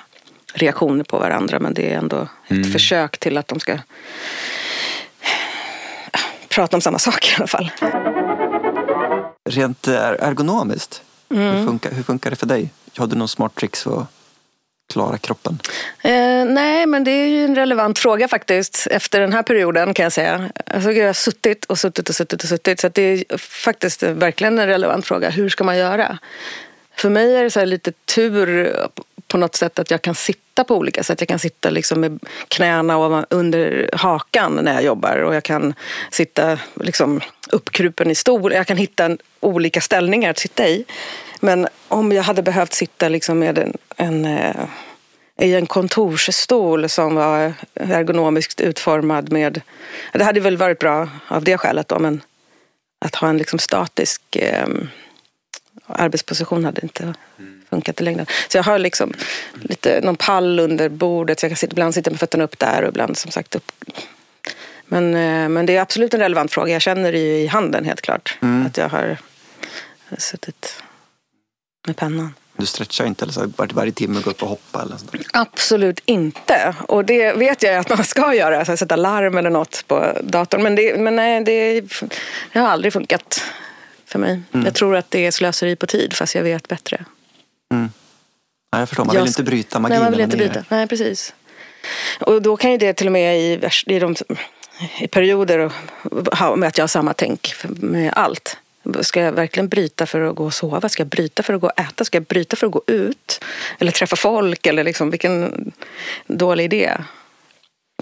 reaktioner 0.53 1.03
på 1.03 1.19
varandra 1.19 1.59
men 1.59 1.73
det 1.73 1.93
är 1.93 1.97
ändå 1.97 2.27
mm. 2.47 2.61
ett 2.61 2.73
försök 2.73 3.17
till 3.17 3.37
att 3.37 3.47
de 3.47 3.59
ska 3.59 3.77
prata 6.49 6.77
om 6.77 6.81
samma 6.81 6.99
sak 6.99 7.25
i 7.25 7.35
alla 7.37 7.47
fall. 7.47 7.71
Rent 9.49 9.87
eh, 9.87 9.95
ergonomiskt, 9.95 11.01
mm. 11.29 11.55
hur, 11.55 11.65
funkar, 11.65 11.91
hur 11.91 12.03
funkar 12.03 12.29
det 12.29 12.35
för 12.35 12.45
dig? 12.45 12.69
Har 12.97 13.07
du 13.07 13.15
någon 13.15 13.27
smart 13.27 13.55
tricks 13.55 13.83
för 13.83 14.01
att 14.01 14.07
klara 14.93 15.17
kroppen? 15.17 15.59
Eh, 16.01 16.45
nej, 16.45 16.85
men 16.85 17.03
det 17.03 17.11
är 17.11 17.27
ju 17.27 17.45
en 17.45 17.55
relevant 17.55 17.99
fråga 17.99 18.27
faktiskt 18.27 18.87
efter 18.91 19.19
den 19.19 19.33
här 19.33 19.43
perioden 19.43 19.93
kan 19.93 20.03
jag 20.03 20.13
säga. 20.13 20.49
Alltså, 20.65 20.91
jag 20.91 21.05
har 21.05 21.13
suttit 21.13 21.65
och 21.65 21.79
suttit 21.79 22.09
och 22.09 22.15
suttit 22.15 22.43
och 22.43 22.49
suttit 22.49 22.79
så 22.79 22.89
det 22.89 23.01
är 23.01 23.37
faktiskt 23.37 24.03
verkligen 24.03 24.59
en 24.59 24.67
relevant 24.67 25.05
fråga. 25.05 25.29
Hur 25.29 25.49
ska 25.49 25.63
man 25.63 25.77
göra? 25.77 26.17
För 26.95 27.09
mig 27.09 27.35
är 27.35 27.43
det 27.43 27.51
så 27.51 27.65
lite 27.65 27.91
tur 27.91 28.73
på 29.27 29.37
något 29.37 29.55
sätt 29.55 29.79
att 29.79 29.91
jag 29.91 30.01
kan 30.01 30.15
sitta 30.15 30.63
på 30.63 30.75
olika 30.75 31.03
sätt. 31.03 31.21
Jag 31.21 31.27
kan 31.27 31.39
sitta 31.39 31.69
liksom 31.69 32.01
med 32.01 32.19
knäna 32.47 33.25
under 33.29 33.89
hakan 33.93 34.59
när 34.63 34.73
jag 34.73 34.83
jobbar 34.83 35.17
och 35.17 35.35
jag 35.35 35.43
kan 35.43 35.73
sitta 36.11 36.59
liksom 36.75 37.21
uppkrupen 37.51 38.11
i 38.11 38.15
stol. 38.15 38.53
Jag 38.53 38.67
kan 38.67 38.77
hitta 38.77 39.17
olika 39.39 39.81
ställningar 39.81 40.29
att 40.29 40.39
sitta 40.39 40.67
i. 40.67 40.85
Men 41.39 41.67
om 41.87 42.11
jag 42.11 42.23
hade 42.23 42.41
behövt 42.41 42.73
sitta 42.73 43.09
liksom 43.09 43.39
med 43.39 43.57
en, 43.57 43.73
en 43.97 44.25
eh, 44.25 44.65
i 45.41 45.55
en 45.55 45.65
kontorsstol 45.65 46.89
som 46.89 47.15
var 47.15 47.53
ergonomiskt 47.73 48.61
utformad 48.61 49.31
med... 49.31 49.61
Det 50.13 50.23
hade 50.23 50.39
väl 50.39 50.57
varit 50.57 50.79
bra 50.79 51.09
av 51.27 51.43
det 51.43 51.57
skälet 51.57 51.87
då, 51.87 51.99
men 51.99 52.21
att 52.99 53.15
ha 53.15 53.29
en 53.29 53.37
liksom 53.37 53.59
statisk 53.59 54.35
eh, 54.35 54.67
arbetsposition 55.85 56.65
hade 56.65 56.81
inte 56.81 57.13
funkat 57.69 58.01
i 58.01 58.03
längden. 58.03 58.25
Så 58.47 58.57
jag 58.57 58.63
har 58.63 58.79
liksom 58.79 59.13
lite, 59.61 60.01
någon 60.01 60.15
pall 60.15 60.59
under 60.59 60.89
bordet 60.89 61.39
så 61.39 61.43
jag 61.43 61.51
kan 61.51 61.57
sitta, 61.57 61.71
ibland 61.71 61.93
sitta 61.93 62.09
med 62.09 62.19
fötterna 62.19 62.43
upp 62.43 62.59
där 62.59 62.81
och 62.81 62.89
ibland 62.89 63.17
som 63.17 63.31
sagt 63.31 63.55
upp. 63.55 63.71
Men, 64.85 65.15
eh, 65.15 65.49
men 65.49 65.65
det 65.65 65.75
är 65.75 65.81
absolut 65.81 66.13
en 66.13 66.19
relevant 66.19 66.51
fråga. 66.51 66.73
Jag 66.73 66.81
känner 66.81 67.11
det 67.11 67.19
ju 67.19 67.37
i 67.37 67.47
handen 67.47 67.85
helt 67.85 68.01
klart. 68.01 68.37
Mm. 68.41 68.65
Att 68.65 68.77
jag 68.77 68.89
har 68.89 69.17
suttit 70.17 70.83
med 71.87 71.97
pennan. 71.97 72.33
Du 72.57 72.65
stretchar 72.65 73.05
inte 73.05 73.25
eller 73.25 73.33
så 73.33 73.51
varit 73.55 73.73
varje 73.73 73.91
timme 73.91 74.21
gått 74.21 74.41
och 74.41 74.49
hoppa 74.49 74.81
eller 74.81 74.97
sånt? 74.97 75.11
Absolut 75.33 75.99
inte. 76.05 76.75
Och 76.87 77.05
det 77.05 77.33
vet 77.33 77.63
jag 77.63 77.75
att 77.75 77.89
man 77.89 78.03
ska 78.03 78.33
göra. 78.33 78.65
Så 78.65 78.77
sätta 78.77 78.95
larm 78.95 79.37
eller 79.37 79.49
något 79.49 79.83
på 79.87 80.17
datorn. 80.23 80.63
Men, 80.63 80.75
det, 80.75 80.99
men 80.99 81.15
nej, 81.15 81.43
det, 81.43 81.81
det 82.53 82.59
har 82.59 82.67
aldrig 82.67 82.93
funkat 82.93 83.43
för 84.05 84.19
mig. 84.19 84.41
Mm. 84.51 84.65
Jag 84.65 84.73
tror 84.73 84.95
att 84.95 85.11
det 85.11 85.25
är 85.25 85.31
slöseri 85.31 85.75
på 85.75 85.87
tid 85.87 86.13
fast 86.13 86.35
jag 86.35 86.43
vet 86.43 86.67
bättre. 86.67 87.05
Mm. 87.73 87.89
Ja, 88.71 88.79
jag 88.79 88.89
förstår, 88.89 89.05
man 89.05 89.13
vill 89.13 89.19
jag, 89.19 89.27
inte 89.27 89.43
bryta 89.43 89.79
magin. 89.79 89.95
Nej, 89.95 90.03
man 90.03 90.11
vill 90.11 90.21
inte 90.21 90.37
bryta. 90.37 90.63
Nej, 90.69 90.87
precis. 90.87 91.33
Och 92.19 92.41
då 92.41 92.57
kan 92.57 92.71
ju 92.71 92.77
det 92.77 92.93
till 92.93 93.07
och 93.07 93.13
med 93.13 93.39
i, 93.39 93.59
i, 93.85 93.99
de, 93.99 94.15
i 94.99 95.07
perioder 95.07 95.71
ha 96.35 96.55
med 96.55 96.67
att 96.67 96.77
jag 96.77 96.83
har 96.83 96.87
samma 96.87 97.13
tänk 97.13 97.55
med 97.67 98.13
allt. 98.13 98.57
Ska 99.01 99.21
jag 99.21 99.31
verkligen 99.31 99.67
bryta 99.67 100.05
för 100.05 100.21
att 100.21 100.35
gå 100.35 100.45
och 100.45 100.53
sova? 100.53 100.89
Ska 100.89 101.01
jag 101.01 101.07
bryta 101.07 101.43
för 101.43 101.53
att 101.53 101.61
gå 101.61 101.67
och 101.67 101.79
äta? 101.79 102.05
Ska 102.05 102.15
jag 102.17 102.25
bryta 102.25 102.55
för 102.55 102.67
att 102.67 102.73
gå 102.73 102.81
ut? 102.87 103.43
Eller 103.79 103.91
träffa 103.91 104.15
folk? 104.15 104.65
Eller 104.65 104.83
liksom, 104.83 105.09
vilken 105.09 105.71
dålig 106.27 106.63
idé. 106.63 106.97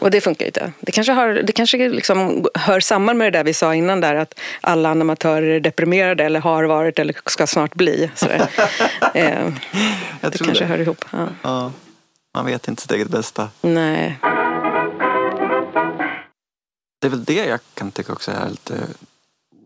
Och 0.01 0.11
det 0.11 0.21
funkar 0.21 0.45
ju 0.45 0.47
inte. 0.47 0.71
Det 0.79 0.91
kanske, 0.91 1.13
har, 1.13 1.27
det 1.33 1.51
kanske 1.51 1.89
liksom 1.89 2.45
hör 2.55 2.79
samman 2.79 3.17
med 3.17 3.33
det 3.33 3.39
där 3.39 3.43
vi 3.43 3.53
sa 3.53 3.75
innan 3.75 4.01
där 4.01 4.15
att 4.15 4.39
alla 4.61 4.89
animatörer 4.89 5.47
är 5.47 5.59
deprimerade 5.59 6.23
eller 6.23 6.39
har 6.39 6.63
varit 6.63 6.99
eller 6.99 7.15
ska 7.25 7.47
snart 7.47 7.73
bli. 7.75 8.11
eh, 9.13 9.29
Jag 10.21 10.31
det 10.31 10.31
tror 10.31 10.45
kanske 10.45 10.63
det. 10.63 10.67
hör 10.67 10.79
ihop. 10.81 11.05
Ja. 11.11 11.27
ja. 11.41 11.71
Man 12.35 12.45
vet 12.45 12.67
inte 12.67 12.81
sitt 12.81 12.91
eget 12.91 13.07
bästa. 13.07 13.49
Nej. 13.61 14.17
Det 17.01 17.07
är 17.07 17.09
väl 17.09 17.23
det 17.23 17.45
jag 17.45 17.59
kan 17.73 17.91
tycka 17.91 18.13
också 18.13 18.31
är 18.31 18.49
lite 18.49 18.73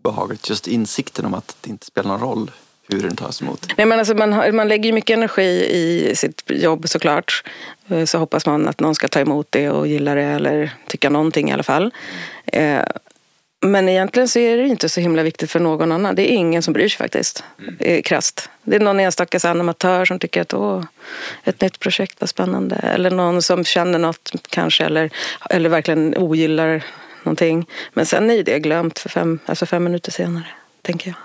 obehagligt. 0.04 0.50
Just 0.50 0.68
insikten 0.68 1.26
om 1.26 1.34
att 1.34 1.56
det 1.62 1.70
inte 1.70 1.86
spelar 1.86 2.10
någon 2.10 2.20
roll 2.20 2.52
hur 2.88 3.02
den 3.02 3.16
tas 3.16 3.42
emot. 3.42 3.68
Nej, 3.78 3.88
men 3.88 4.00
alltså 4.00 4.14
man, 4.14 4.56
man 4.56 4.68
lägger 4.68 4.86
ju 4.86 4.94
mycket 4.94 5.18
energi 5.18 5.66
i 5.72 6.16
sitt 6.16 6.44
jobb 6.48 6.90
såklart. 6.90 7.44
Eh, 7.88 8.06
så 8.06 8.18
hoppas 8.18 8.46
man 8.46 8.68
att 8.68 8.80
någon 8.80 8.96
ska 8.96 9.08
ta 9.08 9.20
emot 9.20 9.48
det 9.50 9.70
och 9.70 9.88
gilla 9.88 10.16
det 10.16 10.24
eller 10.24 10.72
tycka 10.88 11.10
någonting 11.10 11.50
i 11.50 11.54
alla 11.54 11.64
fall. 11.64 11.94
Eh, 12.46 12.84
men 13.62 13.90
egentligen 13.90 14.28
så 14.28 14.40
är 14.40 14.58
det 14.58 14.68
inte 14.68 14.90
så 14.90 15.00
himla 15.02 15.24
viktigt 15.24 15.52
för 15.52 15.60
någon 15.60 15.92
annan. 15.92 16.16
Det 16.16 16.32
är 16.32 16.36
ingen 16.36 16.64
som 16.64 16.74
bryr 16.74 16.90
sig 16.90 16.98
faktiskt. 16.98 17.44
Mm. 17.80 18.02
Krasst. 18.02 18.50
Det 18.64 18.76
är 18.76 18.80
någon 18.80 19.00
enstaka 19.00 19.50
animatör 19.50 20.06
som 20.06 20.20
tycker 20.20 20.42
att 20.42 20.54
åh, 20.54 20.84
ett 21.44 21.62
nytt 21.62 21.80
projekt 21.80 22.22
var 22.22 22.28
spännande. 22.28 22.76
Eller 22.76 23.12
någon 23.12 23.42
som 23.42 23.64
känner 23.64 24.00
något 24.00 24.32
kanske 24.50 24.86
eller, 24.86 25.10
eller 25.50 25.70
verkligen 25.70 26.18
ogillar 26.18 26.84
någonting. 27.24 27.66
Men 27.94 28.06
sen 28.06 28.30
är 28.30 28.44
det 28.44 28.60
glömt 28.60 29.00
för 29.00 29.10
fem, 29.10 29.40
alltså 29.46 29.66
fem 29.66 29.84
minuter 29.84 30.12
senare, 30.12 30.48
tänker 30.82 31.10
jag. 31.10 31.18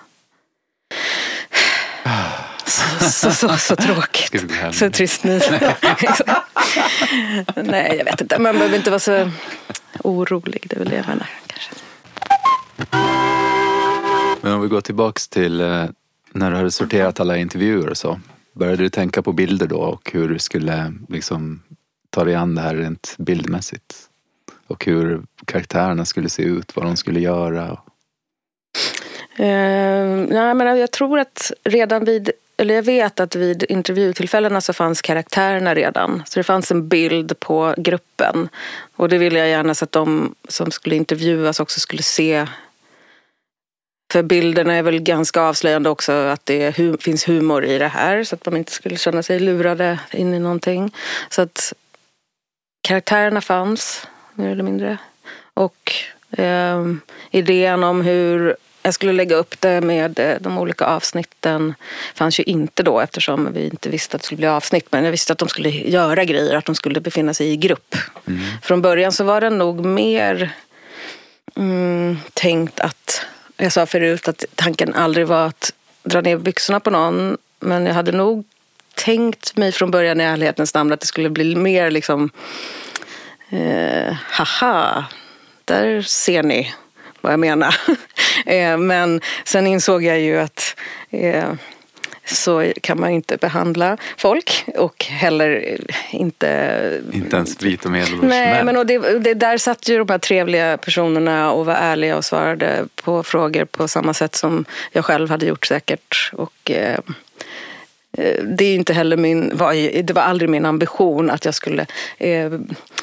Så, 2.67 3.11
så, 3.11 3.31
så, 3.31 3.57
så 3.57 3.77
tråkigt. 3.77 4.45
Så 4.73 4.91
trist 4.91 5.25
nu. 5.25 5.41
Nej, 7.57 7.95
jag 7.99 8.05
vet 8.05 8.21
inte. 8.21 8.39
Man 8.39 8.55
behöver 8.55 8.77
inte 8.77 8.91
vara 8.91 9.01
så 9.01 9.31
orolig. 10.05 10.67
Det 10.69 10.77
är 10.77 10.79
väl 10.79 10.89
det 10.89 10.97
jag 10.97 11.09
menar. 11.09 11.31
Kanske. 11.47 11.71
Men 14.41 14.53
om 14.53 14.61
vi 14.61 14.69
går 14.69 14.81
tillbaks 14.81 15.29
till 15.29 15.61
eh, 15.61 15.85
när 16.33 16.51
du 16.51 16.57
hade 16.57 16.71
sorterat 16.71 17.21
alla 17.21 17.37
intervjuer 17.37 17.89
och 17.89 17.97
så. 17.97 18.21
Började 18.53 18.83
du 18.83 18.89
tänka 18.89 19.23
på 19.23 19.33
bilder 19.33 19.67
då 19.67 19.77
och 19.77 20.11
hur 20.13 20.29
du 20.29 20.39
skulle 20.39 20.93
liksom 21.09 21.63
ta 22.11 22.25
dig 22.25 22.35
an 22.35 22.55
det 22.55 22.61
här 22.61 22.75
rent 22.75 23.15
bildmässigt? 23.19 23.95
Och 24.75 24.85
hur 24.85 25.22
karaktärerna 25.45 26.05
skulle 26.05 26.29
se 26.29 26.43
ut, 26.43 26.77
vad 26.77 26.85
de 26.85 26.97
skulle 26.97 27.20
göra? 27.20 27.70
Uh, 29.41 30.27
nej, 30.29 30.55
men 30.55 30.79
jag 30.79 30.91
tror 30.91 31.18
att 31.18 31.53
redan 31.64 32.05
vid, 32.05 32.31
eller 32.57 32.75
jag 32.75 32.83
vet 32.83 33.20
att 33.20 33.35
vid 33.35 33.64
intervjutillfällena 33.68 34.61
så 34.61 34.72
fanns 34.72 35.03
karaktärerna 35.03 35.75
redan. 35.75 36.22
Så 36.27 36.41
det 36.41 36.45
fanns 36.45 36.70
en 36.70 36.89
bild 36.89 37.41
på 37.41 37.75
gruppen. 37.77 38.49
Och 38.97 39.09
det 39.09 39.18
ville 39.18 39.39
jag 39.39 39.49
gärna 39.49 39.75
så 39.75 39.85
att 39.85 39.93
de 39.93 40.35
som 40.49 40.70
skulle 40.70 40.97
intervjuas 40.97 41.61
också 41.61 41.81
skulle 41.81 42.03
se. 42.03 42.47
För 44.12 44.22
bilderna 44.22 44.75
är 44.75 44.83
väl 44.83 45.01
ganska 45.01 45.41
avslöjande 45.41 45.89
också 45.91 46.12
att 46.12 46.47
det 46.47 46.79
hu 46.79 46.97
finns 47.01 47.29
humor 47.29 47.64
i 47.64 47.79
det 47.79 47.89
här. 47.89 48.25
Så 48.25 48.35
att 48.35 48.45
de 48.45 48.57
inte 48.57 48.72
skulle 48.72 48.97
känna 48.97 49.22
sig 49.22 49.41
lurade 49.41 49.99
in 50.12 50.35
i 50.35 50.39
någonting. 50.39 50.95
Så 51.29 51.43
att 51.43 51.72
karaktärerna 52.89 53.41
fanns, 53.41 54.07
mer 54.35 54.49
eller 54.49 54.62
mindre. 54.62 54.99
Och 55.55 55.93
eh, 56.39 56.85
idén 57.30 57.85
om 57.85 58.01
hur 58.01 58.57
jag 58.82 58.95
skulle 58.95 59.12
lägga 59.12 59.37
upp 59.37 59.61
det 59.61 59.80
med 59.80 60.18
eh, 60.18 60.37
de 60.41 60.59
olika 60.59 60.85
avsnitten. 60.85 61.74
fanns 62.14 62.41
ju 62.41 62.43
inte 62.43 62.82
då 62.82 63.01
eftersom 63.01 63.53
vi 63.53 63.64
inte 63.64 63.89
visste 63.89 64.16
att 64.16 64.22
det 64.22 64.26
skulle 64.26 64.37
bli 64.37 64.47
avsnitt. 64.47 64.87
Men 64.91 65.05
jag 65.05 65.11
visste 65.11 65.32
att 65.32 65.39
de 65.39 65.49
skulle 65.49 65.70
göra 65.70 66.24
grejer, 66.24 66.55
att 66.55 66.64
de 66.64 66.74
skulle 66.74 67.01
befinna 67.01 67.35
sig 67.35 67.53
i 67.53 67.57
grupp. 67.57 67.95
Mm. 68.26 68.41
Från 68.62 68.82
början 68.82 69.12
så 69.12 69.24
var 69.24 69.41
det 69.41 69.51
nog 69.51 69.85
mer 69.85 70.55
mm, 71.57 72.18
tänkt 72.35 72.80
att, 72.80 73.26
jag 73.57 73.72
sa 73.72 73.87
förut 73.87 74.28
att 74.28 74.45
tanken 74.55 74.95
aldrig 74.95 75.26
var 75.26 75.47
att 75.47 75.72
dra 76.03 76.20
ner 76.20 76.37
byxorna 76.37 76.80
på 76.80 76.91
någon. 76.91 77.37
Men 77.61 77.87
jag 77.87 77.95
hade 77.95 78.12
nog 78.12 78.45
tänkt 78.95 79.57
mig 79.57 79.72
från 79.72 79.91
början 79.91 80.20
i 80.20 80.24
ärlighetens 80.24 80.74
namn 80.74 80.93
att 80.93 81.01
det 81.01 81.07
skulle 81.07 81.30
bli 81.30 81.57
mer 81.57 81.91
liksom 81.91 82.30
eh, 83.55 84.15
haha, 84.31 85.05
där 85.65 86.03
ser 86.03 86.43
ni 86.43 86.75
vad 87.21 87.33
jag 87.33 87.41
menar. 87.41 87.77
Eh, 88.47 88.79
men 88.79 89.21
sen 89.45 89.67
insåg 89.67 90.05
jag 90.05 90.21
ju 90.21 90.39
att 90.39 90.77
eh, 91.11 91.53
så 92.25 92.73
kan 92.81 93.01
man 93.01 93.11
inte 93.11 93.37
behandla 93.37 93.97
folk 94.17 94.65
och 94.77 95.05
heller 95.05 95.79
inte... 96.11 97.01
Inte 97.13 97.37
ens 97.37 97.63
vit 97.63 97.85
och 97.85 97.91
medelålders 97.91 98.29
Nej, 98.31 98.65
men 98.65 98.77
och 98.77 98.87
det, 98.87 98.99
det, 99.19 99.35
där 99.35 99.59
satt 99.59 99.89
ju 99.89 99.99
de 99.99 100.09
här 100.09 100.19
trevliga 100.19 100.77
personerna 100.77 101.53
och 101.53 101.67
var 101.67 101.75
ärliga 101.75 102.17
och 102.17 102.25
svarade 102.25 102.87
på 102.95 103.23
frågor 103.23 103.65
på 103.65 103.89
samma 103.89 104.15
sätt 104.15 104.35
som 104.35 104.65
jag 104.93 105.05
själv 105.05 105.31
hade 105.31 105.47
gjort 105.47 105.67
säkert. 105.67 106.31
Och, 106.33 106.71
eh, 106.71 106.99
Eh, 108.19 108.45
det 108.45 108.65
är 108.65 108.75
inte 108.75 108.93
heller 108.93 109.17
min, 109.17 109.57
var, 109.57 110.03
det 110.03 110.12
var 110.12 110.23
aldrig 110.23 110.51
min 110.51 110.67
ambition 110.67 111.31
att 111.31 111.45
jag 111.45 111.55
skulle 111.55 111.87
eh, 112.19 112.53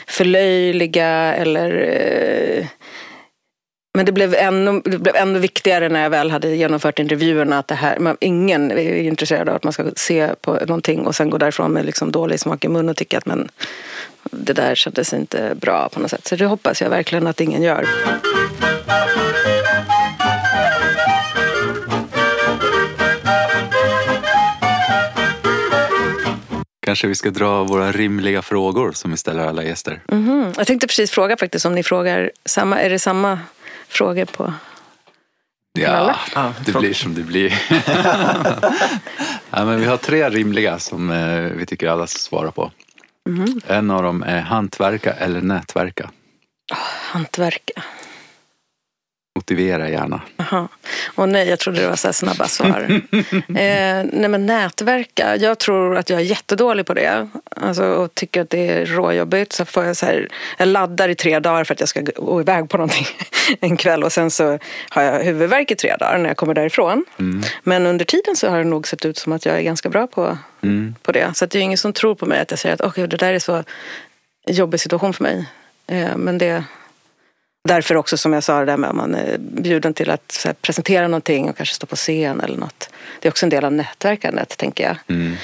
förlöjliga 0.07 1.07
eller 1.35 1.71
eh, 1.71 2.65
men 3.93 4.05
det 4.05 4.11
blev, 4.11 4.35
ännu, 4.35 4.81
det 4.85 4.97
blev 4.97 5.15
ännu 5.15 5.39
viktigare 5.39 5.89
när 5.89 6.03
jag 6.03 6.09
väl 6.09 6.31
hade 6.31 6.55
genomfört 6.55 6.99
intervjuerna 6.99 7.59
att 7.59 7.67
det 7.67 7.75
här, 7.75 7.99
man, 7.99 8.17
ingen 8.19 8.71
är 8.71 8.95
intresserad 8.95 9.49
av 9.49 9.55
att 9.55 9.63
man 9.63 9.73
ska 9.73 9.83
se 9.95 10.29
på 10.41 10.53
någonting 10.53 11.07
och 11.07 11.15
sen 11.15 11.29
gå 11.29 11.37
därifrån 11.37 11.71
med 11.71 11.85
liksom 11.85 12.11
dålig 12.11 12.39
smak 12.39 12.65
i 12.65 12.67
munnen 12.67 12.89
och 12.89 12.97
tycka 12.97 13.17
att 13.17 13.25
men, 13.25 13.49
det 14.31 14.53
där 14.53 14.75
kändes 14.75 15.13
inte 15.13 15.55
bra 15.55 15.89
på 15.89 15.99
något 15.99 16.11
sätt. 16.11 16.27
Så 16.27 16.35
det 16.35 16.45
hoppas 16.45 16.81
jag 16.81 16.89
verkligen 16.89 17.27
att 17.27 17.41
ingen 17.41 17.61
gör. 17.61 17.85
Kanske 26.83 27.07
vi 27.07 27.15
ska 27.15 27.29
dra 27.31 27.63
våra 27.63 27.91
rimliga 27.91 28.41
frågor 28.41 28.91
som 28.91 29.11
vi 29.11 29.17
ställer 29.17 29.47
alla 29.47 29.63
gäster. 29.63 30.01
Mhm. 30.07 30.53
Jag 30.57 30.67
tänkte 30.67 30.87
precis 30.87 31.11
fråga 31.11 31.37
faktiskt 31.37 31.65
om 31.65 31.75
ni 31.75 31.83
frågar 31.83 32.31
samma, 32.45 32.79
är 32.79 32.89
det 32.89 32.99
samma 32.99 33.39
frågor 33.87 34.25
på 34.25 34.53
Ja, 35.73 36.15
det 36.65 36.71
blir 36.71 36.93
som 36.93 37.13
det 37.13 37.21
blir. 37.21 37.61
ja, 39.49 39.65
men 39.65 39.79
vi 39.79 39.85
har 39.85 39.97
tre 39.97 40.29
rimliga 40.29 40.79
som 40.79 41.11
eh, 41.11 41.39
vi 41.39 41.65
tycker 41.65 41.89
alla 41.89 42.07
ska 42.07 42.19
svara 42.19 42.51
på. 42.51 42.71
Mhm. 43.29 43.61
En 43.67 43.91
av 43.91 44.03
dem 44.03 44.23
är 44.23 44.41
hantverka 44.41 45.13
eller 45.13 45.41
nätverka. 45.41 46.09
hantverka? 47.11 47.83
Motivera 49.35 49.89
gärna. 49.89 50.21
Jaha. 50.37 50.67
Och 51.15 51.29
nej, 51.29 51.49
jag 51.49 51.59
trodde 51.59 51.81
det 51.81 51.87
var 51.87 51.95
så 51.95 52.13
snabba 52.13 52.47
svar. 52.47 53.01
eh, 53.47 54.05
nej 54.13 54.27
men 54.29 54.45
nätverka, 54.45 55.35
jag 55.35 55.57
tror 55.59 55.97
att 55.97 56.09
jag 56.09 56.19
är 56.19 56.23
jättedålig 56.23 56.85
på 56.85 56.93
det. 56.93 57.27
Alltså, 57.55 57.83
och 57.83 58.15
tycker 58.15 58.41
att 58.41 58.49
det 58.49 58.67
är 58.67 58.85
råjobbigt. 58.85 59.53
Så 59.53 59.65
får 59.65 59.85
jag, 59.85 59.97
så 59.97 60.05
här, 60.05 60.27
jag 60.57 60.67
laddar 60.67 61.09
i 61.09 61.15
tre 61.15 61.39
dagar 61.39 61.63
för 61.63 61.73
att 61.73 61.79
jag 61.79 61.89
ska 61.89 62.01
gå 62.15 62.41
iväg 62.41 62.69
på 62.69 62.77
någonting 62.77 63.05
en 63.59 63.77
kväll. 63.77 64.03
Och 64.03 64.13
sen 64.13 64.31
så 64.31 64.59
har 64.89 65.01
jag 65.01 65.19
huvudvärk 65.23 65.71
i 65.71 65.75
tre 65.75 65.95
dagar 65.95 66.17
när 66.17 66.27
jag 66.27 66.37
kommer 66.37 66.53
därifrån. 66.53 67.05
Men 67.63 67.85
under 67.85 68.05
tiden 68.05 68.35
så 68.35 68.49
har 68.49 68.57
det 68.57 68.63
nog 68.63 68.87
sett 68.87 69.05
ut 69.05 69.17
som 69.17 69.33
att 69.33 69.45
jag 69.45 69.57
är 69.57 69.61
ganska 69.61 69.89
bra 69.89 70.07
på, 70.07 70.37
Mm. 70.63 70.95
på 71.01 71.11
det. 71.11 71.31
Så 71.35 71.45
att 71.45 71.51
det 71.51 71.59
är 71.59 71.63
ingen 71.63 71.77
som 71.77 71.93
tror 71.93 72.15
på 72.15 72.25
mig 72.25 72.39
att 72.39 72.51
jag 72.51 72.59
säger 72.59 72.75
att 72.75 72.81
okay, 72.81 73.07
det 73.07 73.17
där 73.17 73.33
är 73.33 73.39
så 73.39 73.63
jobbig 74.47 74.79
situation 74.79 75.13
för 75.13 75.23
mig. 75.23 75.45
Eh, 75.87 76.17
men 76.17 76.37
det 76.37 76.63
Därför 77.63 77.97
också 77.97 78.17
som 78.17 78.33
jag 78.33 78.43
sa 78.43 78.59
det 78.59 78.65
där 78.65 78.77
med 78.77 78.89
att 78.89 78.95
man 78.95 79.15
är 79.15 79.37
bjuden 79.37 79.93
till 79.93 80.09
att 80.09 80.31
så 80.31 80.47
här, 80.47 80.53
presentera 80.53 81.07
någonting 81.07 81.49
och 81.49 81.57
kanske 81.57 81.75
stå 81.75 81.87
på 81.87 81.95
scen 81.95 82.41
eller 82.41 82.57
något. 82.57 82.89
Det 83.19 83.27
är 83.27 83.31
också 83.31 83.45
en 83.45 83.49
del 83.49 83.65
av 83.65 83.73
nätverkandet 83.73 84.57
tänker 84.57 84.83
jag. 84.83 84.97
Mm. 85.07 85.35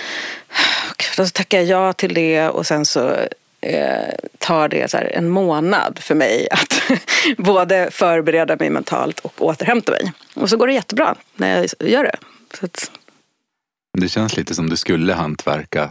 Och 0.89 1.03
då 1.17 1.25
tackar 1.25 1.57
jag 1.57 1.67
ja 1.67 1.93
till 1.93 2.13
det 2.13 2.49
och 2.49 2.67
sen 2.67 2.85
så 2.85 3.15
eh, 3.61 4.13
tar 4.37 4.69
det 4.69 4.91
så 4.91 4.97
här 4.97 5.05
en 5.05 5.29
månad 5.29 5.99
för 5.99 6.15
mig 6.15 6.47
att 6.51 6.81
både 7.37 7.91
förbereda 7.91 8.55
mig 8.59 8.69
mentalt 8.69 9.19
och 9.19 9.41
återhämta 9.45 9.91
mig. 9.91 10.11
Och 10.33 10.49
så 10.49 10.57
går 10.57 10.67
det 10.67 10.73
jättebra 10.73 11.15
när 11.35 11.55
jag 11.57 11.89
gör 11.89 12.03
det. 12.03 12.17
Så 12.59 12.65
att, 12.65 12.91
Det 13.97 14.09
känns 14.09 14.37
lite 14.37 14.55
som 14.55 14.69
du 14.69 14.77
skulle 14.77 15.13
hantverka 15.13 15.89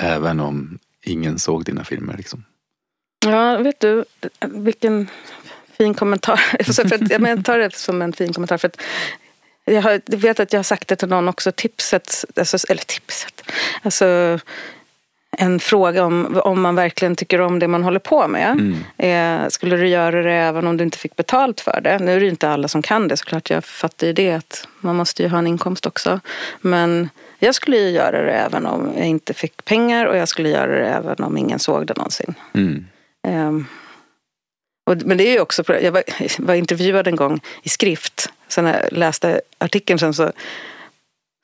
även 0.00 0.40
om 0.40 0.78
ingen 1.02 1.38
såg 1.38 1.64
dina 1.64 1.84
filmer. 1.84 2.16
Liksom. 2.16 2.44
ja, 3.24 3.56
vet 3.56 3.80
du 3.80 4.04
vilken 4.40 5.08
fin 5.78 5.94
kommentar. 5.94 6.36
För 6.72 6.94
att, 6.94 7.10
jag 7.10 7.44
tar 7.44 7.58
det 7.58 7.74
som 7.74 8.02
en 8.02 8.12
fin 8.12 8.32
kommentar. 8.32 8.58
För 8.58 8.68
att 8.68 8.80
jag, 9.64 9.82
har, 9.82 10.00
jag 10.06 10.18
vet 10.18 10.40
att 10.40 10.52
jag 10.52 10.58
har 10.58 10.64
sagt 10.64 10.88
det 10.88 10.96
till 10.96 11.08
någon 11.08 11.28
också, 11.28 11.52
tipset, 11.52 12.24
alltså, 12.36 12.58
eller 12.68 12.82
tipset, 12.82 13.42
alltså 13.82 14.38
en 15.38 15.60
fråga 15.60 16.04
om, 16.04 16.40
om 16.44 16.62
man 16.62 16.74
verkligen 16.74 17.16
tycker 17.16 17.40
om 17.40 17.58
det 17.58 17.68
man 17.68 17.84
håller 17.84 17.98
på 17.98 18.28
med. 18.28 18.50
Mm. 18.50 19.44
Eh, 19.44 19.48
skulle 19.48 19.76
du 19.76 19.88
göra 19.88 20.22
det 20.22 20.32
även 20.32 20.66
om 20.66 20.76
du 20.76 20.84
inte 20.84 20.98
fick 20.98 21.16
betalt 21.16 21.60
för 21.60 21.80
det? 21.80 21.98
Nu 21.98 22.12
är 22.12 22.20
det 22.20 22.24
ju 22.24 22.30
inte 22.30 22.48
alla 22.48 22.68
som 22.68 22.82
kan 22.82 23.08
det 23.08 23.16
såklart. 23.16 23.50
Jag 23.50 23.64
fattar 23.64 24.06
ju 24.06 24.12
det 24.12 24.32
att 24.32 24.68
man 24.80 24.96
måste 24.96 25.22
ju 25.22 25.28
ha 25.28 25.38
en 25.38 25.46
inkomst 25.46 25.86
också. 25.86 26.20
Men 26.60 27.10
jag 27.38 27.54
skulle 27.54 27.76
ju 27.76 27.90
göra 27.90 28.22
det 28.22 28.32
även 28.32 28.66
om 28.66 28.92
jag 28.96 29.06
inte 29.06 29.34
fick 29.34 29.64
pengar 29.64 30.06
och 30.06 30.16
jag 30.16 30.28
skulle 30.28 30.48
göra 30.48 30.78
det 30.78 30.86
även 30.86 31.24
om 31.24 31.36
ingen 31.36 31.58
såg 31.58 31.86
det 31.86 31.96
någonsin. 31.96 32.34
Mm. 32.54 32.86
Ehm, 33.22 33.66
och, 34.86 34.96
men 35.04 35.18
det 35.18 35.28
är 35.28 35.32
ju 35.32 35.40
också, 35.40 35.62
jag 35.82 35.92
var, 35.92 36.02
var 36.38 36.54
intervjuad 36.54 37.08
en 37.08 37.16
gång 37.16 37.40
i 37.62 37.68
skrift. 37.68 38.32
sen 38.48 38.64
när 38.64 38.82
jag 38.82 38.92
läste 38.92 39.40
artikeln 39.58 39.98
sen 39.98 40.14
så 40.14 40.32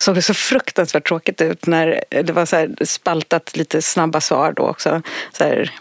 såg 0.03 0.15
det 0.15 0.23
så 0.23 0.35
fruktansvärt 0.35 1.09
tråkigt 1.09 1.41
ut 1.41 1.67
när 1.67 2.05
det 2.09 2.33
var 2.33 2.47
så 2.47 2.57
här 2.57 2.85
spaltat 2.85 3.57
lite 3.57 3.83
snabba 3.83 4.21
svar 4.21 4.53
då 4.53 4.63
också. 4.63 5.03
Så 5.33 5.45
här, 5.45 5.73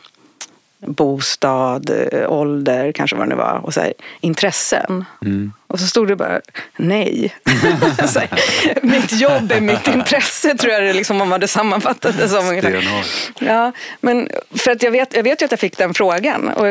bostad, 0.88 1.90
eh, 1.90 2.32
ålder, 2.32 2.92
kanske 2.92 3.16
vad 3.16 3.30
det 3.30 3.36
var. 3.36 3.62
Och 3.64 3.74
så 3.74 3.82
här, 3.82 3.94
intressen. 4.20 5.06
Mm. 5.22 5.54
Och 5.68 5.80
så 5.80 5.88
stod 5.88 6.08
det 6.08 6.16
bara 6.16 6.42
nej. 6.78 7.36
här, 8.20 8.30
mitt 8.82 9.22
jobb 9.22 9.52
är 9.52 9.62
mitt 9.62 9.88
intresse 9.88 10.56
tror 10.58 10.74
jag 10.74 10.84
det 10.84 10.94
liksom 10.94 11.18
man 11.18 11.32
hade 11.32 11.48
sammanfattat 11.48 12.18
det 12.18 12.30
som. 12.30 12.62
Ja, 13.40 13.72
men 14.00 14.30
för 14.50 14.72
att 14.72 14.84
jag 14.84 14.92
vet, 14.92 15.16
jag 15.16 15.24
vet 15.24 15.42
ju 15.42 15.46
att 15.46 15.52
jag 15.52 15.60
fick 15.60 15.78
den 15.78 15.94
frågan. 15.94 16.50
Och 16.50 16.66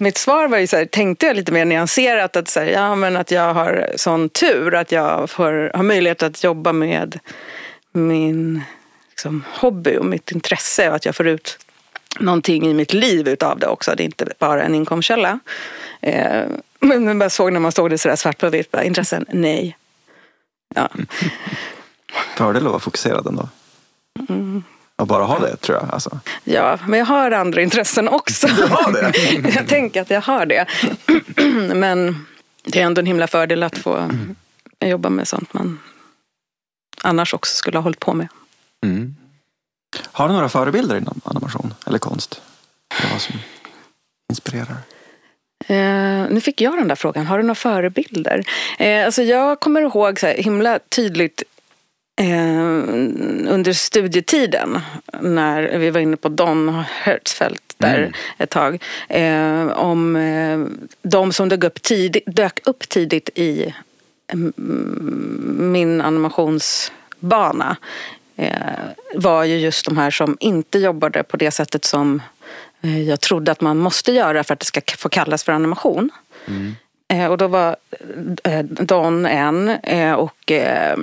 mitt 0.00 0.18
svar 0.18 0.48
var 0.48 0.58
ju 0.58 0.66
så 0.66 0.76
här, 0.76 0.84
tänkte 0.84 1.26
jag 1.26 1.36
lite 1.36 1.52
mer 1.52 1.64
nyanserat 1.64 2.36
att, 2.36 2.48
så 2.48 2.60
här, 2.60 2.66
ja, 2.66 2.94
men 2.94 3.16
att 3.16 3.30
jag 3.30 3.54
har 3.54 3.92
sån 3.96 4.28
tur 4.28 4.74
att 4.74 4.92
jag 4.92 5.30
får, 5.30 5.70
har 5.74 5.82
möjlighet 5.82 6.22
att 6.22 6.44
jobba 6.44 6.72
med 6.72 7.18
min 7.92 8.62
liksom, 9.10 9.44
hobby 9.48 9.96
och 9.96 10.06
mitt 10.06 10.32
intresse 10.32 10.88
och 10.88 10.96
att 10.96 11.04
jag 11.04 11.16
får 11.16 11.26
ut 11.26 11.58
någonting 12.20 12.66
i 12.66 12.74
mitt 12.74 12.92
liv 12.92 13.28
utav 13.28 13.58
det 13.58 13.66
också. 13.66 13.94
Det 13.96 14.02
är 14.02 14.04
inte 14.04 14.26
bara 14.38 14.62
en 14.62 14.74
inkomstkälla. 14.74 15.38
Eh, 16.00 16.44
men 16.80 17.06
jag 17.06 17.18
bara 17.18 17.30
såg 17.30 17.52
när 17.52 17.60
man 17.60 17.72
såg 17.72 17.90
det 17.90 17.98
sådär 17.98 18.16
svart 18.16 18.38
på 18.38 18.50
vitt, 18.50 18.70
bara, 18.70 18.84
intressen, 18.84 19.26
nej. 19.28 19.76
Ja. 20.74 20.88
Fördel 22.36 22.66
att 22.66 22.70
vara 22.70 22.80
fokuserad 22.80 23.26
ändå. 23.26 23.48
Mm. 24.28 24.62
Och 24.96 25.06
bara 25.06 25.24
ha 25.24 25.38
det 25.38 25.56
tror 25.56 25.78
jag. 25.78 25.90
Alltså. 25.90 26.20
Ja, 26.44 26.78
men 26.86 26.98
jag 26.98 27.06
har 27.06 27.30
andra 27.30 27.62
intressen 27.62 28.08
också. 28.08 28.46
Du 28.46 28.66
har 28.66 28.92
det? 28.92 29.12
jag 29.54 29.68
tänker 29.68 30.02
att 30.02 30.10
jag 30.10 30.20
har 30.20 30.46
det. 30.46 30.66
men 31.74 32.26
det 32.64 32.80
är 32.80 32.86
ändå 32.86 33.00
en 33.00 33.06
himla 33.06 33.26
fördel 33.26 33.62
att 33.62 33.78
få 33.78 34.10
jobba 34.80 35.08
med 35.08 35.28
sånt 35.28 35.52
man 35.52 35.78
annars 37.02 37.34
också 37.34 37.56
skulle 37.56 37.78
ha 37.78 37.82
hållit 37.82 38.00
på 38.00 38.14
med. 38.14 38.28
Mm. 38.84 39.16
Har 40.02 40.28
du 40.28 40.34
några 40.34 40.48
förebilder 40.48 40.96
inom 40.96 41.20
animation 41.24 41.74
eller 41.86 41.98
konst? 41.98 42.40
Vad 43.12 43.20
som 43.20 43.34
inspirerar? 44.30 44.76
Eh, 45.68 46.30
nu 46.30 46.40
fick 46.40 46.60
jag 46.60 46.78
den 46.78 46.88
där 46.88 46.94
frågan. 46.94 47.26
Har 47.26 47.36
du 47.38 47.42
några 47.42 47.54
förebilder? 47.54 48.44
Eh, 48.78 49.04
alltså 49.04 49.22
jag 49.22 49.60
kommer 49.60 49.80
ihåg 49.80 50.20
så 50.20 50.26
himla 50.26 50.78
tydligt 50.88 51.42
eh, 52.20 52.58
under 53.48 53.72
studietiden 53.72 54.80
när 55.20 55.78
vi 55.78 55.90
var 55.90 56.00
inne 56.00 56.16
på 56.16 56.28
Don 56.28 56.68
Hertzfeldt 56.88 57.62
där 57.78 57.98
Mm. 57.98 58.12
ett 58.38 58.50
tag. 58.50 58.82
Om 59.74 60.16
de 61.02 61.32
som 61.32 61.48
dök 61.48 61.64
upp, 61.64 61.82
tidigt, 61.82 62.24
dök 62.26 62.60
upp 62.64 62.88
tidigt 62.88 63.28
i 63.34 63.74
mm, 64.32 64.52
min 65.72 66.00
animationsbana 66.00 67.76
var 69.14 69.44
ju 69.44 69.58
just 69.58 69.84
de 69.84 69.96
här 69.96 70.10
som 70.10 70.36
inte 70.40 70.78
jobbade 70.78 71.22
på 71.22 71.36
det 71.36 71.50
sättet 71.50 71.84
som 71.84 72.22
eh, 72.82 73.02
jag 73.02 73.20
trodde 73.20 73.52
att 73.52 73.60
man 73.60 73.78
måste 73.78 74.12
göra 74.12 74.44
för 74.44 74.54
att 74.54 74.60
det 74.60 74.66
ska 74.66 74.80
få 74.98 75.08
kallas 75.08 75.44
för 75.44 75.52
animation. 75.52 76.10
Eh, 77.08 77.26
och 77.26 77.38
då 77.38 77.46
var 77.46 77.76
eh, 78.44 78.64
Don 78.64 79.26
en 79.26 79.68
eh, 79.68 80.12
och 80.12 80.52
eh, 80.52 80.96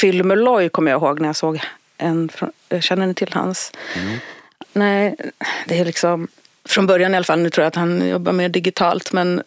Phil 0.00 0.24
Mulloy 0.24 0.68
kommer 0.68 0.90
jag 0.90 1.02
ihåg 1.02 1.20
när 1.20 1.28
jag 1.28 1.36
såg 1.36 1.60
en. 1.98 2.30
Eh, 2.68 2.80
känner 2.80 3.06
ni 3.06 3.14
till 3.14 3.32
hans? 3.32 3.72
Nej, 4.72 5.16
det 5.66 5.78
är 5.78 5.84
liksom 5.84 6.28
från 6.64 6.86
början 6.86 7.14
i 7.14 7.16
alla 7.16 7.24
fall. 7.24 7.38
Nu 7.38 7.50
tror 7.50 7.62
jag 7.62 7.68
att 7.68 7.74
han 7.74 8.08
jobbar 8.08 8.32
mer 8.32 8.48
digitalt 8.48 9.12
men 9.12 9.42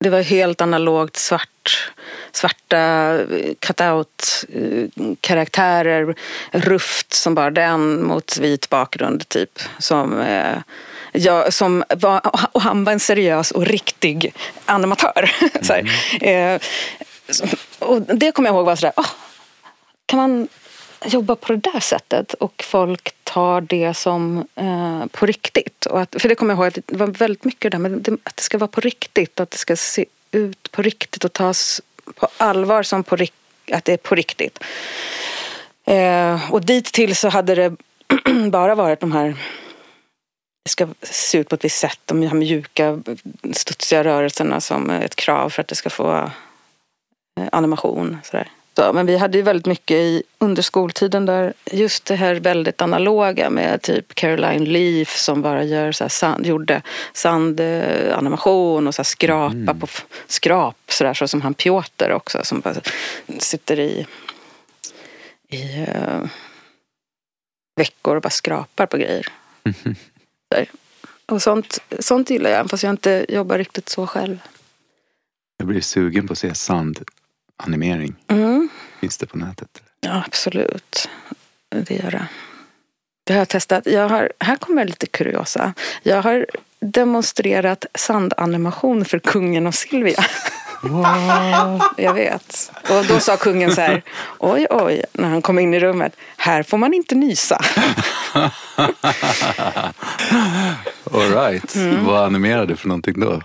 det 0.00 0.10
var 0.10 0.20
helt 0.20 0.60
analogt 0.60 1.16
svart, 1.16 1.92
svarta 2.36 3.18
cutout-karaktärer, 3.58 6.14
ruft 6.50 7.14
som 7.14 7.34
bara 7.34 7.50
den 7.50 8.02
mot 8.02 8.38
vit 8.38 8.68
bakgrund 8.68 9.28
typ. 9.28 9.60
Som, 9.78 10.20
eh, 10.20 10.58
jag, 11.12 11.52
som 11.52 11.84
var, 11.96 12.20
och 12.52 12.62
han 12.62 12.84
var 12.84 12.92
en 12.92 13.00
seriös 13.00 13.50
och 13.50 13.66
riktig 13.66 14.34
animatör. 14.64 15.30
så 15.62 15.72
här. 15.72 15.90
Eh, 16.20 16.60
och 17.78 18.02
det 18.02 18.32
kommer 18.32 18.48
jag 18.48 18.56
ihåg 18.56 18.66
var 18.66 18.76
sådär, 18.76 18.92
oh, 18.96 19.10
kan 20.06 20.18
man 20.18 20.48
jobba 21.04 21.36
på 21.36 21.52
det 21.52 21.70
där 21.72 21.80
sättet 21.80 22.34
och 22.34 22.64
folk 22.66 23.14
tar 23.24 23.60
det 23.60 23.94
som 23.94 24.46
eh, 24.54 25.06
på 25.06 25.26
riktigt. 25.26 25.86
Och 25.86 26.00
att, 26.00 26.16
för 26.18 26.28
det 26.28 26.34
kommer 26.34 26.54
jag 26.54 26.58
ihåg 26.58 26.66
att 26.66 26.78
det 26.86 26.96
var 26.96 27.06
väldigt 27.06 27.44
mycket 27.44 27.62
det 27.62 27.68
där 27.68 27.78
med 27.78 27.92
det, 27.92 28.16
att 28.24 28.36
det 28.36 28.42
ska 28.42 28.58
vara 28.58 28.68
på 28.68 28.80
riktigt, 28.80 29.40
att 29.40 29.50
det 29.50 29.58
ska 29.58 29.76
se 29.76 30.04
ut 30.30 30.72
på 30.72 30.82
riktigt 30.82 31.24
och 31.24 31.32
tas 31.32 31.80
på 32.14 32.28
allvar 32.36 32.82
som 32.82 33.04
på, 33.04 33.16
att 33.72 33.84
det 33.84 33.92
är 33.92 33.96
på 33.96 34.14
riktigt. 34.14 34.58
Eh, 35.84 36.52
och 36.52 36.64
dit 36.64 36.84
till 36.84 37.16
så 37.16 37.28
hade 37.28 37.54
det 37.54 37.76
bara 38.50 38.74
varit 38.74 39.00
de 39.00 39.12
här 39.12 39.36
det 40.64 40.70
ska 40.70 40.88
se 41.02 41.38
ut 41.38 41.48
på 41.48 41.54
ett 41.54 41.64
visst 41.64 41.78
sätt. 41.78 41.98
De 42.04 42.22
här 42.22 42.34
mjuka, 42.34 43.02
studsiga 43.52 44.04
rörelserna 44.04 44.60
som 44.60 44.90
ett 44.90 45.16
krav 45.16 45.50
för 45.50 45.62
att 45.62 45.68
det 45.68 45.74
ska 45.74 45.90
få 45.90 46.30
eh, 47.40 47.48
animation. 47.52 48.18
Sådär. 48.24 48.50
Så, 48.76 48.92
men 48.92 49.06
vi 49.06 49.16
hade 49.16 49.38
ju 49.38 49.42
väldigt 49.42 49.66
mycket 49.66 49.94
i, 49.94 50.22
under 50.38 50.62
skoltiden 50.62 51.26
där 51.26 51.52
just 51.72 52.04
det 52.04 52.14
här 52.14 52.34
väldigt 52.34 52.82
analoga 52.82 53.50
med 53.50 53.82
typ 53.82 54.14
Caroline 54.14 54.64
Leaf 54.64 55.16
som 55.16 55.42
bara 55.42 55.64
gör 55.64 55.92
så 55.92 56.08
sand, 56.08 56.46
gjorde 56.46 56.82
sandanimation 57.12 58.86
och 58.86 58.94
så 58.94 59.04
skrapa 59.04 59.54
mm. 59.54 59.80
på 59.80 59.86
skrap 60.26 60.76
sådär 60.88 61.14
så 61.14 61.28
som 61.28 61.42
han 61.42 61.54
Piotr 61.54 62.10
också 62.10 62.40
som 62.44 62.60
bara 62.60 62.74
sitter 63.38 63.80
i, 63.80 64.06
i 65.48 65.80
uh, 65.80 66.26
veckor 67.76 68.16
och 68.16 68.22
bara 68.22 68.30
skrapar 68.30 68.86
på 68.86 68.96
grejer. 68.96 69.26
Mm. 69.64 69.96
Och 71.26 71.42
sånt, 71.42 71.78
sånt 71.98 72.30
gillar 72.30 72.50
jag, 72.50 72.70
fast 72.70 72.82
jag 72.82 72.90
inte 72.90 73.26
jobbar 73.28 73.58
riktigt 73.58 73.88
så 73.88 74.06
själv. 74.06 74.38
Jag 75.56 75.66
blir 75.66 75.80
sugen 75.80 76.26
på 76.26 76.32
att 76.32 76.38
se 76.38 76.54
sandanimering. 77.60 78.14
Mm. 78.28 78.68
Finns 79.00 79.18
det 79.18 79.26
på 79.26 79.38
nätet? 79.38 79.82
Ja, 80.00 80.22
absolut. 80.26 81.08
Det 81.70 81.94
gör 81.94 82.10
det. 82.10 82.28
Det 83.24 83.32
har 83.32 83.38
jag 83.38 83.48
testat. 83.48 83.86
Jag 83.86 84.08
har, 84.08 84.32
här 84.40 84.56
kommer 84.56 84.84
lite 84.84 85.06
kuriosa. 85.06 85.74
Jag 86.02 86.22
har 86.22 86.46
demonstrerat 86.80 87.86
sandanimation 87.94 89.04
för 89.04 89.18
kungen 89.18 89.66
och 89.66 89.74
Silvia. 89.74 90.24
Jag 91.96 92.14
vet. 92.14 92.72
Och 92.90 93.04
då 93.08 93.20
sa 93.20 93.36
kungen 93.36 93.74
så 93.74 93.80
här, 93.80 94.02
oj 94.38 94.66
oj, 94.70 95.04
när 95.12 95.28
han 95.28 95.42
kom 95.42 95.58
in 95.58 95.74
i 95.74 95.80
rummet, 95.80 96.16
här 96.36 96.62
får 96.62 96.78
man 96.78 96.94
inte 96.94 97.14
nysa. 97.14 97.60
All 101.14 101.30
right. 101.34 101.74
Mm. 101.74 102.04
Vad 102.04 102.24
animerade 102.24 102.66
du 102.66 102.76
för 102.76 102.88
någonting 102.88 103.20
då? 103.20 103.42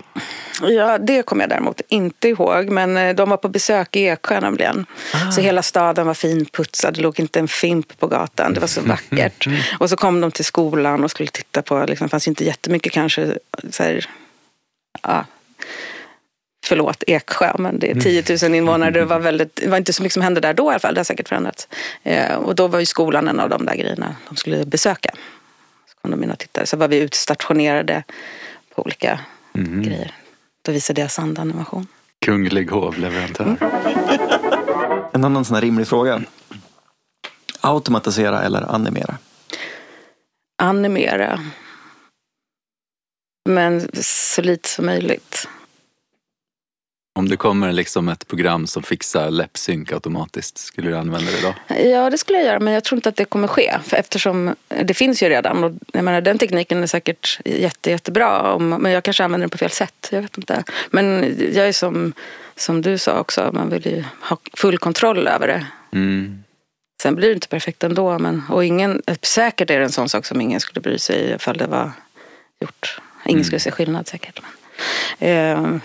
Ja, 0.62 0.98
det 0.98 1.22
kommer 1.22 1.42
jag 1.42 1.50
däremot 1.50 1.80
inte 1.88 2.28
ihåg. 2.28 2.70
Men 2.70 2.96
eh, 2.96 3.14
de 3.14 3.30
var 3.30 3.36
på 3.36 3.48
besök 3.48 3.96
i 3.96 4.06
Eksjö 4.06 4.40
nämligen. 4.40 4.86
Ah. 5.14 5.30
Så 5.30 5.40
hela 5.40 5.62
staden 5.62 6.06
var 6.06 6.14
finputsad. 6.14 6.94
Det 6.94 7.00
låg 7.00 7.20
inte 7.20 7.38
en 7.38 7.48
fimp 7.48 7.98
på 7.98 8.06
gatan. 8.06 8.54
Det 8.54 8.60
var 8.60 8.66
så 8.66 8.80
vackert. 8.80 9.48
och 9.78 9.90
så 9.90 9.96
kom 9.96 10.20
de 10.20 10.30
till 10.30 10.44
skolan 10.44 11.04
och 11.04 11.10
skulle 11.10 11.28
titta 11.28 11.62
på, 11.62 11.84
liksom, 11.88 12.06
det 12.06 12.10
fanns 12.10 12.28
inte 12.28 12.44
jättemycket 12.44 12.92
kanske, 12.92 13.34
så 13.70 13.82
här, 13.82 14.06
ja, 15.02 15.24
förlåt 16.68 17.04
Eksjö, 17.06 17.52
men 17.58 17.78
det 17.78 17.90
är 17.90 18.00
10 18.00 18.24
000 18.42 18.54
invånare. 18.54 18.90
Det 18.90 19.04
var, 19.04 19.18
väldigt, 19.18 19.56
det 19.56 19.68
var 19.68 19.76
inte 19.76 19.92
så 19.92 20.02
mycket 20.02 20.12
som 20.12 20.22
hände 20.22 20.40
där 20.40 20.54
då 20.54 20.64
i 20.64 20.68
alla 20.68 20.78
fall. 20.78 20.94
Det 20.94 20.98
har 20.98 21.04
säkert 21.04 21.28
förändrats. 21.28 21.68
Eh, 22.02 22.34
och 22.34 22.54
då 22.54 22.68
var 22.68 22.80
ju 22.80 22.86
skolan 22.86 23.28
en 23.28 23.40
av 23.40 23.48
de 23.48 23.66
där 23.66 23.74
grejerna 23.74 24.16
de 24.28 24.36
skulle 24.36 24.64
besöka. 24.64 25.10
Så 25.86 25.94
kom 26.02 26.10
de 26.10 26.24
in 26.24 26.30
och 26.30 26.38
tittade. 26.38 26.66
Så 26.66 26.76
var 26.76 26.88
vi 26.88 26.98
utstationerade 26.98 28.04
på 28.74 28.82
olika 28.82 29.20
mm. 29.54 29.82
grejer. 29.82 30.14
Då 30.62 30.72
visade 30.72 31.00
jag 31.00 31.10
sandanimation. 31.10 31.86
Kunglig 32.20 32.70
hovleverantör. 32.70 33.44
Mm. 33.44 33.58
En 35.12 35.24
annan 35.24 35.44
sån 35.44 35.54
här 35.54 35.62
rimlig 35.62 35.88
fråga. 35.88 36.22
Automatisera 37.60 38.42
eller 38.42 38.74
animera? 38.74 39.18
Animera. 40.62 41.40
Men 43.48 43.88
så 44.02 44.42
lite 44.42 44.68
som 44.68 44.86
möjligt. 44.86 45.48
Om 47.18 47.28
det 47.28 47.36
kommer 47.36 47.72
liksom 47.72 48.08
ett 48.08 48.28
program 48.28 48.66
som 48.66 48.82
fixar 48.82 49.30
läppsynk 49.30 49.92
automatiskt, 49.92 50.58
skulle 50.58 50.90
du 50.90 50.96
använda 50.96 51.30
det 51.30 51.42
då? 51.42 51.74
Ja, 51.74 52.10
det 52.10 52.18
skulle 52.18 52.38
jag 52.38 52.46
göra, 52.46 52.60
men 52.60 52.74
jag 52.74 52.84
tror 52.84 52.96
inte 52.96 53.08
att 53.08 53.16
det 53.16 53.24
kommer 53.24 53.48
ske. 53.48 53.78
För 53.84 53.96
eftersom 53.96 54.54
det 54.68 54.94
finns 54.94 55.22
ju 55.22 55.28
redan 55.28 55.64
och 55.64 55.72
jag 55.92 56.04
menar, 56.04 56.20
den 56.20 56.38
tekniken 56.38 56.82
är 56.82 56.86
säkert 56.86 57.40
jätte, 57.44 57.90
jättebra. 57.90 58.58
Men 58.58 58.92
jag 58.92 59.04
kanske 59.04 59.24
använder 59.24 59.42
den 59.42 59.50
på 59.50 59.58
fel 59.58 59.70
sätt. 59.70 60.08
Jag 60.10 60.22
vet 60.22 60.38
inte. 60.38 60.64
Men 60.90 61.36
jag 61.52 61.68
är 61.68 61.72
som, 61.72 62.12
som 62.56 62.82
du 62.82 62.98
sa 62.98 63.20
också, 63.20 63.50
man 63.52 63.70
vill 63.70 63.86
ju 63.86 64.04
ha 64.20 64.36
full 64.54 64.78
kontroll 64.78 65.28
över 65.28 65.46
det. 65.46 65.66
Mm. 65.92 66.44
Sen 67.02 67.14
blir 67.14 67.28
det 67.28 67.34
inte 67.34 67.48
perfekt 67.48 67.84
ändå. 67.84 68.18
Men, 68.18 68.42
och 68.50 68.64
ingen, 68.64 69.02
säkert 69.22 69.70
är 69.70 69.78
det 69.78 69.84
en 69.84 69.92
sån 69.92 70.08
sak 70.08 70.26
som 70.26 70.40
ingen 70.40 70.60
skulle 70.60 70.80
bry 70.80 70.98
sig 70.98 71.32
ifall 71.34 71.56
det 71.56 71.66
var 71.66 71.90
gjort. 72.60 73.00
Ingen 73.24 73.36
mm. 73.36 73.44
skulle 73.44 73.60
se 73.60 73.70
skillnad 73.70 74.08
säkert. 74.08 74.40
Men, 75.18 75.74
eh, 75.74 75.80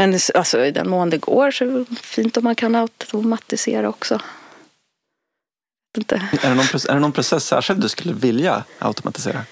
men 0.00 0.18
alltså, 0.34 0.64
i 0.64 0.70
den 0.70 0.90
mån 0.90 1.10
det 1.10 1.18
går 1.18 1.50
så 1.50 1.64
är 1.64 1.68
det 1.68 1.96
fint 2.00 2.36
om 2.36 2.44
man 2.44 2.54
kan 2.54 2.74
automatisera 2.74 3.88
också. 3.88 4.20
Inte. 5.96 6.14
Är, 6.42 6.48
det 6.48 6.54
någon, 6.54 6.66
är 6.88 6.94
det 6.94 7.00
någon 7.00 7.12
process 7.12 7.44
särskilt 7.44 7.80
du 7.80 7.88
skulle 7.88 8.14
vilja 8.14 8.64
automatisera? 8.78 9.44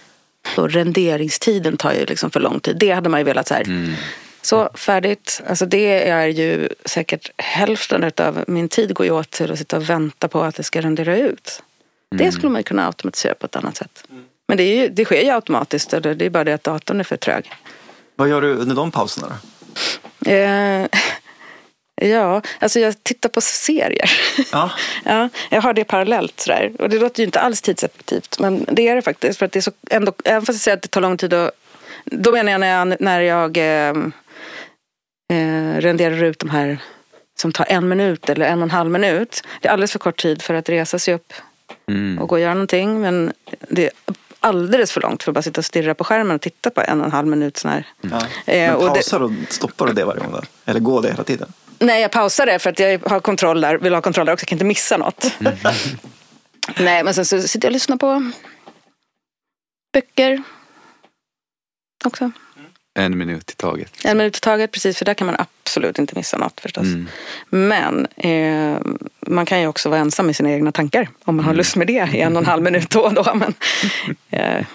Och 0.56 0.70
renderingstiden 0.70 1.76
tar 1.76 1.92
ju 1.92 2.04
liksom 2.04 2.30
för 2.30 2.40
lång 2.40 2.60
tid. 2.60 2.76
Det 2.78 2.90
hade 2.90 3.08
man 3.08 3.20
ju 3.20 3.24
velat 3.24 3.48
så 3.48 3.54
här. 3.54 3.62
Mm. 3.62 3.94
Så 4.42 4.70
färdigt. 4.74 5.42
Alltså 5.46 5.66
det 5.66 6.08
är 6.08 6.26
ju 6.26 6.68
säkert 6.84 7.30
hälften 7.36 8.12
av 8.16 8.44
min 8.46 8.68
tid 8.68 8.94
går 8.94 9.06
ju 9.06 9.12
åt 9.12 9.30
till 9.30 9.52
att 9.52 9.58
sitta 9.58 9.76
och 9.76 9.90
vänta 9.90 10.28
på 10.28 10.42
att 10.42 10.54
det 10.54 10.62
ska 10.62 10.80
rendera 10.80 11.16
ut. 11.16 11.62
Mm. 12.12 12.24
Det 12.24 12.32
skulle 12.32 12.52
man 12.52 12.62
kunna 12.62 12.86
automatisera 12.86 13.34
på 13.34 13.46
ett 13.46 13.56
annat 13.56 13.76
sätt. 13.76 14.04
Mm. 14.10 14.24
Men 14.46 14.56
det, 14.56 14.62
är 14.62 14.82
ju, 14.82 14.88
det 14.88 15.04
sker 15.04 15.22
ju 15.22 15.30
automatiskt. 15.30 15.90
Det 15.90 16.22
är 16.22 16.30
bara 16.30 16.44
det 16.44 16.52
att 16.52 16.64
datorn 16.64 17.00
är 17.00 17.04
för 17.04 17.16
trög. 17.16 17.52
Vad 18.16 18.28
gör 18.28 18.40
du 18.40 18.54
under 18.54 18.74
de 18.74 18.90
pauserna 18.90 19.28
då? 19.28 19.34
Eh, 20.26 20.86
ja, 22.08 22.42
alltså 22.58 22.80
jag 22.80 23.04
tittar 23.04 23.28
på 23.28 23.40
serier. 23.40 24.10
Ja. 24.52 24.70
ja, 25.04 25.28
jag 25.50 25.62
har 25.62 25.72
det 25.72 25.84
parallellt 25.84 26.40
sådär. 26.40 26.72
Och 26.78 26.88
det 26.88 26.98
låter 26.98 27.20
ju 27.20 27.26
inte 27.26 27.40
alls 27.40 27.62
tidseffektivt. 27.62 28.38
Men 28.38 28.64
det 28.72 28.88
är 28.88 28.96
det 28.96 29.02
faktiskt. 29.02 29.38
För 29.38 29.46
att 29.46 29.52
det 29.52 29.58
är 29.58 29.60
så, 29.60 29.72
ändå, 29.90 30.12
även 30.24 30.42
fast 30.42 30.56
jag 30.56 30.60
säger 30.60 30.76
att 30.76 30.82
det 30.82 30.88
tar 30.88 31.00
lång 31.00 31.16
tid 31.16 31.34
att 31.34 31.50
då 32.04 32.32
menar 32.32 32.52
jag 32.52 32.60
när 32.60 32.78
jag, 32.78 33.00
när 33.00 33.20
jag 33.20 33.56
eh, 33.56 33.94
eh, 35.32 35.80
renderar 35.80 36.22
ut 36.24 36.38
de 36.38 36.50
här 36.50 36.78
som 37.40 37.52
tar 37.52 37.66
en 37.68 37.88
minut 37.88 38.28
eller 38.28 38.46
en 38.46 38.58
och 38.58 38.62
en 38.62 38.70
halv 38.70 38.90
minut. 38.90 39.42
Det 39.60 39.68
är 39.68 39.72
alldeles 39.72 39.92
för 39.92 39.98
kort 39.98 40.22
tid 40.22 40.42
för 40.42 40.54
att 40.54 40.68
resa 40.68 40.98
sig 40.98 41.14
upp 41.14 41.32
mm. 41.88 42.18
och 42.18 42.28
gå 42.28 42.34
och 42.34 42.40
göra 42.40 42.54
någonting. 42.54 43.00
Men 43.00 43.32
det 43.68 43.84
är 43.86 43.90
alldeles 44.40 44.92
för 44.92 45.00
långt 45.00 45.22
för 45.22 45.30
att 45.30 45.34
bara 45.34 45.42
sitta 45.42 45.60
och 45.60 45.64
stirra 45.64 45.94
på 45.94 46.04
skärmen 46.04 46.34
och 46.34 46.40
titta 46.40 46.70
på 46.70 46.80
en 46.80 47.00
och 47.00 47.06
en 47.06 47.12
halv 47.12 47.28
minut. 47.28 47.56
Sån 47.56 47.70
här. 47.70 47.86
Ja. 48.00 48.20
Eh, 48.52 48.78
Men 48.78 48.88
pausar 48.88 49.20
och 49.20 49.30
stoppar 49.48 49.86
du 49.86 49.92
det 49.92 50.04
varje 50.04 50.20
gång? 50.20 50.32
Då? 50.32 50.40
Eller 50.64 50.80
går 50.80 51.02
det 51.02 51.08
hela 51.08 51.24
tiden? 51.24 51.52
Nej, 51.78 52.02
jag 52.02 52.10
pausar 52.10 52.46
det 52.46 52.58
för 52.58 52.70
att 52.70 52.78
jag 52.78 52.98
har 53.08 53.20
kontroll 53.20 53.60
där, 53.60 53.78
vill 53.78 53.94
ha 53.94 54.00
kontroll 54.00 54.26
där 54.26 54.32
också. 54.32 54.42
Jag 54.44 54.48
kan 54.48 54.56
inte 54.56 54.64
missa 54.64 54.96
något. 54.96 55.32
Mm. 55.40 55.54
Nej, 56.78 57.04
men 57.04 57.14
sen 57.14 57.24
så 57.24 57.42
sitter 57.42 57.66
jag 57.66 57.70
och 57.70 57.72
lyssnar 57.72 57.96
på 57.96 58.30
böcker 59.92 60.42
också. 62.04 62.30
En 62.98 63.18
minut 63.18 63.50
i 63.50 63.54
taget. 63.54 64.04
En 64.04 64.16
minut 64.16 64.36
i 64.36 64.40
taget, 64.40 64.72
precis. 64.72 64.98
För 64.98 65.04
där 65.04 65.14
kan 65.14 65.26
man 65.26 65.36
absolut 65.38 65.98
inte 65.98 66.14
missa 66.16 66.38
något 66.38 66.60
förstås. 66.60 66.84
Mm. 66.84 67.08
Men 67.48 68.06
eh, 68.16 68.78
man 69.26 69.46
kan 69.46 69.60
ju 69.60 69.66
också 69.66 69.88
vara 69.88 70.00
ensam 70.00 70.30
i 70.30 70.34
sina 70.34 70.50
egna 70.50 70.72
tankar. 70.72 71.08
Om 71.24 71.36
man 71.36 71.44
har 71.44 71.50
mm. 71.50 71.56
lust 71.56 71.76
med 71.76 71.86
det 71.86 72.08
i 72.12 72.20
en 72.20 72.36
och 72.36 72.42
en 72.42 72.46
halv 72.46 72.62
minut 72.62 72.90
då 72.90 73.00
och 73.00 73.14
då. 73.14 73.34
Men, 73.34 73.54
eh. 74.30 74.66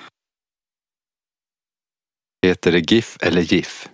Heter 2.45 2.71
det 2.71 2.91
GIF 2.91 3.17
eller 3.21 3.41
GIF? 3.41 3.89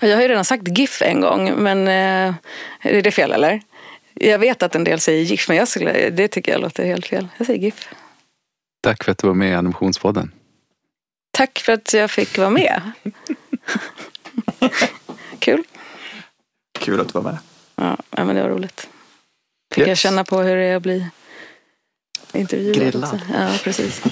Jag 0.00 0.14
har 0.16 0.22
ju 0.22 0.28
redan 0.28 0.44
sagt 0.44 0.78
GIF 0.78 1.02
en 1.02 1.20
gång. 1.20 1.52
Men 1.56 1.88
eh, 1.88 2.34
är 2.80 3.02
det 3.02 3.10
fel 3.10 3.32
eller? 3.32 3.60
Jag 4.14 4.38
vet 4.38 4.62
att 4.62 4.74
en 4.74 4.84
del 4.84 5.00
säger 5.00 5.24
GIF, 5.24 5.48
men 5.48 5.56
jag 5.56 5.68
skulle, 5.68 6.10
det 6.10 6.28
tycker 6.28 6.52
jag 6.52 6.60
låter 6.60 6.84
helt 6.84 7.06
fel. 7.06 7.28
Jag 7.36 7.46
säger 7.46 7.60
GIF. 7.60 7.88
Tack 8.82 9.04
för 9.04 9.12
att 9.12 9.18
du 9.18 9.26
var 9.26 9.34
med 9.34 9.50
i 9.50 9.54
Animationspodden. 9.54 10.32
Tack 11.30 11.58
för 11.58 11.72
att 11.72 11.92
jag 11.92 12.10
fick 12.10 12.38
vara 12.38 12.50
med. 12.50 12.82
Kul. 15.38 15.64
Kul 16.78 17.00
att 17.00 17.12
du 17.12 17.12
var 17.12 17.22
med. 17.22 17.38
Ja, 17.76 18.24
men 18.24 18.36
det 18.36 18.42
var 18.42 18.48
roligt. 18.48 18.88
Fick 19.74 19.78
yes. 19.78 19.88
jag 19.88 19.98
känna 19.98 20.24
på 20.24 20.40
hur 20.40 20.56
det 20.56 20.64
är 20.64 20.76
att 20.76 20.82
bli 20.82 21.06
intervjuad. 22.32 22.76
Grillad. 22.76 23.20
Ja, 23.34 23.48
precis. 23.64 24.02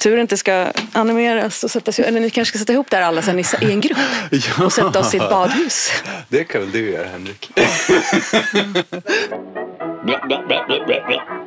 Tur 0.00 0.18
inte 0.18 0.36
ska 0.36 0.72
animeras 0.92 1.64
och 1.64 1.70
sättas 1.70 1.98
Eller 1.98 2.20
ni 2.20 2.30
kanske 2.30 2.50
ska 2.50 2.58
sätta 2.58 2.72
ihop 2.72 2.90
det 2.90 2.96
här 2.96 3.04
alla 3.04 3.22
sen 3.22 3.38
i, 3.38 3.44
en 3.60 3.80
grupp. 3.80 3.98
Ja. 4.30 4.64
Och 4.64 4.72
sätta 4.72 5.00
oss 5.00 5.14
i 5.14 5.16
ett 5.16 5.30
badhus. 5.30 5.90
Det 6.28 6.44
kan 6.44 6.60
väl 6.60 6.70
du 6.70 6.90
göra 6.90 7.08
Henrik. 7.08 7.50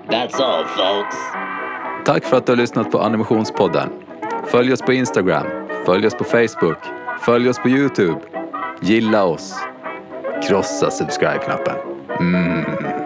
That's 0.09 0.41
all 0.41 0.65
folks. 0.65 1.15
Tack 2.05 2.25
för 2.25 2.37
att 2.37 2.45
du 2.45 2.51
har 2.51 2.57
lyssnat 2.57 2.91
på 2.91 3.01
Animationspodden. 3.01 3.89
Följ 4.47 4.73
oss 4.73 4.81
på 4.81 4.93
Instagram. 4.93 5.47
Följ 5.85 6.07
oss 6.07 6.13
på 6.13 6.23
Facebook. 6.23 7.02
Följ 7.21 7.49
oss 7.49 7.59
på 7.59 7.69
Youtube. 7.69 8.19
Gilla 8.81 9.23
oss. 9.23 9.55
Krossa 10.47 10.91
subscribe-knappen. 10.91 11.75
Mm. 12.19 13.02